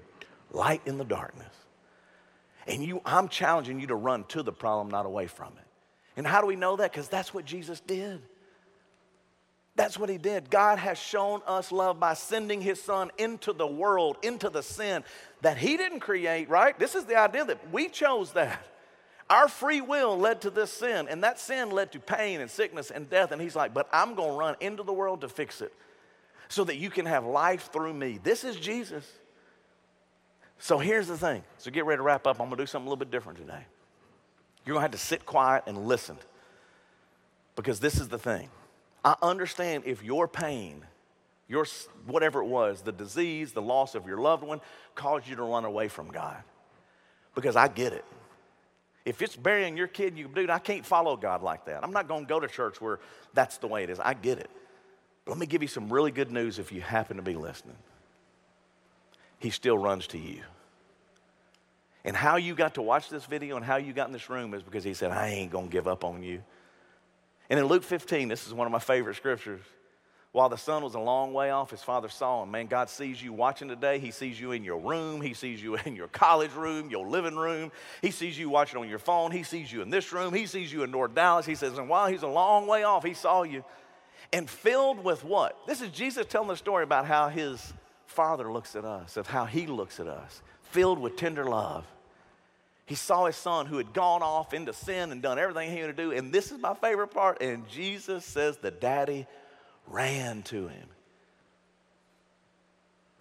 light 0.51 0.83
in 0.87 0.99
the 0.99 1.05
darkness. 1.05 1.55
And 2.67 2.85
you, 2.85 3.01
I'm 3.05 3.29
challenging 3.29 3.81
you 3.81 3.87
to 3.89 3.95
run 3.95 4.25
to 4.25 4.43
the 4.43 4.53
problem, 4.53 4.91
not 4.91 5.07
away 5.07 5.27
from 5.27 5.53
it. 5.59 5.65
And 6.17 6.27
how 6.27 6.41
do 6.41 6.47
we 6.47 6.57
know 6.57 6.77
that? 6.77 6.93
Because 6.93 7.09
that's 7.09 7.33
what 7.33 7.45
Jesus 7.45 7.81
did. 7.81 8.21
That's 9.77 9.97
what 9.97 10.09
he 10.09 10.19
did. 10.19 10.51
God 10.51 10.81
has 10.81 10.99
shown 10.99 11.41
us 11.47 11.71
love 11.71 12.01
by 12.01 12.15
sending 12.15 12.61
his 12.61 12.83
son 12.83 13.13
into 13.17 13.53
the 13.53 13.67
world, 13.67 14.17
into 14.23 14.51
the 14.51 14.63
sin 14.63 15.05
that 15.41 15.57
he 15.57 15.77
didn't 15.77 16.01
create, 16.01 16.49
right? 16.51 16.77
This 16.77 16.97
is 16.97 17.05
the 17.05 17.17
idea 17.17 17.45
that 17.45 17.73
we 17.73 17.89
chose 17.89 18.33
that. 18.33 18.67
Our 19.31 19.47
free 19.47 19.81
will 19.81 20.19
led 20.19 20.41
to 20.41 20.51
this 20.51 20.73
sin, 20.73 21.07
and 21.09 21.23
that 21.23 21.39
sin 21.39 21.71
led 21.71 21.93
to 21.93 22.01
pain 22.01 22.41
and 22.41 22.51
sickness 22.51 22.91
and 22.91 23.09
death. 23.09 23.31
And 23.31 23.41
he's 23.41 23.55
like, 23.55 23.73
But 23.73 23.89
I'm 23.93 24.15
going 24.17 24.33
to 24.33 24.37
run 24.37 24.57
into 24.59 24.83
the 24.83 24.93
world 24.93 25.21
to 25.21 25.29
fix 25.29 25.61
it 25.61 25.73
so 26.49 26.65
that 26.65 26.77
you 26.77 26.91
can 26.91 27.07
have 27.07 27.25
life 27.25 27.71
through 27.73 27.95
me. 27.95 28.19
This 28.21 28.43
is 28.43 28.57
Jesus. 28.57 29.07
So 30.59 30.79
here's 30.79 31.07
the 31.07 31.17
thing. 31.17 31.43
So 31.59 31.71
get 31.71 31.85
ready 31.85 31.99
to 31.99 32.03
wrap 32.03 32.27
up. 32.27 32.41
I'm 32.41 32.47
going 32.49 32.59
to 32.59 32.63
do 32.63 32.67
something 32.67 32.87
a 32.87 32.91
little 32.91 32.99
bit 32.99 33.11
different 33.11 33.39
today. 33.39 33.65
You're 34.65 34.75
going 34.75 34.81
to 34.81 34.83
have 34.83 34.91
to 34.91 34.99
sit 34.99 35.25
quiet 35.25 35.65
and 35.67 35.87
listen 35.87 36.19
because 37.57 37.81
this 37.81 37.99
is 37.99 38.09
the 38.09 38.19
thing. 38.19 38.51
I 39.05 39.15
understand 39.23 39.85
if 39.87 40.03
your 40.03 40.29
pain, 40.29 40.85
your 41.49 41.65
whatever 42.07 42.43
it 42.43 42.47
was, 42.47 42.83
the 42.83 42.93
disease, 42.93 43.53
the 43.53 43.63
loss 43.63 43.95
of 43.95 44.07
your 44.07 44.19
loved 44.19 44.43
one, 44.43 44.61
caused 44.95 45.29
you 45.29 45.37
to 45.37 45.43
run 45.43 45.65
away 45.65 45.89
from 45.89 46.09
God. 46.11 46.43
Because 47.35 47.57
I 47.57 47.69
get 47.69 47.93
it. 47.93 48.05
If 49.05 49.23
it's 49.23 49.37
burying 49.37 49.77
your 49.77 49.87
kid, 49.87 50.19
you 50.19 50.29
dude, 50.29 50.51
I 50.51 50.59
can't 50.59 50.85
follow 50.85 51.17
God 51.17 51.43
like 51.43 51.65
that. 51.67 51.83
I'm 51.83 51.93
not 51.93 52.09
going 52.09 52.25
to 52.25 52.29
go 52.29 52.41
to 52.41 52.49
church 52.49 52.81
where 52.81 52.99
that's 53.33 53.57
the 53.59 53.69
way 53.69 53.85
it 53.85 53.91
is. 53.91 53.99
I 54.01 54.13
get 54.13 54.39
it. 54.39 54.51
But 55.25 55.33
let 55.33 55.41
me 55.41 55.47
give 55.47 55.63
you 55.63 55.69
some 55.69 55.91
really 55.91 56.11
good 56.11 56.31
news 56.31 56.59
if 56.59 56.73
you 56.73 56.81
happen 56.81 57.17
to 57.17 57.23
be 57.23 57.35
listening. 57.35 57.77
He 59.39 59.51
still 59.51 59.79
runs 59.79 60.07
to 60.09 60.19
you. 60.19 60.43
And 62.05 62.17
how 62.17 62.37
you 62.37 62.55
got 62.55 62.75
to 62.75 62.83
watch 62.83 63.09
this 63.09 63.25
video 63.25 63.57
and 63.57 63.65
how 63.65 63.77
you 63.77 63.93
got 63.93 64.07
in 64.07 64.13
this 64.13 64.31
room 64.31 64.55
is 64.55 64.63
because 64.63 64.85
he 64.85 64.95
said, 64.95 65.11
I 65.11 65.29
ain't 65.29 65.51
going 65.51 65.67
to 65.67 65.73
give 65.73 65.87
up 65.87 66.05
on 66.05 66.23
you. 66.23 66.43
And 67.51 67.59
in 67.59 67.67
Luke 67.67 67.85
15, 67.85 68.29
this 68.29 68.47
is 68.47 68.55
one 68.55 68.67
of 68.67 68.73
my 68.73 68.79
favorite 68.79 69.17
scriptures. 69.17 69.61
While 70.33 70.51
the 70.51 70.59
son 70.59 70.85
was 70.85 70.95
a 70.95 71.01
long 71.01 71.33
way 71.33 71.51
off, 71.51 71.71
his 71.71 71.83
father 71.83 72.09
saw 72.09 72.43
him. 72.43 72.51
Man, 72.51 72.67
God 72.67 72.91
sees 72.91 73.23
you 73.23 73.33
watching 73.33 73.69
today. 73.69 73.99
He 73.99 74.11
sees 74.11 74.39
you 74.39 74.53
in 74.53 74.63
your 74.63 74.79
room. 74.79 75.23
He 75.23 75.33
sees 75.33 75.63
you 75.63 75.77
in 75.85 75.97
your 75.97 76.09
college 76.09 76.53
room, 76.53 76.91
your 76.91 77.07
living 77.07 77.37
room. 77.37 77.73
He 78.03 78.11
sees 78.11 78.39
you 78.39 78.51
watching 78.51 78.79
on 78.79 78.89
your 78.89 78.99
phone. 78.99 79.31
He 79.31 79.43
sees 79.43 79.73
you 79.73 79.83
in 79.83 79.91
this 79.91 80.13
room. 80.13 80.35
He 80.35 80.47
sees 80.47 80.73
you 80.73 80.83
in 80.83 80.91
North 80.91 81.15
Dallas. 81.15 81.47
He 81.47 81.55
says, 81.55 81.79
and 81.79 81.89
while 81.89 82.09
he's 82.09 82.23
a 82.23 82.29
long 82.29 82.67
way 82.67 82.83
off, 82.83 83.05
he 83.05 83.15
saw 83.15 83.43
you. 83.43 83.65
And 84.33 84.49
filled 84.49 85.03
with 85.03 85.25
what? 85.25 85.59
This 85.67 85.81
is 85.81 85.91
Jesus 85.91 86.27
telling 86.27 86.49
the 86.49 86.57
story 86.57 86.85
about 86.85 87.07
how 87.07 87.29
his 87.29 87.73
father 88.19 88.51
looks 88.51 88.75
at 88.75 88.85
us, 88.85 89.17
of 89.17 89.29
how 89.29 89.45
he 89.45 89.69
looks 89.69 90.01
at 90.01 90.09
us, 90.09 90.43
filled 90.73 90.99
with 90.99 91.17
tender 91.17 91.45
love. 91.45 91.87
He 92.85 92.97
saw 92.97 93.27
his 93.27 93.37
son 93.37 93.67
who 93.67 93.77
had 93.77 93.93
gone 93.93 94.25
off 94.25 94.53
into 94.53 94.73
sin 94.73 95.13
and 95.13 95.23
done 95.23 95.39
everything 95.39 95.71
he 95.71 95.79
had 95.79 95.87
to 95.87 95.93
do. 95.93 96.11
And 96.11 96.33
this 96.33 96.51
is 96.51 96.59
my 96.59 96.75
favorite 96.75 97.13
part. 97.13 97.41
And 97.41 97.69
Jesus 97.69 98.25
says 98.25 98.57
the 98.57 98.73
daddy 98.73 99.29
ran 99.87 100.43
to 100.45 100.67
him. 100.67 100.89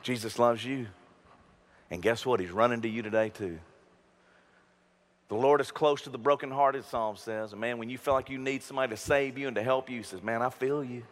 Jesus 0.02 0.40
loves 0.40 0.66
you. 0.66 0.88
And 1.92 2.02
guess 2.02 2.26
what? 2.26 2.40
He's 2.40 2.50
running 2.50 2.82
to 2.82 2.90
you 2.90 3.04
today, 3.04 3.30
too. 3.30 3.60
The 5.28 5.36
Lord 5.36 5.62
is 5.62 5.70
close 5.70 6.02
to 6.04 6.10
the 6.10 6.18
brokenhearted, 6.18 6.86
Psalm 6.86 7.18
says. 7.18 7.52
And 7.52 7.62
man, 7.62 7.78
when 7.78 7.92
you 7.92 8.00
feel 8.00 8.16
like 8.16 8.32
you 8.32 8.40
need 8.40 8.64
somebody 8.64 8.90
to 8.90 8.98
save 8.98 9.38
you 9.38 9.46
and 9.46 9.58
to 9.58 9.64
help 9.64 9.92
you, 9.92 9.98
he 9.98 10.04
says, 10.04 10.24
Man, 10.24 10.42
I 10.42 10.50
feel 10.50 10.84
you. 10.84 11.04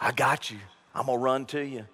I 0.00 0.10
got 0.10 0.50
you. 0.50 0.58
I'm 0.96 1.06
going 1.06 1.16
to 1.16 1.22
run 1.22 1.46
to 1.46 1.64
you. 1.64 1.86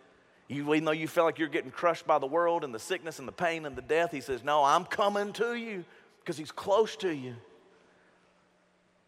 Even 0.48 0.84
though 0.84 0.92
you 0.92 1.08
feel 1.08 1.24
like 1.24 1.38
you're 1.38 1.48
getting 1.48 1.70
crushed 1.70 2.06
by 2.06 2.18
the 2.18 2.26
world 2.26 2.62
and 2.62 2.74
the 2.74 2.78
sickness 2.78 3.18
and 3.18 3.26
the 3.26 3.32
pain 3.32 3.66
and 3.66 3.74
the 3.74 3.82
death, 3.82 4.12
he 4.12 4.20
says, 4.20 4.44
No, 4.44 4.62
I'm 4.62 4.84
coming 4.84 5.32
to 5.34 5.54
you 5.54 5.84
because 6.20 6.36
he's 6.36 6.52
close 6.52 6.94
to 6.96 7.12
you. 7.12 7.34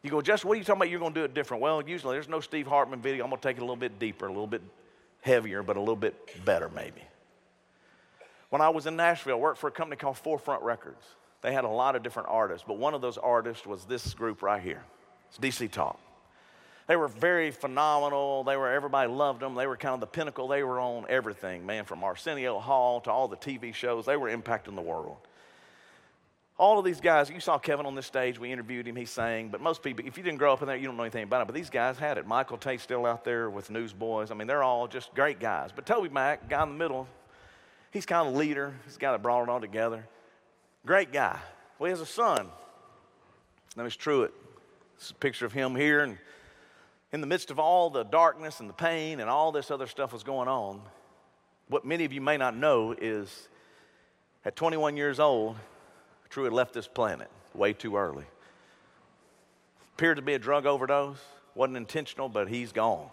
You 0.03 0.11
go, 0.11 0.21
Just 0.21 0.45
what 0.45 0.55
are 0.55 0.59
you 0.59 0.65
talking 0.65 0.81
about? 0.81 0.91
You're 0.91 1.01
going 1.01 1.15
to 1.15 1.21
do 1.21 1.25
it 1.25 1.35
different. 1.35 1.63
Well, 1.63 1.87
usually 1.87 2.17
there's 2.17 2.29
no 2.29 2.41
Steve 2.41 2.67
Hartman 2.67 3.01
video. 3.01 3.25
I'm 3.25 3.31
going 3.31 3.41
to 3.41 3.49
take 3.49 3.57
it 3.57 3.61
a 3.61 3.65
little 3.65 3.77
bit 3.77 3.99
deeper, 3.99 4.27
a 4.27 4.31
little 4.31 4.49
bit 4.49 4.63
heavier, 5.21 5.63
but 5.63 5.77
a 5.77 5.81
little 5.81 5.97
bit 5.97 6.45
better, 6.45 6.69
maybe. 6.75 7.03
When 8.51 8.63
I 8.63 8.71
was 8.71 8.87
in 8.87 8.97
Nashville, 8.97 9.37
I 9.37 9.39
worked 9.39 9.59
for 9.59 9.69
a 9.69 9.73
company 9.73 9.97
called 9.97 10.19
Forefront 10.19 10.63
Records. 10.63 11.05
They 11.43 11.53
had 11.53 11.65
a 11.65 11.69
lot 11.69 11.95
of 11.95 12.03
different 12.03 12.29
artists, 12.31 12.65
but 12.67 12.79
one 12.79 12.95
of 12.95 13.01
those 13.01 13.19
artists 13.19 13.65
was 13.65 13.85
this 13.85 14.15
group 14.15 14.43
right 14.43 14.61
here. 14.61 14.83
It's 15.29 15.39
DC 15.39 15.71
Talk. 15.71 16.01
They 16.89 16.97
were 16.97 17.09
very 17.09 17.51
phenomenal. 17.51 18.45
They 18.45 18.57
were 18.57 18.73
everybody 18.73 19.11
loved 19.11 19.41
them. 19.41 19.55
They 19.55 19.67
were 19.67 19.77
kind 19.77 19.95
of 19.95 20.01
the 20.01 20.07
pinnacle. 20.07 20.49
They 20.49 20.63
were 20.63 20.81
on 20.81 21.05
everything, 21.09 21.67
man, 21.67 21.85
from 21.85 22.03
Arsenio 22.03 22.59
Hall 22.59 23.03
to 23.03 23.11
all 23.11 23.29
the 23.29 23.37
TV 23.37 23.75
shows. 23.75 24.07
They 24.07 24.17
were 24.17 24.31
impacting 24.31 24.75
the 24.75 24.83
world. 24.83 25.19
all 26.59 26.79
of 26.79 26.85
these 26.85 27.01
guys, 27.01 27.31
you 27.31 27.41
saw 27.41 27.59
Kevin 27.59 27.87
on 27.87 27.95
this 27.95 28.07
stage, 28.07 28.39
we 28.39 28.51
interviewed 28.51 28.89
him, 28.89 28.97
he 28.97 29.05
sang, 29.05 29.49
but 29.49 29.61
most 29.61 29.81
people, 29.81 30.05
if 30.07 30.17
you 30.17 30.25
didn't 30.25 30.39
grow 30.39 30.53
up 30.53 30.61
in 30.61 30.67
there, 30.67 30.77
you 30.77 30.87
don't 30.87 30.97
know 30.97 31.05
anything 31.05 31.23
about 31.23 31.43
it. 31.43 31.47
But 31.47 31.55
these 31.55 31.71
guys 31.71 31.99
had 31.99 32.19
it. 32.19 32.27
Michael 32.27 32.59
Tait's 32.59 32.83
still 32.83 33.07
out 33.07 33.23
there 33.23 33.49
with 33.49 33.71
Newsboys. 33.71 34.33
I 34.33 34.35
mean, 34.35 34.49
they're 34.49 34.65
all 34.65 34.89
just 34.89 35.15
great 35.15 35.39
guys. 35.39 35.71
But 35.73 35.87
Toby 35.87 36.09
Mac, 36.09 36.49
guy 36.49 36.63
in 36.63 36.71
the 36.71 36.75
middle, 36.75 37.07
he's 37.93 38.07
kind 38.07 38.27
of 38.27 38.35
a 38.35 38.37
leader. 38.37 38.75
He's 38.85 38.95
the 38.95 39.01
guy 39.01 39.13
that 39.13 39.23
brought 39.23 39.43
it 39.45 39.49
all 39.49 39.61
together. 39.61 40.05
Great 40.85 41.13
guy. 41.13 41.39
Well, 41.79 41.89
he 41.89 41.91
has 41.91 42.01
a 42.01 42.07
son. 42.07 42.49
His 43.67 43.77
name 43.77 43.87
is 43.87 43.95
Truett. 43.95 44.33
This 44.97 45.07
is 45.07 45.11
a 45.13 45.15
picture 45.15 45.47
of 45.47 45.53
him 45.53 45.77
here. 45.77 46.01
And 46.01 46.19
in 47.13 47.21
the 47.21 47.27
midst 47.27 47.51
of 47.51 47.59
all 47.59 47.91
the 47.91 48.05
darkness 48.05 48.61
and 48.61 48.69
the 48.69 48.75
pain 48.75 49.21
and 49.21 49.31
all 49.31 49.53
this 49.53 49.71
other 49.71 49.87
stuff 49.87 50.13
was 50.13 50.23
going 50.23 50.49
on, 50.49 50.81
what 51.69 51.85
many 51.85 52.05
of 52.05 52.13
you 52.13 52.21
may 52.21 52.37
not 52.37 52.57
know 52.57 52.95
is 52.99 53.49
at 54.45 54.57
21 54.57 54.97
years 54.97 55.21
old, 55.21 55.57
Truett 56.31 56.53
had 56.53 56.57
left 56.57 56.75
this 56.75 56.87
planet 56.87 57.31
way 57.55 57.73
too 57.73 57.97
early. 57.97 58.25
Appeared 59.95 60.17
to 60.17 60.23
be 60.23 60.35
a 60.35 60.39
drug 60.39 60.67
overdose, 60.67 61.19
wasn't 61.55 61.77
intentional, 61.77 62.29
but 62.29 62.49
he's 62.49 62.73
gone. 62.73 63.09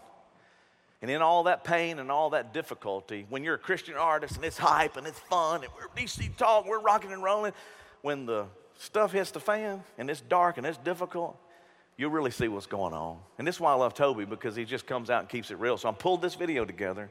And 1.02 1.12
in 1.12 1.22
all 1.22 1.44
that 1.44 1.64
pain 1.64 2.00
and 2.00 2.12
all 2.12 2.32
that 2.32 2.54
difficulty, 2.54 3.26
when 3.30 3.44
you're 3.44 3.56
a 3.56 3.60
Christian 3.60 3.96
artist 3.96 4.36
and 4.36 4.46
it's 4.46 4.58
hype 4.58 4.98
and 4.98 5.06
it's 5.06 5.20
fun 5.20 5.64
and 5.64 5.72
we're 5.76 5.88
DC 6.02 6.36
Talk, 6.36 6.66
we're 6.66 6.80
rocking 6.80 7.12
and 7.12 7.24
rolling, 7.24 7.54
when 8.02 8.26
the 8.26 8.46
stuff 8.78 9.12
hits 9.12 9.32
the 9.32 9.40
fan 9.40 9.84
and 9.98 10.10
it's 10.10 10.22
dark 10.22 10.58
and 10.58 10.66
it's 10.66 10.78
difficult, 10.78 11.38
you'll 11.98 12.12
really 12.12 12.32
see 12.32 12.48
what's 12.48 12.66
going 12.66 12.94
on. 12.94 13.18
And 13.38 13.48
this 13.48 13.56
is 13.56 13.62
why 13.62 13.72
I 13.72 13.76
love 13.76 13.94
Toby 13.94 14.26
because 14.26 14.56
he 14.56 14.66
just 14.66 14.86
comes 14.86 15.10
out 15.10 15.22
and 15.22 15.30
keeps 15.30 15.52
it 15.52 15.60
real. 15.60 15.78
So 15.78 15.90
I 15.90 15.92
pulled 15.92 16.22
this 16.22 16.36
video 16.36 16.66
together 16.66 17.10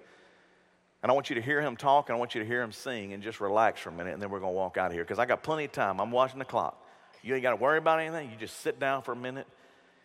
and 1.02 1.10
I 1.10 1.14
want 1.14 1.28
you 1.30 1.34
to 1.36 1.42
hear 1.42 1.60
him 1.60 1.76
talk 1.76 2.08
and 2.08 2.16
I 2.16 2.18
want 2.18 2.34
you 2.34 2.40
to 2.40 2.46
hear 2.46 2.62
him 2.62 2.72
sing 2.72 3.12
and 3.12 3.22
just 3.22 3.40
relax 3.40 3.80
for 3.80 3.90
a 3.90 3.92
minute 3.92 4.14
and 4.14 4.22
then 4.22 4.30
we're 4.30 4.40
going 4.40 4.52
to 4.52 4.56
walk 4.56 4.76
out 4.76 4.86
of 4.86 4.92
here 4.92 5.04
because 5.04 5.18
I 5.18 5.26
got 5.26 5.42
plenty 5.42 5.64
of 5.64 5.72
time. 5.72 6.00
I'm 6.00 6.10
watching 6.10 6.38
the 6.38 6.44
clock. 6.44 6.80
You 7.22 7.34
ain't 7.34 7.42
got 7.42 7.50
to 7.50 7.56
worry 7.56 7.78
about 7.78 8.00
anything. 8.00 8.30
You 8.30 8.36
just 8.36 8.60
sit 8.60 8.78
down 8.78 9.02
for 9.02 9.12
a 9.12 9.16
minute 9.16 9.46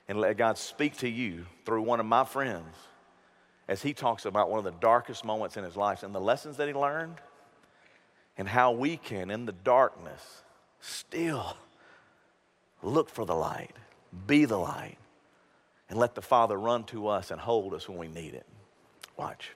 and 0.07 0.19
let 0.19 0.37
God 0.37 0.57
speak 0.57 0.97
to 0.97 1.09
you 1.09 1.45
through 1.65 1.81
one 1.81 1.99
of 1.99 2.05
my 2.05 2.23
friends 2.23 2.75
as 3.67 3.81
he 3.83 3.93
talks 3.93 4.25
about 4.25 4.49
one 4.49 4.57
of 4.57 4.65
the 4.65 4.79
darkest 4.79 5.23
moments 5.23 5.55
in 5.55 5.63
his 5.63 5.75
life 5.75 6.01
and 6.01 6.13
the 6.15 6.19
lessons 6.19 6.57
that 6.57 6.67
he 6.67 6.73
learned 6.73 7.15
and 8.37 8.47
how 8.47 8.71
we 8.71 8.97
can, 8.97 9.29
in 9.29 9.45
the 9.45 9.51
darkness, 9.51 10.43
still 10.79 11.57
look 12.81 13.09
for 13.09 13.25
the 13.25 13.35
light, 13.35 13.75
be 14.27 14.45
the 14.45 14.57
light, 14.57 14.97
and 15.89 15.97
let 15.99 16.15
the 16.15 16.21
Father 16.21 16.57
run 16.57 16.83
to 16.85 17.07
us 17.07 17.31
and 17.31 17.39
hold 17.39 17.73
us 17.73 17.87
when 17.87 17.97
we 17.97 18.07
need 18.07 18.33
it. 18.33 18.45
Watch. 19.17 19.51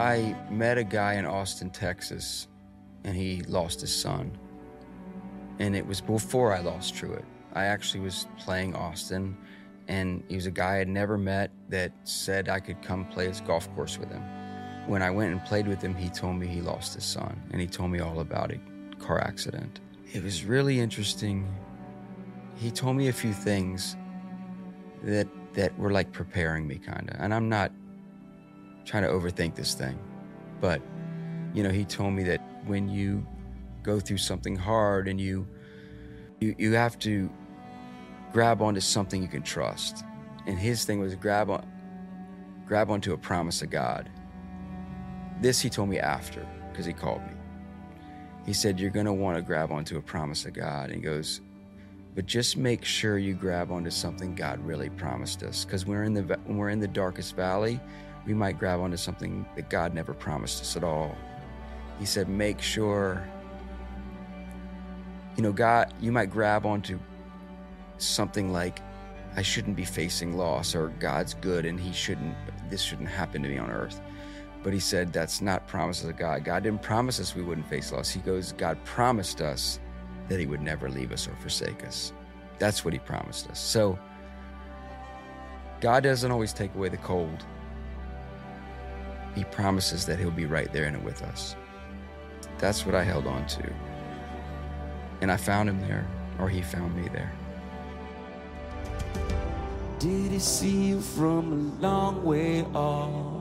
I 0.00 0.34
met 0.50 0.78
a 0.78 0.84
guy 0.84 1.14
in 1.14 1.26
Austin, 1.26 1.70
Texas, 1.70 2.48
and 3.04 3.16
he 3.16 3.42
lost 3.42 3.80
his 3.80 3.94
son. 3.94 4.36
And 5.58 5.76
it 5.76 5.86
was 5.86 6.00
before 6.00 6.54
I 6.54 6.60
lost 6.60 6.94
Truett. 6.96 7.24
I 7.52 7.66
actually 7.66 8.00
was 8.00 8.26
playing 8.38 8.74
Austin, 8.74 9.36
and 9.90 10.22
he 10.28 10.36
was 10.36 10.46
a 10.46 10.52
guy 10.52 10.78
I'd 10.78 10.88
never 10.88 11.18
met 11.18 11.50
that 11.68 11.92
said 12.04 12.48
I 12.48 12.60
could 12.60 12.80
come 12.80 13.04
play 13.06 13.26
his 13.26 13.40
golf 13.40 13.68
course 13.74 13.98
with 13.98 14.08
him. 14.08 14.22
When 14.86 15.02
I 15.02 15.10
went 15.10 15.32
and 15.32 15.44
played 15.44 15.66
with 15.66 15.82
him, 15.82 15.96
he 15.96 16.08
told 16.08 16.36
me 16.36 16.46
he 16.46 16.60
lost 16.60 16.94
his 16.94 17.04
son, 17.04 17.42
and 17.50 17.60
he 17.60 17.66
told 17.66 17.90
me 17.90 17.98
all 17.98 18.20
about 18.20 18.52
a 18.52 18.60
car 19.00 19.20
accident. 19.20 19.80
It 20.12 20.22
was 20.22 20.44
really 20.44 20.78
interesting. 20.78 21.52
He 22.56 22.70
told 22.70 22.96
me 22.96 23.08
a 23.08 23.12
few 23.12 23.32
things 23.32 23.96
that 25.02 25.26
that 25.54 25.76
were 25.76 25.90
like 25.90 26.12
preparing 26.12 26.68
me, 26.68 26.78
kind 26.78 27.10
of. 27.10 27.16
And 27.18 27.34
I'm 27.34 27.48
not 27.48 27.72
trying 28.84 29.02
to 29.02 29.08
overthink 29.08 29.56
this 29.56 29.74
thing. 29.74 29.98
But, 30.60 30.80
you 31.52 31.64
know, 31.64 31.70
he 31.70 31.84
told 31.84 32.14
me 32.14 32.22
that 32.24 32.40
when 32.64 32.88
you 32.88 33.26
go 33.82 33.98
through 33.98 34.18
something 34.18 34.54
hard 34.54 35.08
and 35.08 35.20
you 35.20 35.48
you, 36.38 36.54
you 36.58 36.72
have 36.74 36.96
to 37.00 37.28
grab 38.32 38.62
onto 38.62 38.80
something 38.80 39.22
you 39.22 39.28
can 39.28 39.42
trust. 39.42 40.04
And 40.46 40.58
his 40.58 40.84
thing 40.84 41.00
was 41.00 41.14
grab 41.14 41.50
on 41.50 41.66
grab 42.66 42.90
onto 42.90 43.12
a 43.12 43.18
promise 43.18 43.62
of 43.62 43.70
God. 43.70 44.08
This 45.40 45.60
he 45.60 45.68
told 45.68 45.88
me 45.88 45.98
after, 45.98 46.46
because 46.70 46.86
he 46.86 46.92
called 46.92 47.22
me. 47.22 47.32
He 48.46 48.52
said, 48.52 48.78
You're 48.78 48.90
gonna 48.90 49.12
want 49.12 49.36
to 49.36 49.42
grab 49.42 49.72
onto 49.72 49.96
a 49.96 50.02
promise 50.02 50.44
of 50.44 50.52
God. 50.52 50.86
And 50.86 50.96
he 50.96 51.00
goes, 51.00 51.40
but 52.14 52.26
just 52.26 52.56
make 52.56 52.84
sure 52.84 53.18
you 53.18 53.34
grab 53.34 53.70
onto 53.70 53.90
something 53.90 54.34
God 54.34 54.58
really 54.64 54.90
promised 54.90 55.42
us. 55.42 55.64
Because 55.64 55.86
we're 55.86 56.04
in 56.04 56.14
the 56.14 56.22
when 56.44 56.56
we're 56.56 56.70
in 56.70 56.80
the 56.80 56.88
darkest 56.88 57.36
valley, 57.36 57.80
we 58.26 58.34
might 58.34 58.58
grab 58.58 58.80
onto 58.80 58.96
something 58.96 59.46
that 59.56 59.70
God 59.70 59.94
never 59.94 60.12
promised 60.12 60.60
us 60.60 60.76
at 60.76 60.84
all. 60.84 61.16
He 61.98 62.06
said, 62.06 62.28
make 62.28 62.60
sure, 62.60 63.26
you 65.36 65.42
know, 65.42 65.52
God, 65.52 65.94
you 66.00 66.12
might 66.12 66.30
grab 66.30 66.66
onto 66.66 66.98
something 68.02 68.52
like, 68.52 68.80
I 69.36 69.42
shouldn't 69.42 69.76
be 69.76 69.84
facing 69.84 70.36
loss, 70.36 70.74
or 70.74 70.88
God's 70.98 71.34
good 71.34 71.64
and 71.66 71.78
He 71.78 71.92
shouldn't, 71.92 72.34
this 72.68 72.82
shouldn't 72.82 73.08
happen 73.08 73.42
to 73.42 73.48
me 73.48 73.58
on 73.58 73.70
earth. 73.70 74.00
But 74.62 74.72
He 74.72 74.80
said, 74.80 75.12
that's 75.12 75.40
not 75.40 75.66
promises 75.66 76.08
of 76.08 76.16
God. 76.16 76.44
God 76.44 76.62
didn't 76.62 76.82
promise 76.82 77.20
us 77.20 77.34
we 77.34 77.42
wouldn't 77.42 77.68
face 77.68 77.92
loss. 77.92 78.10
He 78.10 78.20
goes, 78.20 78.52
God 78.52 78.82
promised 78.84 79.40
us 79.40 79.80
that 80.28 80.38
He 80.38 80.46
would 80.46 80.62
never 80.62 80.88
leave 80.88 81.12
us 81.12 81.28
or 81.28 81.34
forsake 81.36 81.84
us. 81.84 82.12
That's 82.58 82.84
what 82.84 82.92
He 82.92 82.98
promised 83.00 83.48
us. 83.48 83.58
So, 83.58 83.98
God 85.80 86.02
doesn't 86.02 86.30
always 86.30 86.52
take 86.52 86.74
away 86.74 86.90
the 86.90 86.98
cold. 86.98 87.46
He 89.34 89.44
promises 89.44 90.04
that 90.06 90.18
He'll 90.18 90.30
be 90.30 90.46
right 90.46 90.72
there 90.72 90.84
in 90.84 90.94
it 90.94 91.02
with 91.02 91.22
us. 91.22 91.56
That's 92.58 92.84
what 92.84 92.94
I 92.94 93.02
held 93.02 93.26
on 93.26 93.46
to. 93.46 93.72
And 95.22 95.32
I 95.32 95.36
found 95.36 95.68
Him 95.68 95.80
there, 95.80 96.06
or 96.38 96.48
He 96.48 96.60
found 96.60 96.94
me 96.94 97.08
there. 97.08 97.32
Did 99.98 100.32
he 100.32 100.38
see 100.38 100.88
you 100.88 101.00
from 101.00 101.52
a 101.52 101.82
long 101.82 102.24
way 102.24 102.62
off? 102.74 103.40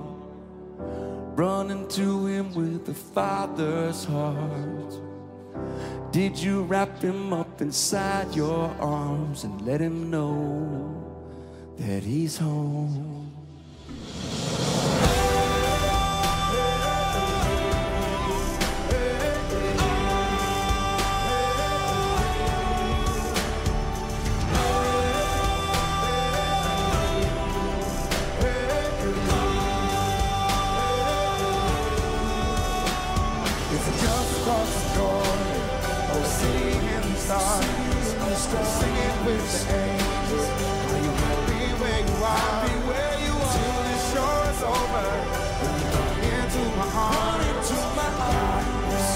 Running 1.38 1.88
to 1.90 2.26
him 2.26 2.54
with 2.54 2.90
a 2.90 2.94
father's 2.94 4.04
heart. 4.04 4.94
Did 6.12 6.38
you 6.38 6.64
wrap 6.64 7.02
him 7.02 7.32
up 7.32 7.62
inside 7.62 8.36
your 8.36 8.76
arms 8.80 9.44
and 9.44 9.62
let 9.62 9.80
him 9.80 10.10
know 10.10 11.06
that 11.78 12.04
he's 12.04 12.38
home? 12.38 13.19
Sing 37.30 38.66
singing 38.66 39.18
with 39.26 39.46
the 39.54 39.60
angels. 39.76 40.48
Are 40.90 41.02
you 41.06 41.14
happy 41.22 41.64
where 41.80 42.02
you 42.02 42.16
are? 42.26 42.42
Happy 42.42 42.76
where 42.90 43.16
you 43.22 43.34
are. 43.34 43.54
Till 43.54 43.80
this 43.86 44.04
show 44.14 44.34
is 44.50 44.62
over, 44.64 45.08
come 45.94 46.18
into 46.34 46.62
my 46.76 46.88
heart, 46.90 47.40
into 47.50 47.78
my 47.98 48.10
arms. 48.26 49.08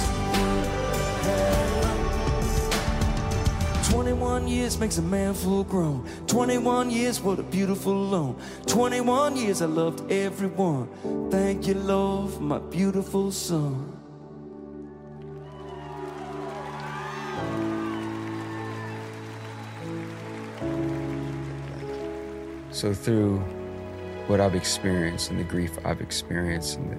21 3.90 4.48
years 4.48 4.78
makes 4.80 4.98
a 5.00 5.02
man 5.02 5.34
full 5.34 5.64
grown. 5.64 6.06
21 6.28 6.92
years, 6.92 7.20
what 7.20 7.40
a 7.40 7.44
beautiful 7.44 7.96
loan. 7.96 8.36
21 8.68 9.38
years, 9.38 9.62
I 9.64 9.66
loved 9.66 10.12
everyone. 10.12 10.88
Thank 11.32 11.66
you, 11.68 11.74
Lord, 11.74 12.40
my 12.40 12.60
beautiful 12.60 13.32
son. 13.32 13.93
So, 22.74 22.92
through 22.92 23.38
what 24.26 24.42
I've 24.42 24.56
experienced 24.56 25.30
and 25.30 25.40
the 25.40 25.44
grief 25.44 25.78
I've 25.86 26.02
experienced 26.02 26.80
and 26.80 26.92
the, 26.92 26.96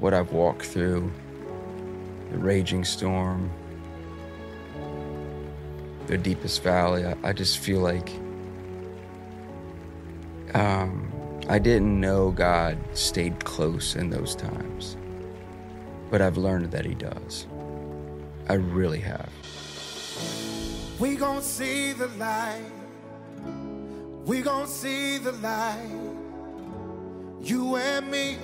what 0.00 0.14
I've 0.14 0.32
walked 0.32 0.64
through, 0.64 1.12
the 2.32 2.38
raging 2.38 2.82
storm, 2.82 3.50
the 6.06 6.16
deepest 6.16 6.62
valley, 6.62 7.04
I, 7.04 7.14
I 7.22 7.32
just 7.34 7.58
feel 7.58 7.80
like 7.80 8.10
um, 10.54 11.12
I 11.46 11.58
didn't 11.58 12.00
know 12.00 12.30
God 12.30 12.78
stayed 12.94 13.44
close 13.44 13.96
in 13.96 14.08
those 14.08 14.34
times, 14.34 14.96
but 16.10 16.22
I've 16.22 16.38
learned 16.38 16.70
that 16.70 16.86
He 16.86 16.94
does. 16.94 17.46
I 18.48 18.54
really 18.54 19.00
have. 19.00 19.30
We 20.98 21.16
gon' 21.16 21.42
see 21.42 21.92
the 21.92 22.08
light. 22.08 22.75
We 24.26 24.42
gon' 24.42 24.66
see 24.66 25.18
the 25.18 25.30
light. 25.30 25.88
You 27.40 27.76
and 27.76 28.10
me, 28.10 28.38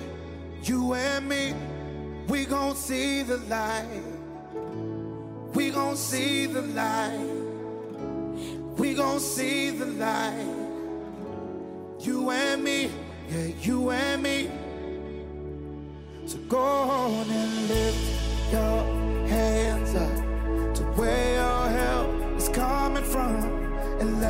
you 0.63 0.93
and 0.93 1.27
me. 1.27 1.53
We 2.29 2.45
gon' 2.45 2.73
see 2.77 3.21
the 3.23 3.37
light. 3.49 4.01
We 5.53 5.71
gon' 5.71 5.97
see 5.97 6.45
the 6.45 6.61
light. 6.61 7.19
We 8.77 8.93
gon' 8.93 9.19
see 9.19 9.71
the 9.71 9.87
light. 9.87 10.47
You 11.99 12.31
and 12.31 12.63
me, 12.63 12.89
yeah, 13.29 13.47
you 13.61 13.91
and 13.91 14.23
me. 14.23 14.49
So 16.25 16.37
go 16.47 16.59
on 16.59 17.29
and 17.29 17.67
lift 17.67 18.53
your 18.53 18.92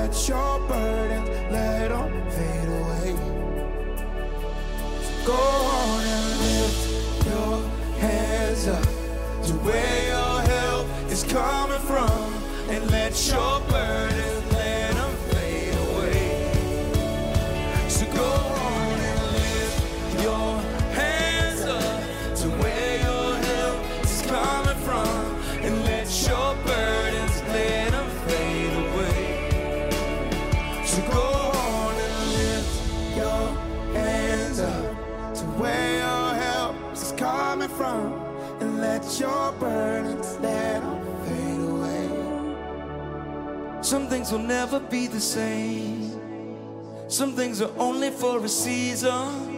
let 0.03 0.27
your 0.27 0.59
burdens, 0.67 1.29
let 1.49 1.87
them 1.87 2.29
fade 2.31 2.67
away. 2.67 3.15
So 5.01 5.25
go 5.25 5.33
on 5.33 6.03
and 6.03 6.39
lift 6.43 7.25
your 7.25 7.55
hands 7.99 8.67
up 8.67 8.83
to 9.47 9.53
where 9.63 10.07
your 10.13 10.41
help 10.41 10.87
is 11.09 11.23
coming 11.23 11.79
from. 11.79 12.33
And 12.69 12.91
let 12.91 13.13
your 13.27 13.52
them 40.41 40.83
fade 41.25 41.61
away. 41.69 42.09
Some 43.81 44.07
things 44.07 44.31
will 44.31 44.39
never 44.39 44.79
be 44.79 45.07
the 45.07 45.19
same. 45.19 46.11
Some 47.07 47.35
things 47.35 47.61
are 47.61 47.71
only 47.77 48.09
for 48.09 48.43
a 48.43 48.49
season. 48.49 49.51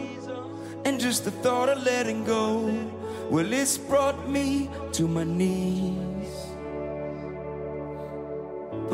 And 0.84 1.00
just 1.00 1.24
the 1.24 1.30
thought 1.30 1.68
of 1.68 1.82
letting 1.84 2.24
go, 2.24 2.72
well, 3.30 3.52
it's 3.52 3.76
brought 3.76 4.28
me 4.28 4.70
to 4.92 5.08
my 5.08 5.24
knees. 5.24 6.05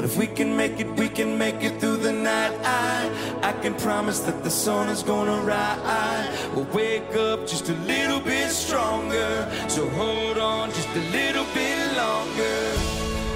But 0.02 0.10
if 0.10 0.16
we 0.16 0.26
can 0.26 0.56
make 0.56 0.80
it, 0.80 0.90
we 0.96 1.08
can 1.08 1.38
make 1.38 1.62
it 1.62 1.78
through 1.78 1.98
the 1.98 2.10
night. 2.10 2.52
I, 2.64 3.08
I 3.40 3.52
can 3.62 3.72
promise 3.76 4.18
that 4.26 4.42
the 4.42 4.50
sun 4.50 4.88
is 4.88 5.00
gonna 5.00 5.40
rise. 5.42 6.26
We'll 6.56 6.66
wake 6.74 7.14
up 7.14 7.46
just 7.46 7.68
a 7.68 7.74
little 7.86 8.18
bit 8.18 8.50
stronger. 8.50 9.48
So 9.68 9.88
hold 9.90 10.38
on 10.38 10.70
just 10.70 10.88
a 10.88 11.04
little 11.12 11.46
bit 11.54 11.78
longer. 11.96 12.58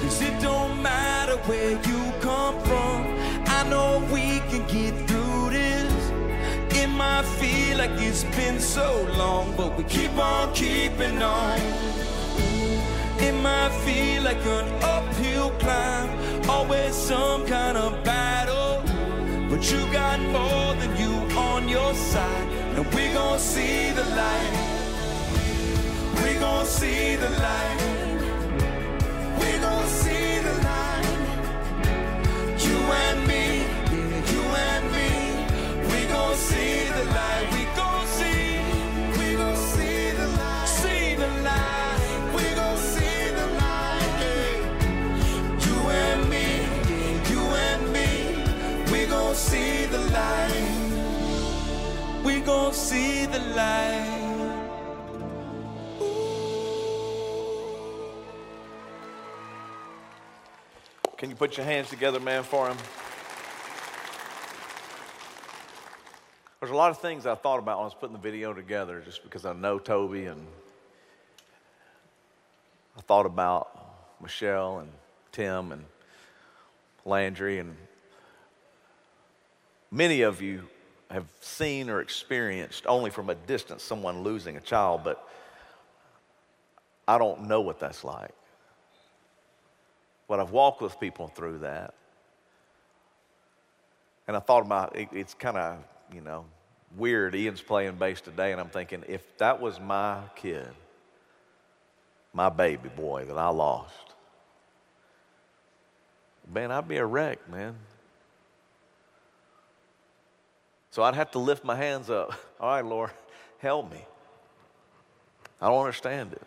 Cause 0.01 0.21
it 0.21 0.41
don't 0.41 0.81
matter 0.81 1.37
where 1.47 1.71
you 1.71 2.11
come 2.19 2.59
from. 2.63 3.15
I 3.47 3.65
know 3.69 4.05
we 4.11 4.41
can 4.49 4.67
get 4.67 4.93
through 5.07 5.51
this. 5.51 6.11
It 6.75 6.89
might 6.89 7.23
feel 7.39 7.77
like 7.77 7.91
it's 7.91 8.25
been 8.35 8.59
so 8.59 9.07
long, 9.15 9.55
but 9.55 9.77
we 9.77 9.85
keep 9.85 10.17
on 10.17 10.53
keeping 10.53 11.21
on. 11.21 11.61
It 13.19 13.33
might 13.41 13.71
feel 13.83 14.21
like 14.21 14.45
an 14.45 14.67
uphill 14.83 15.49
climb, 15.59 16.36
always 16.57 16.95
some 16.95 17.45
kind 17.45 17.77
of 17.77 17.91
battle. 18.03 18.81
But 19.49 19.61
you 19.71 19.81
got 19.91 20.19
more 20.37 20.69
than 20.81 20.91
you 21.01 21.13
on 21.49 21.69
your 21.69 21.93
side, 21.93 22.47
and 22.75 22.85
we 22.95 23.03
gon' 23.13 23.39
see 23.39 23.91
the 23.99 24.05
light. 24.21 24.55
We 26.21 26.29
gon' 26.43 26.65
see 26.65 27.15
the 27.15 27.31
light. 27.45 27.79
We 29.41 29.49
gon' 29.65 29.87
see 30.01 30.29
the 30.47 30.55
light. 30.69 31.07
You 32.65 32.77
and 33.05 33.19
me, 33.31 33.45
you 34.31 34.43
and 34.69 34.83
me. 34.95 35.09
We 35.91 35.99
gon' 36.13 36.35
see 36.49 36.86
light. 50.17 50.91
We 52.23 52.39
gon' 52.41 52.73
see 52.73 53.25
the 53.25 53.39
light. 53.39 54.13
Can 61.17 61.29
you 61.31 61.35
put 61.35 61.57
your 61.57 61.65
hands 61.65 61.89
together, 61.89 62.19
man, 62.19 62.43
for 62.43 62.67
him? 62.67 62.77
There's 66.59 66.71
a 66.71 66.75
lot 66.75 66.91
of 66.91 66.99
things 66.99 67.25
I 67.25 67.35
thought 67.35 67.59
about 67.59 67.77
when 67.77 67.83
I 67.83 67.85
was 67.85 67.93
putting 67.93 68.13
the 68.13 68.21
video 68.21 68.53
together 68.53 69.01
just 69.03 69.23
because 69.23 69.45
I 69.45 69.53
know 69.53 69.79
Toby 69.79 70.25
and 70.25 70.45
I 72.97 73.01
thought 73.01 73.25
about 73.25 74.21
Michelle 74.21 74.79
and 74.79 74.89
Tim 75.31 75.71
and 75.71 75.85
Landry 77.05 77.59
and 77.59 77.75
many 79.91 80.21
of 80.21 80.41
you 80.41 80.63
have 81.09 81.25
seen 81.39 81.89
or 81.89 82.01
experienced 82.01 82.85
only 82.85 83.09
from 83.09 83.29
a 83.29 83.35
distance 83.35 83.83
someone 83.83 84.23
losing 84.23 84.57
a 84.57 84.61
child, 84.61 85.01
but 85.03 85.27
I 87.07 87.17
don't 87.17 87.47
know 87.47 87.61
what 87.61 87.79
that's 87.79 88.03
like. 88.03 88.33
But 90.27 90.41
I've 90.41 90.51
walked 90.51 90.81
with 90.81 90.99
people 90.99 91.29
through 91.29 91.59
that. 91.59 91.93
And 94.27 94.35
I 94.35 94.39
thought 94.41 94.65
about 94.65 94.97
it, 94.97 95.07
it's 95.13 95.33
kind 95.33 95.55
of, 95.55 95.77
you 96.13 96.19
know, 96.19 96.43
weird. 96.97 97.33
Ian's 97.33 97.61
playing 97.61 97.95
bass 97.95 98.19
today, 98.19 98.51
and 98.51 98.59
I'm 98.59 98.69
thinking, 98.69 99.03
if 99.07 99.21
that 99.37 99.61
was 99.61 99.79
my 99.79 100.19
kid, 100.35 100.67
my 102.33 102.49
baby 102.49 102.89
boy 102.89 103.23
that 103.23 103.37
I 103.37 103.47
lost, 103.47 103.93
man, 106.53 106.71
I'd 106.71 106.89
be 106.89 106.97
a 106.97 107.05
wreck, 107.05 107.49
man. 107.49 107.75
So 110.97 111.03
I'd 111.03 111.13
have 111.13 111.29
to 111.33 111.37
lift 111.37 111.63
my 111.63 111.75
hands 111.75 112.09
up. 112.09 112.33
All 112.59 112.71
right, 112.71 112.83
Lord, 112.83 113.11
help 113.59 113.91
me. 113.91 114.03
I 115.61 115.67
don't 115.67 115.77
understand 115.77 116.33
it. 116.33 116.41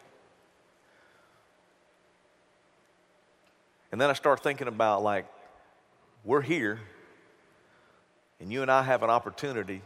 And 3.93 4.01
then 4.01 4.11
I 4.11 4.13
start 4.13 4.43
thinking 4.43 4.67
about 4.67 5.05
like, 5.05 5.27
we're 6.25 6.41
here, 6.41 6.81
and 8.41 8.51
you 8.51 8.63
and 8.63 8.73
I 8.73 8.83
have 8.83 9.05
an 9.05 9.09
opportunity 9.09 9.83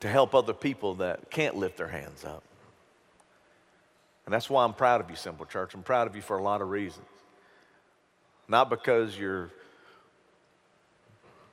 to 0.00 0.08
help 0.08 0.34
other 0.34 0.54
people 0.54 0.94
that 0.94 1.30
can't 1.30 1.56
lift 1.56 1.76
their 1.76 1.88
hands 1.88 2.24
up. 2.24 2.42
And 4.24 4.32
that's 4.32 4.48
why 4.48 4.64
I'm 4.64 4.72
proud 4.72 5.02
of 5.02 5.10
you, 5.10 5.16
Simple 5.16 5.44
Church. 5.44 5.74
I'm 5.74 5.82
proud 5.82 6.06
of 6.06 6.16
you 6.16 6.22
for 6.22 6.38
a 6.38 6.42
lot 6.42 6.62
of 6.62 6.70
reasons. 6.70 7.08
Not 8.48 8.70
because 8.70 9.18
you're 9.18 9.50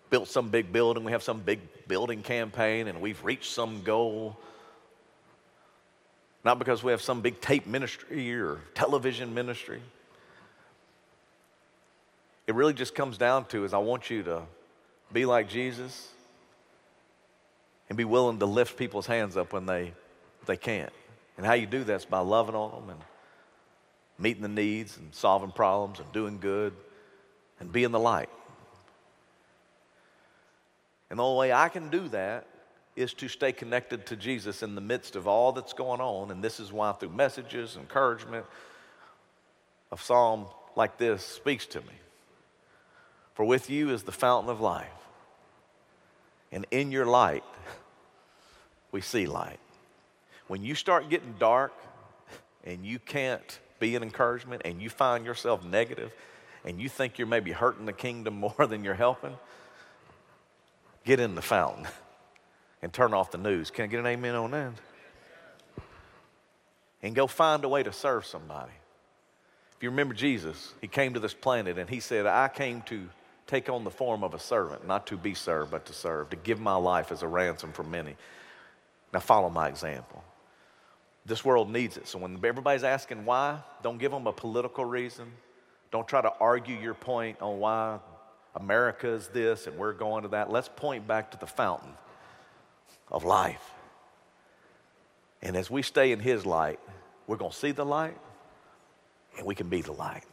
built 0.09 0.27
some 0.27 0.49
big 0.49 0.71
building, 0.71 1.03
we 1.03 1.11
have 1.11 1.23
some 1.23 1.39
big 1.39 1.59
building 1.87 2.21
campaign, 2.21 2.87
and 2.87 3.01
we've 3.01 3.23
reached 3.23 3.51
some 3.51 3.83
goal. 3.83 4.37
Not 6.43 6.59
because 6.59 6.83
we 6.83 6.91
have 6.91 7.01
some 7.01 7.21
big 7.21 7.41
tape 7.41 7.67
ministry 7.67 8.33
or 8.33 8.61
television 8.73 9.33
ministry. 9.33 9.81
It 12.45 12.55
really 12.55 12.73
just 12.73 12.95
comes 12.95 13.17
down 13.17 13.45
to 13.45 13.65
is 13.65 13.73
I 13.73 13.79
want 13.79 14.09
you 14.09 14.23
to 14.23 14.43
be 15.11 15.25
like 15.25 15.49
Jesus 15.49 16.09
and 17.89 17.97
be 17.97 18.05
willing 18.05 18.39
to 18.39 18.45
lift 18.45 18.77
people's 18.77 19.05
hands 19.05 19.35
up 19.35 19.53
when 19.53 19.65
they, 19.65 19.93
they 20.45 20.57
can't. 20.57 20.91
And 21.37 21.45
how 21.45 21.53
you 21.53 21.65
do 21.65 21.83
that's 21.83 22.05
by 22.05 22.19
loving 22.19 22.55
on 22.55 22.71
them 22.71 22.89
and 22.91 22.99
meeting 24.17 24.41
the 24.41 24.47
needs 24.47 24.97
and 24.97 25.13
solving 25.13 25.51
problems 25.51 25.99
and 25.99 26.11
doing 26.11 26.39
good 26.39 26.73
and 27.59 27.71
being 27.71 27.91
the 27.91 27.99
light. 27.99 28.29
And 31.09 31.19
the 31.19 31.23
only 31.23 31.39
way 31.39 31.53
I 31.53 31.69
can 31.69 31.89
do 31.89 32.07
that 32.09 32.45
is 32.95 33.13
to 33.13 33.27
stay 33.27 33.51
connected 33.51 34.05
to 34.07 34.15
Jesus 34.15 34.63
in 34.63 34.75
the 34.75 34.81
midst 34.81 35.15
of 35.15 35.27
all 35.27 35.51
that's 35.51 35.73
going 35.73 36.01
on. 36.01 36.31
And 36.31 36.43
this 36.43 36.59
is 36.59 36.73
why, 36.73 36.91
through 36.93 37.09
messages, 37.09 37.77
encouragement, 37.77 38.45
a 39.91 39.97
psalm 39.97 40.47
like 40.75 40.97
this 40.97 41.23
speaks 41.23 41.65
to 41.67 41.81
me. 41.81 41.93
For 43.35 43.45
with 43.45 43.69
you 43.69 43.91
is 43.91 44.03
the 44.03 44.11
fountain 44.11 44.49
of 44.49 44.59
life. 44.59 44.87
And 46.51 46.65
in 46.71 46.91
your 46.91 47.05
light, 47.05 47.43
we 48.91 49.01
see 49.01 49.27
light. 49.27 49.59
When 50.47 50.63
you 50.63 50.75
start 50.75 51.09
getting 51.09 51.35
dark 51.37 51.73
and 52.63 52.85
you 52.85 52.99
can't 52.99 53.59
be 53.79 53.95
an 53.95 54.01
encouragement 54.01 54.63
and 54.65 54.81
you 54.81 54.89
find 54.89 55.25
yourself 55.25 55.63
negative 55.63 56.11
and 56.65 56.81
you 56.81 56.89
think 56.89 57.17
you're 57.19 57.27
maybe 57.27 57.51
hurting 57.51 57.85
the 57.85 57.93
kingdom 57.93 58.33
more 58.39 58.65
than 58.67 58.83
you're 58.83 58.95
helping, 58.95 59.35
get 61.07 61.21
in 61.21 61.35
the 61.35 61.41
fountain 61.41 61.87
and 62.81 62.91
turn 62.91 63.13
off 63.13 63.31
the 63.31 63.37
news. 63.37 63.71
Can 63.71 63.85
I 63.85 63.87
get 63.87 64.01
an 64.01 64.05
amen 64.05 64.35
on 64.35 64.51
that? 64.51 64.73
And 67.01 67.15
go 67.15 67.27
find 67.27 67.63
a 67.63 67.69
way 67.69 67.81
to 67.81 67.93
serve 67.93 68.25
somebody. 68.25 68.73
If 69.77 69.83
you 69.83 69.89
remember 69.89 70.13
Jesus, 70.13 70.73
he 70.81 70.87
came 70.87 71.13
to 71.13 71.19
this 71.19 71.33
planet 71.33 71.77
and 71.77 71.89
he 71.89 72.01
said, 72.01 72.25
I 72.25 72.49
came 72.49 72.81
to 72.83 73.07
take 73.45 73.69
on 73.69 73.85
the 73.85 73.91
form 73.91 74.23
of 74.23 74.33
a 74.33 74.39
servant, 74.39 74.85
not 74.85 75.07
to 75.07 75.17
be 75.17 75.33
served, 75.33 75.71
but 75.71 75.85
to 75.85 75.93
serve, 75.93 76.29
to 76.31 76.35
give 76.35 76.59
my 76.59 76.75
life 76.75 77.11
as 77.11 77.23
a 77.23 77.27
ransom 77.27 77.71
for 77.71 77.83
many. 77.83 78.15
Now 79.13 79.19
follow 79.19 79.49
my 79.49 79.69
example. 79.69 80.23
This 81.25 81.45
world 81.45 81.69
needs 81.69 81.95
it. 81.95 82.07
So 82.07 82.19
when 82.19 82.35
everybody's 82.43 82.83
asking 82.83 83.23
why, 83.23 83.59
don't 83.81 83.97
give 83.97 84.11
them 84.11 84.27
a 84.27 84.33
political 84.33 84.83
reason. 84.83 85.31
Don't 85.91 86.07
try 86.07 86.21
to 86.21 86.33
argue 86.39 86.75
your 86.75 86.95
point 86.95 87.41
on 87.41 87.59
why 87.59 87.99
America 88.57 89.07
is 89.07 89.27
this 89.29 89.67
and 89.67 89.77
we're 89.77 89.93
going 89.93 90.23
to 90.23 90.29
that. 90.29 90.51
Let's 90.51 90.69
point 90.69 91.07
back 91.07 91.31
to 91.31 91.39
the 91.39 91.47
fountain 91.47 91.93
of 93.09 93.23
life. 93.23 93.71
And 95.41 95.55
as 95.55 95.69
we 95.69 95.81
stay 95.81 96.11
in 96.11 96.19
His 96.19 96.45
light, 96.45 96.79
we're 97.27 97.37
going 97.37 97.51
to 97.51 97.57
see 97.57 97.71
the 97.71 97.85
light 97.85 98.17
and 99.37 99.45
we 99.45 99.55
can 99.55 99.69
be 99.69 99.81
the 99.81 99.93
light. 99.93 100.23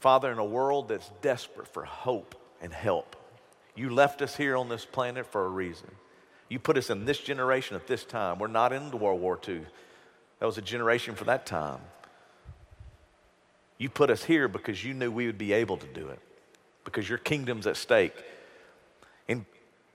Father, 0.00 0.30
in 0.30 0.38
a 0.38 0.44
world 0.44 0.88
that's 0.88 1.10
desperate 1.22 1.68
for 1.68 1.84
hope 1.84 2.34
and 2.60 2.72
help, 2.72 3.16
you 3.74 3.90
left 3.90 4.22
us 4.22 4.36
here 4.36 4.56
on 4.56 4.68
this 4.68 4.84
planet 4.84 5.26
for 5.26 5.44
a 5.44 5.48
reason. 5.48 5.90
You 6.48 6.58
put 6.58 6.76
us 6.76 6.90
in 6.90 7.04
this 7.04 7.18
generation 7.18 7.76
at 7.76 7.86
this 7.86 8.04
time. 8.04 8.38
We're 8.38 8.48
not 8.48 8.72
in 8.72 8.90
World 8.90 9.20
War 9.20 9.38
II. 9.46 9.60
That 10.40 10.46
was 10.46 10.58
a 10.58 10.62
generation 10.62 11.14
for 11.14 11.24
that 11.24 11.46
time. 11.46 11.80
You 13.76 13.88
put 13.88 14.10
us 14.10 14.24
here 14.24 14.48
because 14.48 14.84
you 14.84 14.94
knew 14.94 15.10
we 15.10 15.26
would 15.26 15.38
be 15.38 15.52
able 15.52 15.76
to 15.76 15.86
do 15.86 16.08
it, 16.08 16.18
because 16.88 17.08
your 17.08 17.18
kingdom's 17.18 17.66
at 17.66 17.76
stake. 17.76 18.14
And 19.28 19.44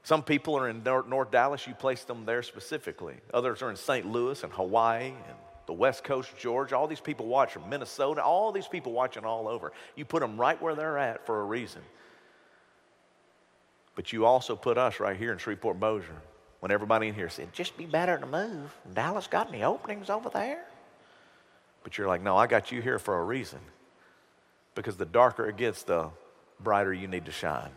some 0.04 0.22
people 0.22 0.56
are 0.56 0.70
in 0.70 0.84
North 0.84 1.32
Dallas, 1.32 1.66
you 1.66 1.74
placed 1.74 2.08
them 2.08 2.26
there 2.26 2.44
specifically. 2.44 3.16
Others 3.34 3.64
are 3.64 3.72
in 3.72 3.76
St. 3.76 4.06
Louis 4.06 4.44
and 4.44 4.54
Hawaii 4.54 5.08
and 5.08 5.38
the 5.66 5.74
West 5.74 6.04
Coast, 6.04 6.30
Georgia. 6.38 6.78
All 6.78 6.88
these 6.88 7.00
people 7.00 7.26
watch 7.26 7.54
from 7.54 7.68
Minnesota, 7.68 8.24
all 8.24 8.52
these 8.52 8.68
people 8.68 8.92
watching 8.92 9.26
all 9.26 9.48
over. 9.48 9.72
You 9.96 10.06
put 10.06 10.20
them 10.20 10.40
right 10.40 10.62
where 10.62 10.76
they're 10.76 11.00
at 11.00 11.26
for 11.26 11.42
a 11.42 11.44
reason. 11.44 11.82
But 13.96 14.14
you 14.14 14.26
also 14.26 14.56
put 14.56 14.78
us 14.78 15.00
right 15.00 15.18
here 15.18 15.32
in 15.32 15.40
Shreveport 15.40 15.80
Bossier 15.80 16.22
when 16.60 16.72
everybody 16.72 17.08
in 17.08 17.16
here 17.16 17.30
said, 17.30 17.52
just 17.54 17.76
be 17.76 17.86
better 17.86 18.18
to 18.20 18.26
move. 18.28 18.76
Dallas 18.94 19.26
got 19.26 19.50
any 19.50 19.64
openings 19.64 20.12
over 20.12 20.30
there? 20.30 20.64
But 21.84 21.98
you're 21.98 22.08
like, 22.08 22.22
no, 22.22 22.38
I 22.38 22.46
got 22.46 22.72
you 22.72 22.82
here 22.82 23.00
for 23.00 23.20
a 23.20 23.24
reason. 23.24 23.60
Because 24.76 24.98
the 24.98 25.06
darker 25.06 25.48
it 25.48 25.58
gets, 25.58 25.84
the 25.84 26.10
brighter 26.60 26.94
you 26.94 27.08
need 27.08 27.26
to 27.26 27.32
shine. 27.32 27.72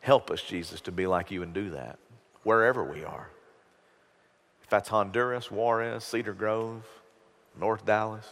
Help 0.00 0.30
us, 0.30 0.42
Jesus, 0.42 0.80
to 0.82 0.92
be 0.92 1.06
like 1.06 1.30
you 1.30 1.42
and 1.42 1.54
do 1.54 1.70
that 1.70 1.98
wherever 2.42 2.84
we 2.84 3.04
are. 3.04 3.30
If 4.62 4.68
that's 4.68 4.88
Honduras, 4.88 5.50
Juarez, 5.50 6.04
Cedar 6.04 6.34
Grove, 6.34 6.84
North 7.58 7.86
Dallas, 7.86 8.28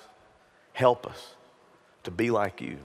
help 0.72 1.06
us 1.06 1.34
to 2.04 2.10
be 2.10 2.30
like 2.30 2.60
you. 2.60 2.78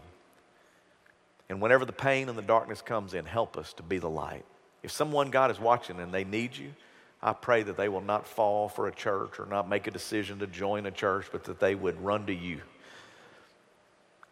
And 1.49 1.61
whenever 1.61 1.85
the 1.85 1.93
pain 1.93 2.29
and 2.29 2.37
the 2.37 2.43
darkness 2.43 2.81
comes 2.81 3.13
in, 3.13 3.25
help 3.25 3.57
us 3.57 3.73
to 3.73 3.83
be 3.83 3.99
the 3.99 4.09
light. 4.09 4.45
If 4.83 4.91
someone, 4.91 5.31
God, 5.31 5.51
is 5.51 5.59
watching 5.59 5.99
and 5.99 6.13
they 6.13 6.23
need 6.23 6.55
you, 6.55 6.73
I 7.21 7.33
pray 7.33 7.63
that 7.63 7.77
they 7.77 7.89
will 7.89 8.01
not 8.01 8.27
fall 8.27 8.69
for 8.69 8.87
a 8.87 8.93
church 8.93 9.39
or 9.39 9.45
not 9.45 9.67
make 9.67 9.87
a 9.87 9.91
decision 9.91 10.39
to 10.39 10.47
join 10.47 10.85
a 10.85 10.91
church, 10.91 11.27
but 11.31 11.43
that 11.45 11.59
they 11.59 11.73
would 11.73 11.99
run 12.01 12.25
to 12.27 12.33
you 12.33 12.61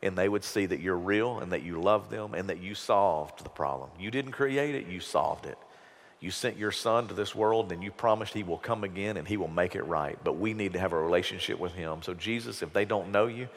and 0.06 0.18
they 0.18 0.30
would 0.30 0.44
see 0.44 0.66
that 0.68 0.80
you're 0.80 0.98
real 0.98 1.40
and 1.40 1.52
that 1.52 1.64
you 1.64 1.82
love 1.82 2.10
them 2.10 2.36
and 2.36 2.50
that 2.50 2.62
you 2.62 2.76
solved 2.76 3.44
the 3.44 3.50
problem. 3.50 3.90
You 4.00 4.12
didn't 4.12 4.34
create 4.34 4.76
it, 4.76 4.88
you 4.88 5.00
solved 5.00 5.46
it. 5.48 5.58
You 6.20 6.32
sent 6.32 6.58
your 6.58 6.72
son 6.72 7.08
to 7.08 7.14
this 7.14 7.36
world 7.36 7.72
and 7.72 7.84
you 7.84 7.92
promised 7.92 8.34
he 8.34 8.44
will 8.44 8.58
come 8.58 8.84
again 8.84 9.18
and 9.18 9.28
he 9.28 9.36
will 9.36 9.48
make 9.48 9.76
it 9.76 9.84
right. 9.84 10.18
But 10.24 10.38
we 10.38 10.54
need 10.54 10.74
to 10.74 10.80
have 10.80 10.94
a 10.94 11.00
relationship 11.00 11.60
with 11.60 11.74
him. 11.74 12.02
So, 12.04 12.14
Jesus, 12.14 12.62
if 12.62 12.72
they 12.72 12.86
don't 12.86 13.12
know 13.12 13.26
you, 13.26 13.50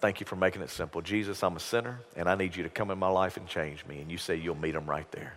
thank 0.00 0.18
you 0.18 0.26
for 0.26 0.36
making 0.36 0.62
it 0.62 0.70
simple. 0.70 1.00
Jesus, 1.02 1.42
I'm 1.42 1.56
a 1.56 1.60
sinner 1.60 2.00
and 2.16 2.28
I 2.28 2.34
need 2.34 2.56
you 2.56 2.62
to 2.62 2.68
come 2.70 2.90
in 2.90 2.98
my 2.98 3.08
life 3.08 3.36
and 3.36 3.46
change 3.46 3.84
me. 3.86 4.00
And 4.00 4.10
you 4.10 4.18
say 4.18 4.36
you'll 4.36 4.56
meet 4.56 4.72
them 4.72 4.86
right 4.86 5.10
there. 5.12 5.34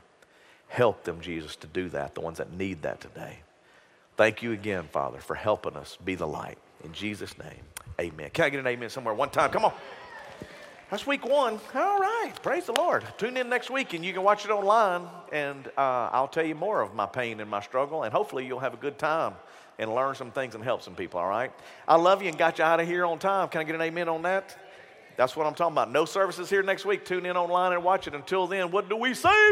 Help 0.69 1.03
them, 1.03 1.21
Jesus, 1.21 1.55
to 1.57 1.67
do 1.67 1.89
that, 1.89 2.15
the 2.15 2.21
ones 2.21 2.37
that 2.39 2.51
need 2.51 2.81
that 2.81 2.99
today. 3.01 3.39
Thank 4.15 4.41
you 4.41 4.53
again, 4.53 4.87
Father, 4.91 5.19
for 5.19 5.35
helping 5.35 5.75
us 5.75 5.97
be 6.03 6.15
the 6.15 6.27
light. 6.27 6.57
In 6.83 6.93
Jesus' 6.93 7.37
name, 7.37 7.63
amen. 7.99 8.29
Can 8.31 8.45
I 8.45 8.49
get 8.49 8.59
an 8.59 8.67
amen 8.67 8.89
somewhere 8.89 9.13
one 9.13 9.29
time? 9.29 9.49
Come 9.49 9.65
on. 9.65 9.73
That's 10.89 11.05
week 11.05 11.25
one. 11.25 11.59
All 11.75 11.99
right. 11.99 12.31
Praise 12.41 12.65
the 12.65 12.71
Lord. 12.71 13.03
Tune 13.17 13.35
in 13.35 13.49
next 13.49 13.69
week 13.69 13.93
and 13.93 14.05
you 14.05 14.13
can 14.13 14.23
watch 14.23 14.45
it 14.45 14.51
online, 14.51 15.07
and 15.31 15.67
uh, 15.77 16.09
I'll 16.11 16.29
tell 16.29 16.45
you 16.45 16.55
more 16.55 16.81
of 16.81 16.93
my 16.93 17.05
pain 17.05 17.39
and 17.41 17.49
my 17.49 17.61
struggle, 17.61 18.03
and 18.03 18.13
hopefully 18.13 18.45
you'll 18.45 18.59
have 18.59 18.73
a 18.73 18.77
good 18.77 18.97
time 18.97 19.33
and 19.79 19.93
learn 19.93 20.15
some 20.15 20.31
things 20.31 20.55
and 20.55 20.63
help 20.63 20.81
some 20.81 20.95
people, 20.95 21.19
all 21.19 21.27
right? 21.27 21.51
I 21.87 21.97
love 21.97 22.21
you 22.21 22.29
and 22.29 22.37
got 22.37 22.57
you 22.57 22.63
out 22.63 22.79
of 22.79 22.87
here 22.87 23.05
on 23.05 23.19
time. 23.19 23.49
Can 23.49 23.61
I 23.61 23.63
get 23.63 23.75
an 23.75 23.81
amen 23.81 24.09
on 24.09 24.21
that? 24.23 24.57
That's 25.17 25.35
what 25.35 25.45
I'm 25.45 25.55
talking 25.55 25.73
about. 25.73 25.91
No 25.91 26.05
services 26.05 26.49
here 26.49 26.63
next 26.63 26.85
week. 26.85 27.03
Tune 27.03 27.25
in 27.25 27.35
online 27.35 27.73
and 27.73 27.83
watch 27.83 28.07
it. 28.07 28.13
Until 28.13 28.47
then, 28.47 28.71
what 28.71 28.87
do 28.87 28.95
we 28.95 29.13
say? 29.13 29.51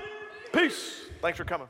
Peace. 0.54 1.02
Thanks 1.22 1.38
for 1.38 1.44
coming. 1.44 1.68